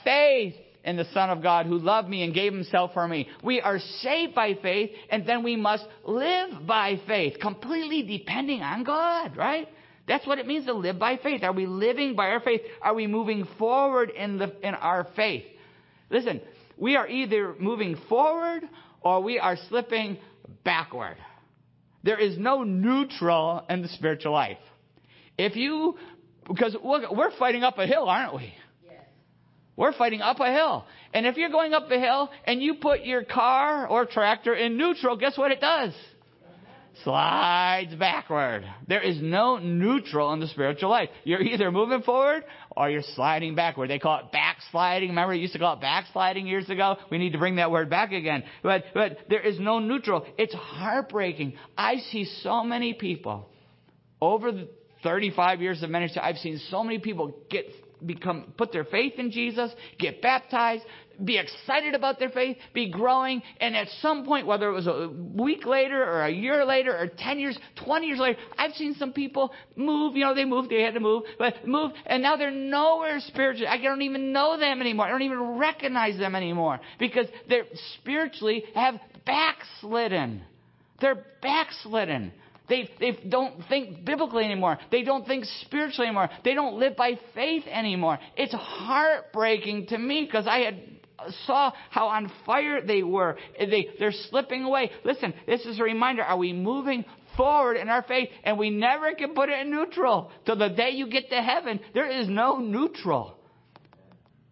faith 0.02 0.54
in 0.82 0.96
the 0.96 1.04
Son 1.12 1.28
of 1.28 1.42
God 1.42 1.66
who 1.66 1.76
loved 1.76 2.08
me 2.08 2.22
and 2.22 2.32
gave 2.32 2.54
himself 2.54 2.92
for 2.94 3.06
me. 3.06 3.28
We 3.44 3.60
are 3.60 3.78
saved 4.00 4.34
by 4.34 4.54
faith, 4.54 4.92
and 5.10 5.26
then 5.26 5.42
we 5.42 5.56
must 5.56 5.84
live 6.06 6.66
by 6.66 6.98
faith, 7.06 7.38
completely 7.38 8.02
depending 8.02 8.62
on 8.62 8.84
God, 8.84 9.36
right? 9.36 9.68
That's 10.08 10.26
what 10.26 10.38
it 10.38 10.46
means 10.46 10.66
to 10.66 10.72
live 10.72 10.98
by 10.98 11.18
faith. 11.18 11.42
Are 11.42 11.52
we 11.52 11.66
living 11.66 12.16
by 12.16 12.30
our 12.30 12.40
faith? 12.40 12.62
Are 12.80 12.94
we 12.94 13.06
moving 13.06 13.46
forward 13.58 14.10
in, 14.10 14.38
the, 14.38 14.54
in 14.66 14.74
our 14.74 15.06
faith? 15.14 15.44
Listen, 16.08 16.40
we 16.78 16.96
are 16.96 17.06
either 17.06 17.54
moving 17.60 17.96
forward 18.08 18.62
or 19.00 19.22
we 19.22 19.38
are 19.38 19.56
slipping 19.68 20.18
backward. 20.64 21.16
There 22.02 22.18
is 22.18 22.38
no 22.38 22.62
neutral 22.62 23.64
in 23.68 23.82
the 23.82 23.88
spiritual 23.88 24.32
life. 24.32 24.58
If 25.36 25.56
you, 25.56 25.96
because 26.46 26.76
we're 26.82 27.36
fighting 27.38 27.62
up 27.62 27.78
a 27.78 27.86
hill, 27.86 28.08
aren't 28.08 28.34
we? 28.34 28.54
Yes. 28.84 28.94
We're 29.76 29.92
fighting 29.92 30.20
up 30.20 30.40
a 30.40 30.52
hill. 30.52 30.84
And 31.12 31.26
if 31.26 31.36
you're 31.36 31.50
going 31.50 31.74
up 31.74 31.90
a 31.90 31.98
hill 31.98 32.30
and 32.44 32.62
you 32.62 32.74
put 32.74 33.04
your 33.04 33.24
car 33.24 33.86
or 33.86 34.06
tractor 34.06 34.54
in 34.54 34.76
neutral, 34.76 35.16
guess 35.16 35.36
what 35.36 35.52
it 35.52 35.60
does? 35.60 35.92
Slides 37.04 37.94
backward. 37.94 38.64
There 38.88 39.02
is 39.02 39.20
no 39.20 39.58
neutral 39.58 40.32
in 40.32 40.40
the 40.40 40.48
spiritual 40.48 40.90
life. 40.90 41.08
You're 41.24 41.42
either 41.42 41.70
moving 41.70 42.02
forward 42.02 42.44
or 42.76 42.90
you're 42.90 43.02
sliding 43.14 43.54
backward. 43.54 43.90
They 43.90 43.98
call 43.98 44.20
it 44.20 44.32
backsliding. 44.32 45.10
Remember, 45.10 45.34
you 45.34 45.42
used 45.42 45.52
to 45.54 45.58
call 45.58 45.74
it 45.74 45.80
backsliding 45.80 46.46
years 46.46 46.68
ago? 46.70 46.96
We 47.10 47.18
need 47.18 47.32
to 47.32 47.38
bring 47.38 47.56
that 47.56 47.70
word 47.70 47.90
back 47.90 48.12
again. 48.12 48.44
But, 48.62 48.84
but 48.94 49.18
there 49.28 49.40
is 49.40 49.58
no 49.58 49.78
neutral. 49.78 50.26
It's 50.38 50.54
heartbreaking. 50.54 51.54
I 51.76 51.96
see 52.10 52.24
so 52.42 52.64
many 52.64 52.94
people 52.94 53.48
over 54.20 54.52
the 54.52 54.68
35 55.02 55.62
years 55.62 55.82
of 55.82 55.90
ministry, 55.90 56.20
I've 56.22 56.36
seen 56.36 56.60
so 56.70 56.84
many 56.84 56.98
people 56.98 57.34
get 57.48 57.66
become 58.04 58.52
put 58.56 58.72
their 58.72 58.84
faith 58.84 59.14
in 59.18 59.30
Jesus, 59.30 59.70
get 59.98 60.22
baptized, 60.22 60.84
be 61.24 61.38
excited 61.38 61.94
about 61.94 62.18
their 62.18 62.30
faith, 62.30 62.56
be 62.72 62.90
growing, 62.90 63.42
and 63.60 63.76
at 63.76 63.88
some 64.00 64.24
point, 64.24 64.46
whether 64.46 64.68
it 64.68 64.72
was 64.72 64.86
a 64.86 65.08
week 65.08 65.66
later 65.66 66.02
or 66.02 66.24
a 66.24 66.30
year 66.30 66.64
later 66.64 66.96
or 66.96 67.08
10 67.08 67.38
years, 67.38 67.58
20 67.84 68.06
years 68.06 68.18
later, 68.18 68.38
I've 68.56 68.72
seen 68.72 68.94
some 68.94 69.12
people 69.12 69.52
move, 69.76 70.16
you 70.16 70.24
know, 70.24 70.34
they 70.34 70.44
moved, 70.44 70.70
they 70.70 70.82
had 70.82 70.94
to 70.94 71.00
move, 71.00 71.24
but 71.38 71.66
move, 71.66 71.92
and 72.06 72.22
now 72.22 72.36
they're 72.36 72.50
nowhere 72.50 73.20
spiritually. 73.20 73.68
I 73.68 73.78
don't 73.78 74.02
even 74.02 74.32
know 74.32 74.58
them 74.58 74.80
anymore. 74.80 75.06
I 75.06 75.10
don't 75.10 75.22
even 75.22 75.58
recognize 75.58 76.18
them 76.18 76.34
anymore 76.34 76.80
because 76.98 77.26
they're 77.48 77.66
spiritually 78.00 78.64
have 78.74 78.94
backslidden. 79.26 80.42
They're 81.00 81.24
backslidden. 81.42 82.32
They, 82.70 82.88
they 83.00 83.18
don't 83.28 83.62
think 83.68 84.04
biblically 84.04 84.44
anymore. 84.44 84.78
They 84.90 85.02
don't 85.02 85.26
think 85.26 85.44
spiritually 85.62 86.06
anymore. 86.06 86.30
They 86.44 86.54
don't 86.54 86.78
live 86.78 86.96
by 86.96 87.18
faith 87.34 87.64
anymore. 87.66 88.18
It's 88.36 88.54
heartbreaking 88.54 89.88
to 89.88 89.98
me 89.98 90.24
because 90.24 90.46
I 90.46 90.60
had 90.60 90.80
saw 91.46 91.72
how 91.90 92.06
on 92.06 92.32
fire 92.46 92.80
they 92.80 93.02
were. 93.02 93.36
They, 93.58 93.88
they're 93.98 94.12
slipping 94.30 94.62
away. 94.62 94.90
Listen, 95.04 95.34
this 95.46 95.66
is 95.66 95.80
a 95.80 95.82
reminder. 95.82 96.22
Are 96.22 96.38
we 96.38 96.52
moving 96.52 97.04
forward 97.36 97.76
in 97.76 97.88
our 97.88 98.02
faith? 98.02 98.28
And 98.44 98.56
we 98.56 98.70
never 98.70 99.12
can 99.14 99.34
put 99.34 99.48
it 99.48 99.58
in 99.58 99.70
neutral. 99.70 100.30
Till 100.46 100.56
the 100.56 100.68
day 100.68 100.90
you 100.90 101.10
get 101.10 101.28
to 101.30 101.42
heaven, 101.42 101.80
there 101.92 102.08
is 102.08 102.28
no 102.28 102.58
neutral. 102.58 103.36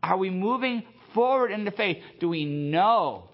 Are 0.03 0.19
we 0.19 0.29
moving 0.29 0.83
forward 1.14 1.53
in 1.53 1.64
the 1.64 1.71
faith? 1.71 1.99
Do 2.19 2.29
we 2.29 2.45
know? 2.45 3.31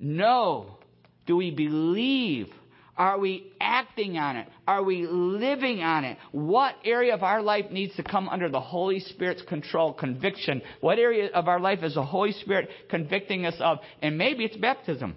Know? 0.00 0.78
Do 1.26 1.36
we 1.36 1.52
believe? 1.52 2.48
Are 2.96 3.18
we 3.18 3.52
acting 3.60 4.18
on 4.18 4.36
it? 4.36 4.48
Are 4.68 4.82
we 4.82 5.06
living 5.06 5.80
on 5.82 6.04
it? 6.04 6.16
What 6.30 6.74
area 6.84 7.14
of 7.14 7.22
our 7.22 7.42
life 7.42 7.70
needs 7.70 7.94
to 7.96 8.04
come 8.04 8.28
under 8.28 8.48
the 8.48 8.60
Holy 8.60 9.00
Spirit's 9.00 9.42
control, 9.42 9.92
conviction? 9.92 10.62
What 10.80 10.98
area 10.98 11.30
of 11.34 11.48
our 11.48 11.58
life 11.58 11.82
is 11.82 11.94
the 11.94 12.04
Holy 12.04 12.32
Spirit 12.32 12.68
convicting 12.90 13.46
us 13.46 13.56
of? 13.58 13.78
And 14.00 14.16
maybe 14.16 14.44
it's 14.44 14.56
baptism. 14.56 15.16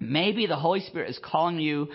Maybe 0.00 0.46
the 0.46 0.56
Holy 0.56 0.80
Spirit 0.80 1.10
is 1.10 1.18
calling 1.22 1.58
you 1.58 1.88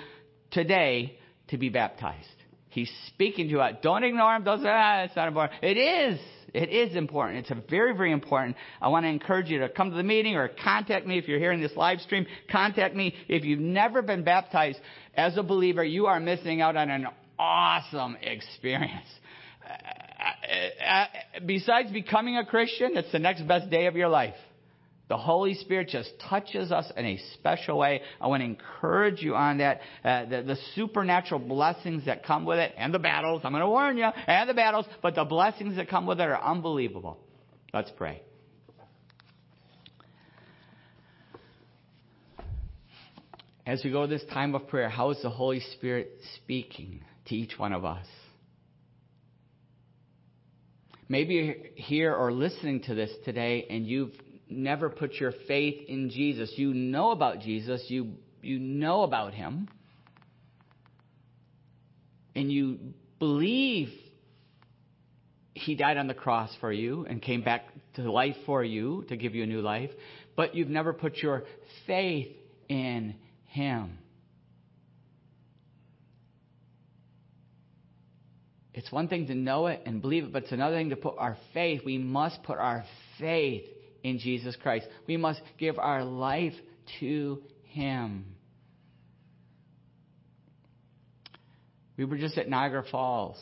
today 0.51 1.17
to 1.47 1.57
be 1.57 1.69
baptized. 1.69 2.27
He's 2.69 2.91
speaking 3.07 3.47
to 3.47 3.51
you. 3.51 3.63
Don't 3.81 4.03
ignore 4.03 4.35
him. 4.35 4.43
Don't 4.43 4.61
say, 4.61 4.69
ah, 4.69 5.03
it's 5.03 5.15
not 5.15 5.27
important. 5.27 5.63
It 5.63 5.77
is. 5.77 6.19
It 6.53 6.69
is 6.69 6.95
important. 6.95 7.39
It's 7.39 7.61
very, 7.69 7.95
very 7.95 8.11
important. 8.11 8.55
I 8.79 8.89
want 8.89 9.05
to 9.05 9.09
encourage 9.09 9.49
you 9.49 9.59
to 9.59 9.69
come 9.69 9.89
to 9.89 9.97
the 9.97 10.03
meeting 10.03 10.35
or 10.35 10.49
contact 10.63 11.07
me 11.07 11.17
if 11.17 11.27
you're 11.27 11.39
hearing 11.39 11.61
this 11.61 11.75
live 11.75 11.99
stream. 12.01 12.27
Contact 12.51 12.95
me. 12.95 13.15
If 13.27 13.43
you've 13.43 13.59
never 13.59 14.03
been 14.03 14.23
baptized 14.23 14.79
as 15.15 15.35
a 15.37 15.43
believer, 15.43 15.83
you 15.83 16.05
are 16.05 16.19
missing 16.19 16.61
out 16.61 16.75
on 16.75 16.91
an 16.91 17.07
awesome 17.39 18.17
experience. 18.21 19.07
Uh, 19.67 20.83
uh, 20.85 21.05
besides 21.45 21.91
becoming 21.91 22.37
a 22.37 22.45
Christian, 22.45 22.97
it's 22.97 23.11
the 23.11 23.19
next 23.19 23.47
best 23.47 23.69
day 23.71 23.87
of 23.87 23.95
your 23.95 24.09
life. 24.09 24.35
The 25.09 25.17
Holy 25.17 25.53
Spirit 25.55 25.89
just 25.89 26.11
touches 26.29 26.71
us 26.71 26.89
in 26.95 27.05
a 27.05 27.19
special 27.33 27.77
way. 27.77 28.01
I 28.21 28.27
want 28.27 28.41
to 28.41 28.45
encourage 28.45 29.21
you 29.21 29.35
on 29.35 29.57
that. 29.57 29.81
Uh, 30.03 30.25
the, 30.25 30.41
the, 30.43 30.57
supernatural 30.75 31.41
blessings 31.41 32.05
that 32.05 32.25
come 32.25 32.45
with 32.45 32.57
it, 32.57 32.73
and 32.77 32.93
the 32.93 32.99
battles, 32.99 33.41
I'm 33.43 33.51
going 33.51 33.61
to 33.61 33.67
warn 33.67 33.97
you, 33.97 34.05
and 34.05 34.49
the 34.49 34.53
battles, 34.53 34.85
but 35.01 35.15
the 35.15 35.25
blessings 35.25 35.75
that 35.75 35.89
come 35.89 36.05
with 36.05 36.19
it 36.19 36.23
are 36.23 36.41
unbelievable. 36.41 37.19
Let's 37.73 37.91
pray. 37.97 38.21
As 43.65 43.81
we 43.83 43.91
go 43.91 44.07
this 44.07 44.23
time 44.33 44.55
of 44.55 44.67
prayer, 44.67 44.89
how 44.89 45.09
is 45.11 45.21
the 45.21 45.29
Holy 45.29 45.61
Spirit 45.75 46.11
speaking 46.35 47.01
to 47.27 47.35
each 47.35 47.57
one 47.57 47.73
of 47.73 47.85
us? 47.85 48.05
Maybe 51.07 51.33
you're 51.35 51.55
here 51.75 52.13
or 52.13 52.31
listening 52.31 52.81
to 52.83 52.95
this 52.95 53.11
today 53.23 53.67
and 53.69 53.85
you've 53.85 54.13
never 54.49 54.89
put 54.89 55.13
your 55.15 55.33
faith 55.47 55.87
in 55.87 56.09
Jesus. 56.09 56.53
You 56.55 56.73
know 56.73 57.11
about 57.11 57.39
Jesus, 57.41 57.83
you, 57.87 58.13
you 58.41 58.59
know 58.59 59.03
about 59.03 59.33
him, 59.33 59.67
and 62.35 62.51
you 62.51 62.79
believe 63.19 63.89
he 65.53 65.75
died 65.75 65.97
on 65.97 66.07
the 66.07 66.13
cross 66.13 66.49
for 66.59 66.71
you 66.71 67.05
and 67.07 67.21
came 67.21 67.41
back 67.41 67.65
to 67.95 68.11
life 68.11 68.35
for 68.45 68.63
you 68.63 69.05
to 69.09 69.15
give 69.15 69.35
you 69.35 69.43
a 69.43 69.47
new 69.47 69.61
life, 69.61 69.91
but 70.35 70.55
you've 70.55 70.69
never 70.69 70.93
put 70.93 71.17
your 71.17 71.43
faith 71.85 72.27
in 72.67 73.15
him. 73.45 73.99
It's 78.73 78.91
one 78.91 79.07
thing 79.07 79.27
to 79.27 79.35
know 79.35 79.67
it 79.67 79.83
and 79.85 80.01
believe 80.01 80.23
it, 80.23 80.33
but 80.33 80.43
it's 80.43 80.51
another 80.51 80.75
thing 80.75 80.89
to 80.89 80.95
put 80.95 81.15
our 81.19 81.37
faith. 81.53 81.81
We 81.85 81.99
must 81.99 82.41
put 82.41 82.57
our 82.57 82.83
faith 83.19 83.65
in 84.03 84.19
Jesus 84.19 84.55
Christ. 84.61 84.87
We 85.07 85.17
must 85.17 85.41
give 85.57 85.79
our 85.79 86.03
life 86.03 86.53
to 86.99 87.41
Him. 87.63 88.25
We 91.97 92.05
were 92.05 92.17
just 92.17 92.37
at 92.37 92.49
Niagara 92.49 92.83
Falls, 92.91 93.41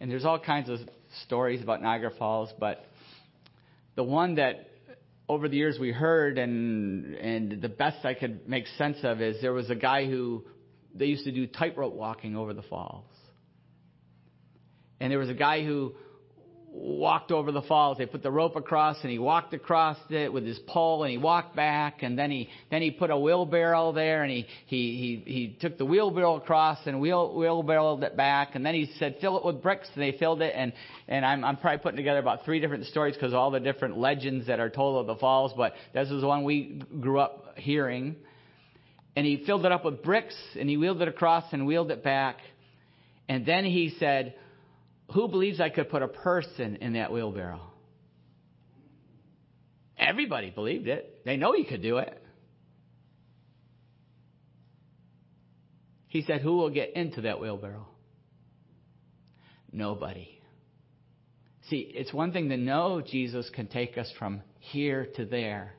and 0.00 0.10
there's 0.10 0.24
all 0.24 0.38
kinds 0.38 0.68
of 0.68 0.80
stories 1.24 1.62
about 1.62 1.82
Niagara 1.82 2.10
Falls, 2.18 2.50
but 2.58 2.84
the 3.96 4.02
one 4.02 4.36
that 4.36 4.68
over 5.28 5.48
the 5.48 5.56
years 5.56 5.78
we 5.78 5.92
heard 5.92 6.38
and 6.38 7.14
and 7.14 7.62
the 7.62 7.68
best 7.68 8.04
I 8.04 8.14
could 8.14 8.48
make 8.48 8.66
sense 8.78 8.98
of 9.02 9.20
is 9.20 9.40
there 9.40 9.52
was 9.52 9.70
a 9.70 9.74
guy 9.74 10.06
who 10.06 10.44
they 10.94 11.06
used 11.06 11.24
to 11.24 11.32
do 11.32 11.46
tightrope 11.46 11.94
walking 11.94 12.36
over 12.36 12.54
the 12.54 12.62
falls. 12.62 13.06
And 15.00 15.10
there 15.10 15.18
was 15.18 15.28
a 15.28 15.34
guy 15.34 15.64
who 15.64 15.94
walked 16.74 17.30
over 17.30 17.52
the 17.52 17.62
falls. 17.62 17.98
They 17.98 18.06
put 18.06 18.22
the 18.22 18.32
rope 18.32 18.56
across 18.56 18.96
and 19.02 19.10
he 19.10 19.18
walked 19.18 19.54
across 19.54 19.96
it 20.10 20.32
with 20.32 20.44
his 20.44 20.58
pole 20.66 21.04
and 21.04 21.12
he 21.12 21.18
walked 21.18 21.54
back 21.54 22.02
and 22.02 22.18
then 22.18 22.32
he 22.32 22.48
then 22.70 22.82
he 22.82 22.90
put 22.90 23.10
a 23.10 23.18
wheelbarrow 23.18 23.92
there 23.92 24.24
and 24.24 24.30
he 24.30 24.44
he 24.66 25.22
he, 25.24 25.32
he 25.32 25.56
took 25.60 25.78
the 25.78 25.84
wheelbarrow 25.84 26.34
across 26.34 26.78
and 26.86 27.00
wheel 27.00 27.32
wheelbarrowed 27.32 28.02
it 28.02 28.16
back 28.16 28.56
and 28.56 28.66
then 28.66 28.74
he 28.74 28.90
said 28.98 29.16
fill 29.20 29.38
it 29.38 29.44
with 29.44 29.62
bricks 29.62 29.88
and 29.94 30.02
they 30.02 30.18
filled 30.18 30.42
it 30.42 30.52
and 30.56 30.72
and 31.06 31.24
I'm 31.24 31.44
I'm 31.44 31.56
probably 31.56 31.78
putting 31.78 31.96
together 31.96 32.18
about 32.18 32.44
three 32.44 32.58
different 32.58 32.86
stories 32.86 33.14
because 33.14 33.32
all 33.32 33.52
the 33.52 33.60
different 33.60 33.96
legends 33.96 34.48
that 34.48 34.58
are 34.58 34.70
told 34.70 35.00
of 35.00 35.06
the 35.06 35.20
falls 35.20 35.52
but 35.56 35.74
this 35.92 36.10
is 36.10 36.22
the 36.22 36.26
one 36.26 36.42
we 36.42 36.82
grew 37.00 37.20
up 37.20 37.56
hearing 37.56 38.16
and 39.14 39.24
he 39.24 39.44
filled 39.46 39.64
it 39.64 39.70
up 39.70 39.84
with 39.84 40.02
bricks 40.02 40.36
and 40.58 40.68
he 40.68 40.76
wheeled 40.76 41.00
it 41.00 41.06
across 41.06 41.44
and 41.52 41.66
wheeled 41.66 41.92
it 41.92 42.02
back 42.02 42.38
and 43.28 43.46
then 43.46 43.64
he 43.64 43.94
said 44.00 44.34
who 45.12 45.28
believes 45.28 45.60
I 45.60 45.68
could 45.68 45.90
put 45.90 46.02
a 46.02 46.08
person 46.08 46.76
in 46.76 46.94
that 46.94 47.12
wheelbarrow? 47.12 47.60
Everybody 49.98 50.50
believed 50.50 50.88
it. 50.88 51.24
They 51.24 51.36
know 51.36 51.52
he 51.52 51.64
could 51.64 51.82
do 51.82 51.98
it. 51.98 52.20
He 56.08 56.22
said, 56.22 56.42
Who 56.42 56.56
will 56.56 56.70
get 56.70 56.94
into 56.94 57.22
that 57.22 57.40
wheelbarrow? 57.40 57.88
Nobody. 59.72 60.28
See, 61.68 61.90
it's 61.94 62.12
one 62.12 62.32
thing 62.32 62.50
to 62.50 62.56
know 62.56 63.00
Jesus 63.00 63.50
can 63.50 63.66
take 63.66 63.96
us 63.98 64.12
from 64.18 64.42
here 64.60 65.08
to 65.16 65.24
there, 65.24 65.74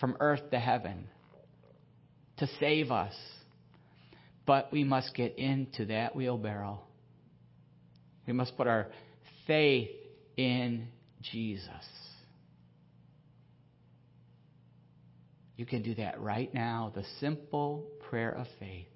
from 0.00 0.16
earth 0.18 0.50
to 0.50 0.58
heaven, 0.58 1.08
to 2.38 2.48
save 2.58 2.90
us. 2.90 3.14
But 4.46 4.72
we 4.72 4.84
must 4.84 5.14
get 5.14 5.38
into 5.38 5.86
that 5.86 6.16
wheelbarrow. 6.16 6.80
We 8.26 8.32
must 8.32 8.56
put 8.56 8.66
our 8.66 8.88
faith 9.46 9.90
in 10.36 10.88
Jesus. 11.22 11.70
You 15.56 15.64
can 15.64 15.82
do 15.82 15.94
that 15.94 16.20
right 16.20 16.52
now. 16.52 16.92
The 16.94 17.04
simple 17.20 17.86
prayer 18.10 18.30
of 18.30 18.46
faith 18.58 18.88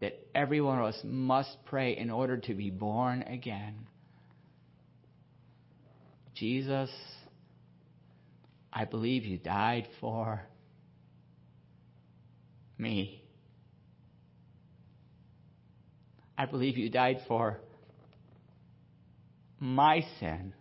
that 0.00 0.18
every 0.34 0.60
one 0.60 0.78
of 0.78 0.84
us 0.84 1.00
must 1.04 1.56
pray 1.66 1.96
in 1.96 2.10
order 2.10 2.36
to 2.36 2.54
be 2.54 2.70
born 2.70 3.22
again. 3.22 3.86
Jesus, 6.34 6.90
I 8.72 8.84
believe 8.84 9.24
you 9.24 9.38
died 9.38 9.86
for 10.00 10.42
me. 12.76 13.22
I 16.36 16.46
believe 16.46 16.76
you 16.76 16.90
died 16.90 17.20
for 17.28 17.60
my 19.62 20.04
sin, 20.18 20.52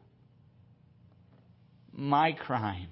my 1.92 2.34
crime. 2.34 2.90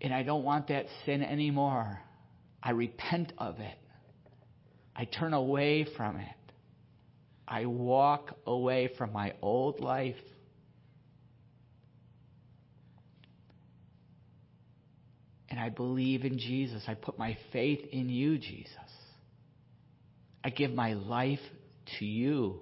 And 0.00 0.14
I 0.14 0.22
don't 0.22 0.44
want 0.44 0.68
that 0.68 0.86
sin 1.04 1.24
anymore. 1.24 1.98
I 2.62 2.70
repent 2.70 3.32
of 3.36 3.58
it. 3.58 3.78
I 4.94 5.04
turn 5.06 5.34
away 5.34 5.84
from 5.96 6.16
it. 6.18 6.52
I 7.48 7.66
walk 7.66 8.36
away 8.46 8.88
from 8.96 9.12
my 9.12 9.34
old 9.42 9.80
life. 9.80 10.14
And 15.50 15.58
I 15.58 15.68
believe 15.68 16.24
in 16.24 16.38
Jesus. 16.38 16.84
I 16.86 16.94
put 16.94 17.18
my 17.18 17.36
faith 17.52 17.80
in 17.90 18.08
you, 18.08 18.38
Jesus. 18.38 18.74
I 20.44 20.50
give 20.50 20.72
my 20.72 20.94
life 20.94 21.40
to 21.98 22.04
you. 22.04 22.60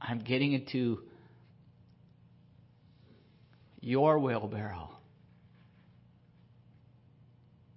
I'm 0.00 0.20
getting 0.20 0.52
into 0.52 1.00
your 3.80 4.18
wheelbarrow 4.18 4.90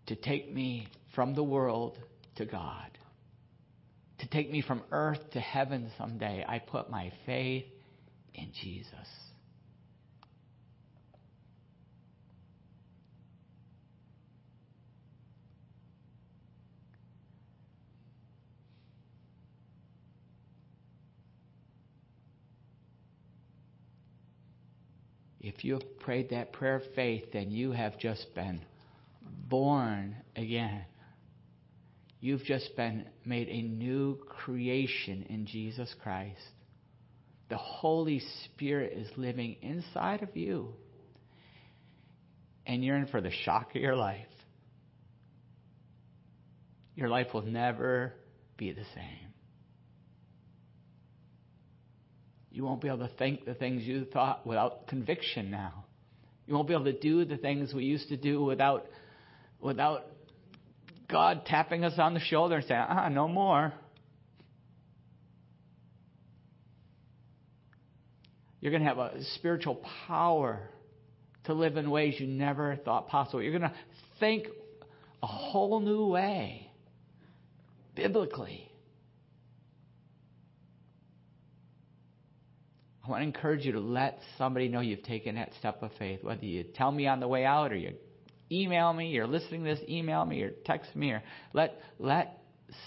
to 0.07 0.15
take 0.15 0.53
me 0.53 0.87
from 1.15 1.33
the 1.33 1.43
world 1.43 1.97
to 2.35 2.45
God, 2.45 2.97
to 4.19 4.27
take 4.27 4.51
me 4.51 4.61
from 4.61 4.81
earth 4.91 5.19
to 5.33 5.39
heaven 5.39 5.91
someday. 5.97 6.45
I 6.47 6.59
put 6.59 6.89
my 6.89 7.11
faith 7.25 7.65
in 8.33 8.51
Jesus. 8.61 9.24
If 25.45 25.63
you 25.63 25.73
have 25.73 25.99
prayed 25.99 26.31
that 26.31 26.53
prayer 26.53 26.77
of 26.77 26.81
faith, 26.95 27.25
then 27.31 27.51
you 27.51 27.71
have 27.71 27.99
just 27.99 28.33
been 28.33 28.61
born 29.47 30.15
again. 30.35 30.85
You've 32.19 32.43
just 32.43 32.75
been 32.75 33.05
made 33.23 33.47
a 33.49 33.61
new 33.61 34.17
creation 34.27 35.27
in 35.29 35.45
Jesus 35.45 35.93
Christ. 36.01 36.41
The 37.49 37.57
Holy 37.57 38.23
Spirit 38.45 38.93
is 38.97 39.07
living 39.17 39.57
inside 39.61 40.23
of 40.23 40.35
you. 40.35 40.73
And 42.65 42.83
you're 42.83 42.97
in 42.97 43.05
for 43.05 43.21
the 43.21 43.29
shock 43.29 43.75
of 43.75 43.81
your 43.83 43.95
life. 43.95 44.25
Your 46.95 47.07
life 47.07 47.35
will 47.35 47.43
never 47.43 48.13
be 48.57 48.71
the 48.71 48.85
same. 48.95 49.34
You 52.55 52.63
won't 52.63 52.79
be 52.79 52.87
able 52.87 52.99
to 52.99 53.13
think 53.17 53.43
the 53.43 53.53
things 53.53 53.83
you 53.83 54.05
thought 54.05 54.47
without 54.47 54.87
conviction 54.87 55.51
now. 55.51 55.83
You 56.47 56.53
won't 56.53 56.69
be 56.69 56.73
able 56.73 56.85
to 56.85 56.97
do 56.97 57.25
the 57.25 57.35
things 57.35 57.73
we 57.73 57.83
used 57.83 58.07
to 58.07 58.15
do 58.15 58.41
without, 58.45 58.85
without 59.59 60.05
God 61.09 61.45
tapping 61.45 61.83
us 61.83 61.99
on 61.99 62.13
the 62.13 62.21
shoulder 62.21 62.55
and 62.55 62.65
saying, 62.65 62.85
ah, 62.87 63.09
no 63.09 63.27
more. 63.27 63.73
You're 68.61 68.71
going 68.71 68.83
to 68.83 68.87
have 68.87 68.99
a 68.99 69.21
spiritual 69.35 69.81
power 70.07 70.61
to 71.43 71.53
live 71.53 71.75
in 71.75 71.91
ways 71.91 72.15
you 72.19 72.25
never 72.25 72.77
thought 72.77 73.09
possible. 73.09 73.41
You're 73.41 73.59
going 73.59 73.69
to 73.69 73.75
think 74.21 74.47
a 75.21 75.27
whole 75.27 75.81
new 75.81 76.07
way, 76.07 76.71
biblically. 77.95 78.71
I 83.05 83.11
want 83.11 83.21
to 83.21 83.27
encourage 83.27 83.65
you 83.65 83.73
to 83.73 83.79
let 83.79 84.19
somebody 84.37 84.67
know 84.67 84.79
you've 84.79 85.03
taken 85.03 85.35
that 85.35 85.51
step 85.59 85.83
of 85.83 85.91
faith. 85.99 86.23
Whether 86.23 86.45
you 86.45 86.63
tell 86.63 86.91
me 86.91 87.07
on 87.07 87.19
the 87.19 87.27
way 87.27 87.45
out 87.45 87.71
or 87.71 87.75
you 87.75 87.93
email 88.51 88.91
me, 88.93 89.09
you're 89.09 89.27
listening 89.27 89.63
to 89.63 89.75
this, 89.75 89.79
email 89.87 90.25
me 90.25 90.41
or 90.41 90.51
text 90.65 90.95
me 90.95 91.11
or 91.11 91.21
let 91.53 91.79
let 91.99 92.41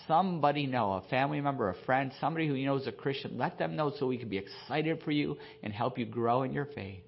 somebody 0.08 0.66
know, 0.66 0.94
a 0.94 1.02
family 1.08 1.40
member, 1.40 1.68
a 1.70 1.74
friend, 1.86 2.12
somebody 2.20 2.48
who 2.48 2.54
you 2.54 2.66
know 2.66 2.76
is 2.76 2.86
a 2.88 2.92
Christian, 2.92 3.38
let 3.38 3.58
them 3.58 3.76
know 3.76 3.92
so 3.96 4.06
we 4.06 4.18
can 4.18 4.28
be 4.28 4.38
excited 4.38 5.02
for 5.04 5.12
you 5.12 5.36
and 5.62 5.72
help 5.72 5.98
you 5.98 6.04
grow 6.04 6.42
in 6.42 6.52
your 6.52 6.66
faith. 6.66 7.02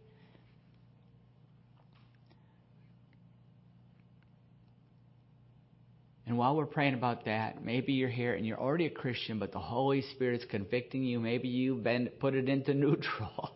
While 6.37 6.57
we're 6.57 6.66
praying 6.66 6.95
about 6.95 7.24
that, 7.24 7.64
maybe 7.64 7.93
you're 7.93 8.09
here 8.09 8.35
and 8.35 8.47
you're 8.47 8.61
already 8.61 8.87
a 8.87 8.91
Christian, 8.91 9.39
but 9.39 9.53
the 9.53 9.59
Holy 9.59 10.03
Spirit's 10.14 10.45
convicting 10.45 11.03
you. 11.03 11.18
Maybe 11.18 11.49
you've 11.49 11.83
been 11.83 12.09
put 12.20 12.35
it 12.35 12.49
into 12.49 12.74
neutral. 12.74 13.53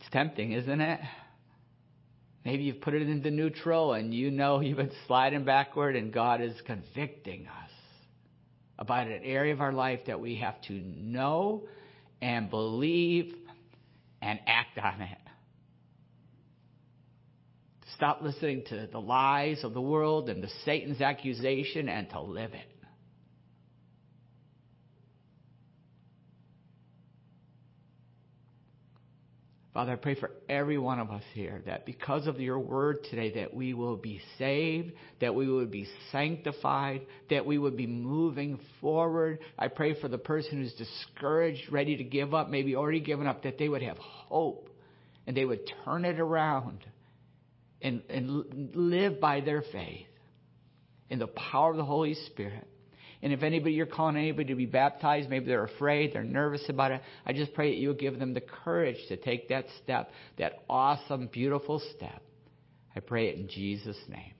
It's 0.00 0.10
tempting, 0.10 0.52
isn't 0.52 0.80
it? 0.80 1.00
Maybe 2.44 2.64
you've 2.64 2.80
put 2.80 2.94
it 2.94 3.02
into 3.02 3.30
neutral 3.30 3.92
and 3.92 4.14
you 4.14 4.30
know 4.30 4.60
you've 4.62 4.78
been 4.78 4.92
sliding 5.06 5.44
backward 5.44 5.96
and 5.96 6.12
God 6.12 6.40
is 6.40 6.54
convicting 6.66 7.46
us 7.46 7.70
about 8.78 9.06
an 9.06 9.22
area 9.24 9.52
of 9.52 9.60
our 9.60 9.72
life 9.72 10.00
that 10.06 10.20
we 10.20 10.36
have 10.36 10.60
to 10.62 10.72
know 10.72 11.64
and 12.22 12.48
believe 12.48 13.34
and 14.22 14.38
act 14.46 14.78
on 14.78 15.00
it. 15.00 15.18
Stop 17.98 18.22
listening 18.22 18.62
to 18.68 18.86
the 18.92 19.00
lies 19.00 19.64
of 19.64 19.74
the 19.74 19.80
world 19.80 20.28
and 20.28 20.40
the 20.40 20.48
Satan's 20.64 21.00
accusation 21.00 21.88
and 21.88 22.08
to 22.10 22.20
live 22.20 22.54
it. 22.54 22.68
Father, 29.74 29.94
I 29.94 29.96
pray 29.96 30.14
for 30.14 30.30
every 30.48 30.78
one 30.78 31.00
of 31.00 31.10
us 31.10 31.24
here 31.34 31.60
that 31.66 31.86
because 31.86 32.28
of 32.28 32.38
your 32.38 32.60
word 32.60 32.98
today 33.10 33.32
that 33.34 33.52
we 33.52 33.74
will 33.74 33.96
be 33.96 34.20
saved, 34.38 34.92
that 35.20 35.34
we 35.34 35.50
would 35.50 35.72
be 35.72 35.88
sanctified, 36.12 37.02
that 37.30 37.44
we 37.44 37.58
would 37.58 37.76
be 37.76 37.88
moving 37.88 38.60
forward. 38.80 39.40
I 39.58 39.66
pray 39.66 40.00
for 40.00 40.06
the 40.06 40.18
person 40.18 40.62
who's 40.62 40.74
discouraged, 40.74 41.72
ready 41.72 41.96
to 41.96 42.04
give 42.04 42.32
up, 42.32 42.48
maybe 42.48 42.76
already 42.76 43.00
given 43.00 43.26
up, 43.26 43.42
that 43.42 43.58
they 43.58 43.68
would 43.68 43.82
have 43.82 43.98
hope 43.98 44.70
and 45.26 45.36
they 45.36 45.44
would 45.44 45.68
turn 45.84 46.04
it 46.04 46.20
around 46.20 46.84
and, 47.82 48.02
and 48.08 48.74
live 48.74 49.20
by 49.20 49.40
their 49.40 49.62
faith 49.62 50.06
in 51.10 51.18
the 51.18 51.26
power 51.26 51.70
of 51.70 51.76
the 51.76 51.84
Holy 51.84 52.14
Spirit. 52.14 52.66
And 53.22 53.32
if 53.32 53.42
anybody, 53.42 53.72
you're 53.72 53.86
calling 53.86 54.16
anybody 54.16 54.48
to 54.48 54.54
be 54.54 54.66
baptized, 54.66 55.28
maybe 55.28 55.46
they're 55.46 55.64
afraid, 55.64 56.12
they're 56.12 56.22
nervous 56.22 56.62
about 56.68 56.92
it, 56.92 57.02
I 57.26 57.32
just 57.32 57.52
pray 57.52 57.70
that 57.70 57.80
you'll 57.80 57.94
give 57.94 58.18
them 58.18 58.32
the 58.32 58.40
courage 58.40 58.98
to 59.08 59.16
take 59.16 59.48
that 59.48 59.66
step, 59.82 60.10
that 60.38 60.62
awesome, 60.68 61.28
beautiful 61.32 61.82
step. 61.96 62.22
I 62.94 63.00
pray 63.00 63.28
it 63.28 63.36
in 63.36 63.48
Jesus' 63.48 63.98
name. 64.08 64.34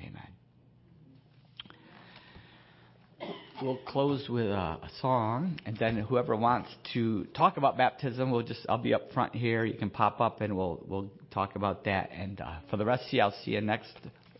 Amen. 0.00 0.39
We'll 3.62 3.76
close 3.76 4.26
with 4.26 4.46
a, 4.46 4.78
song, 5.02 5.58
and 5.66 5.76
then 5.76 5.96
whoever 5.96 6.34
wants 6.34 6.70
to 6.94 7.24
talk 7.36 7.58
about 7.58 7.76
baptism, 7.76 8.30
we'll 8.30 8.42
just 8.42 8.64
I'll 8.70 8.78
be 8.78 8.94
up 8.94 9.12
front 9.12 9.34
here. 9.34 9.66
You 9.66 9.74
can 9.74 9.90
pop 9.90 10.18
up, 10.18 10.40
and 10.40 10.56
we'll 10.56 10.82
we'll 10.86 11.10
talk 11.30 11.56
about 11.56 11.84
that. 11.84 12.10
And 12.10 12.40
uh, 12.40 12.54
for 12.70 12.78
the 12.78 12.86
rest 12.86 13.06
of 13.08 13.12
you, 13.12 13.20
I'll 13.20 13.34
see 13.44 13.50
you 13.50 13.60
next 13.60 13.92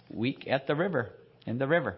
week 0.09 0.47
at 0.49 0.67
the 0.67 0.75
river 0.75 1.11
in 1.47 1.59
the 1.59 1.67
river. 1.67 1.97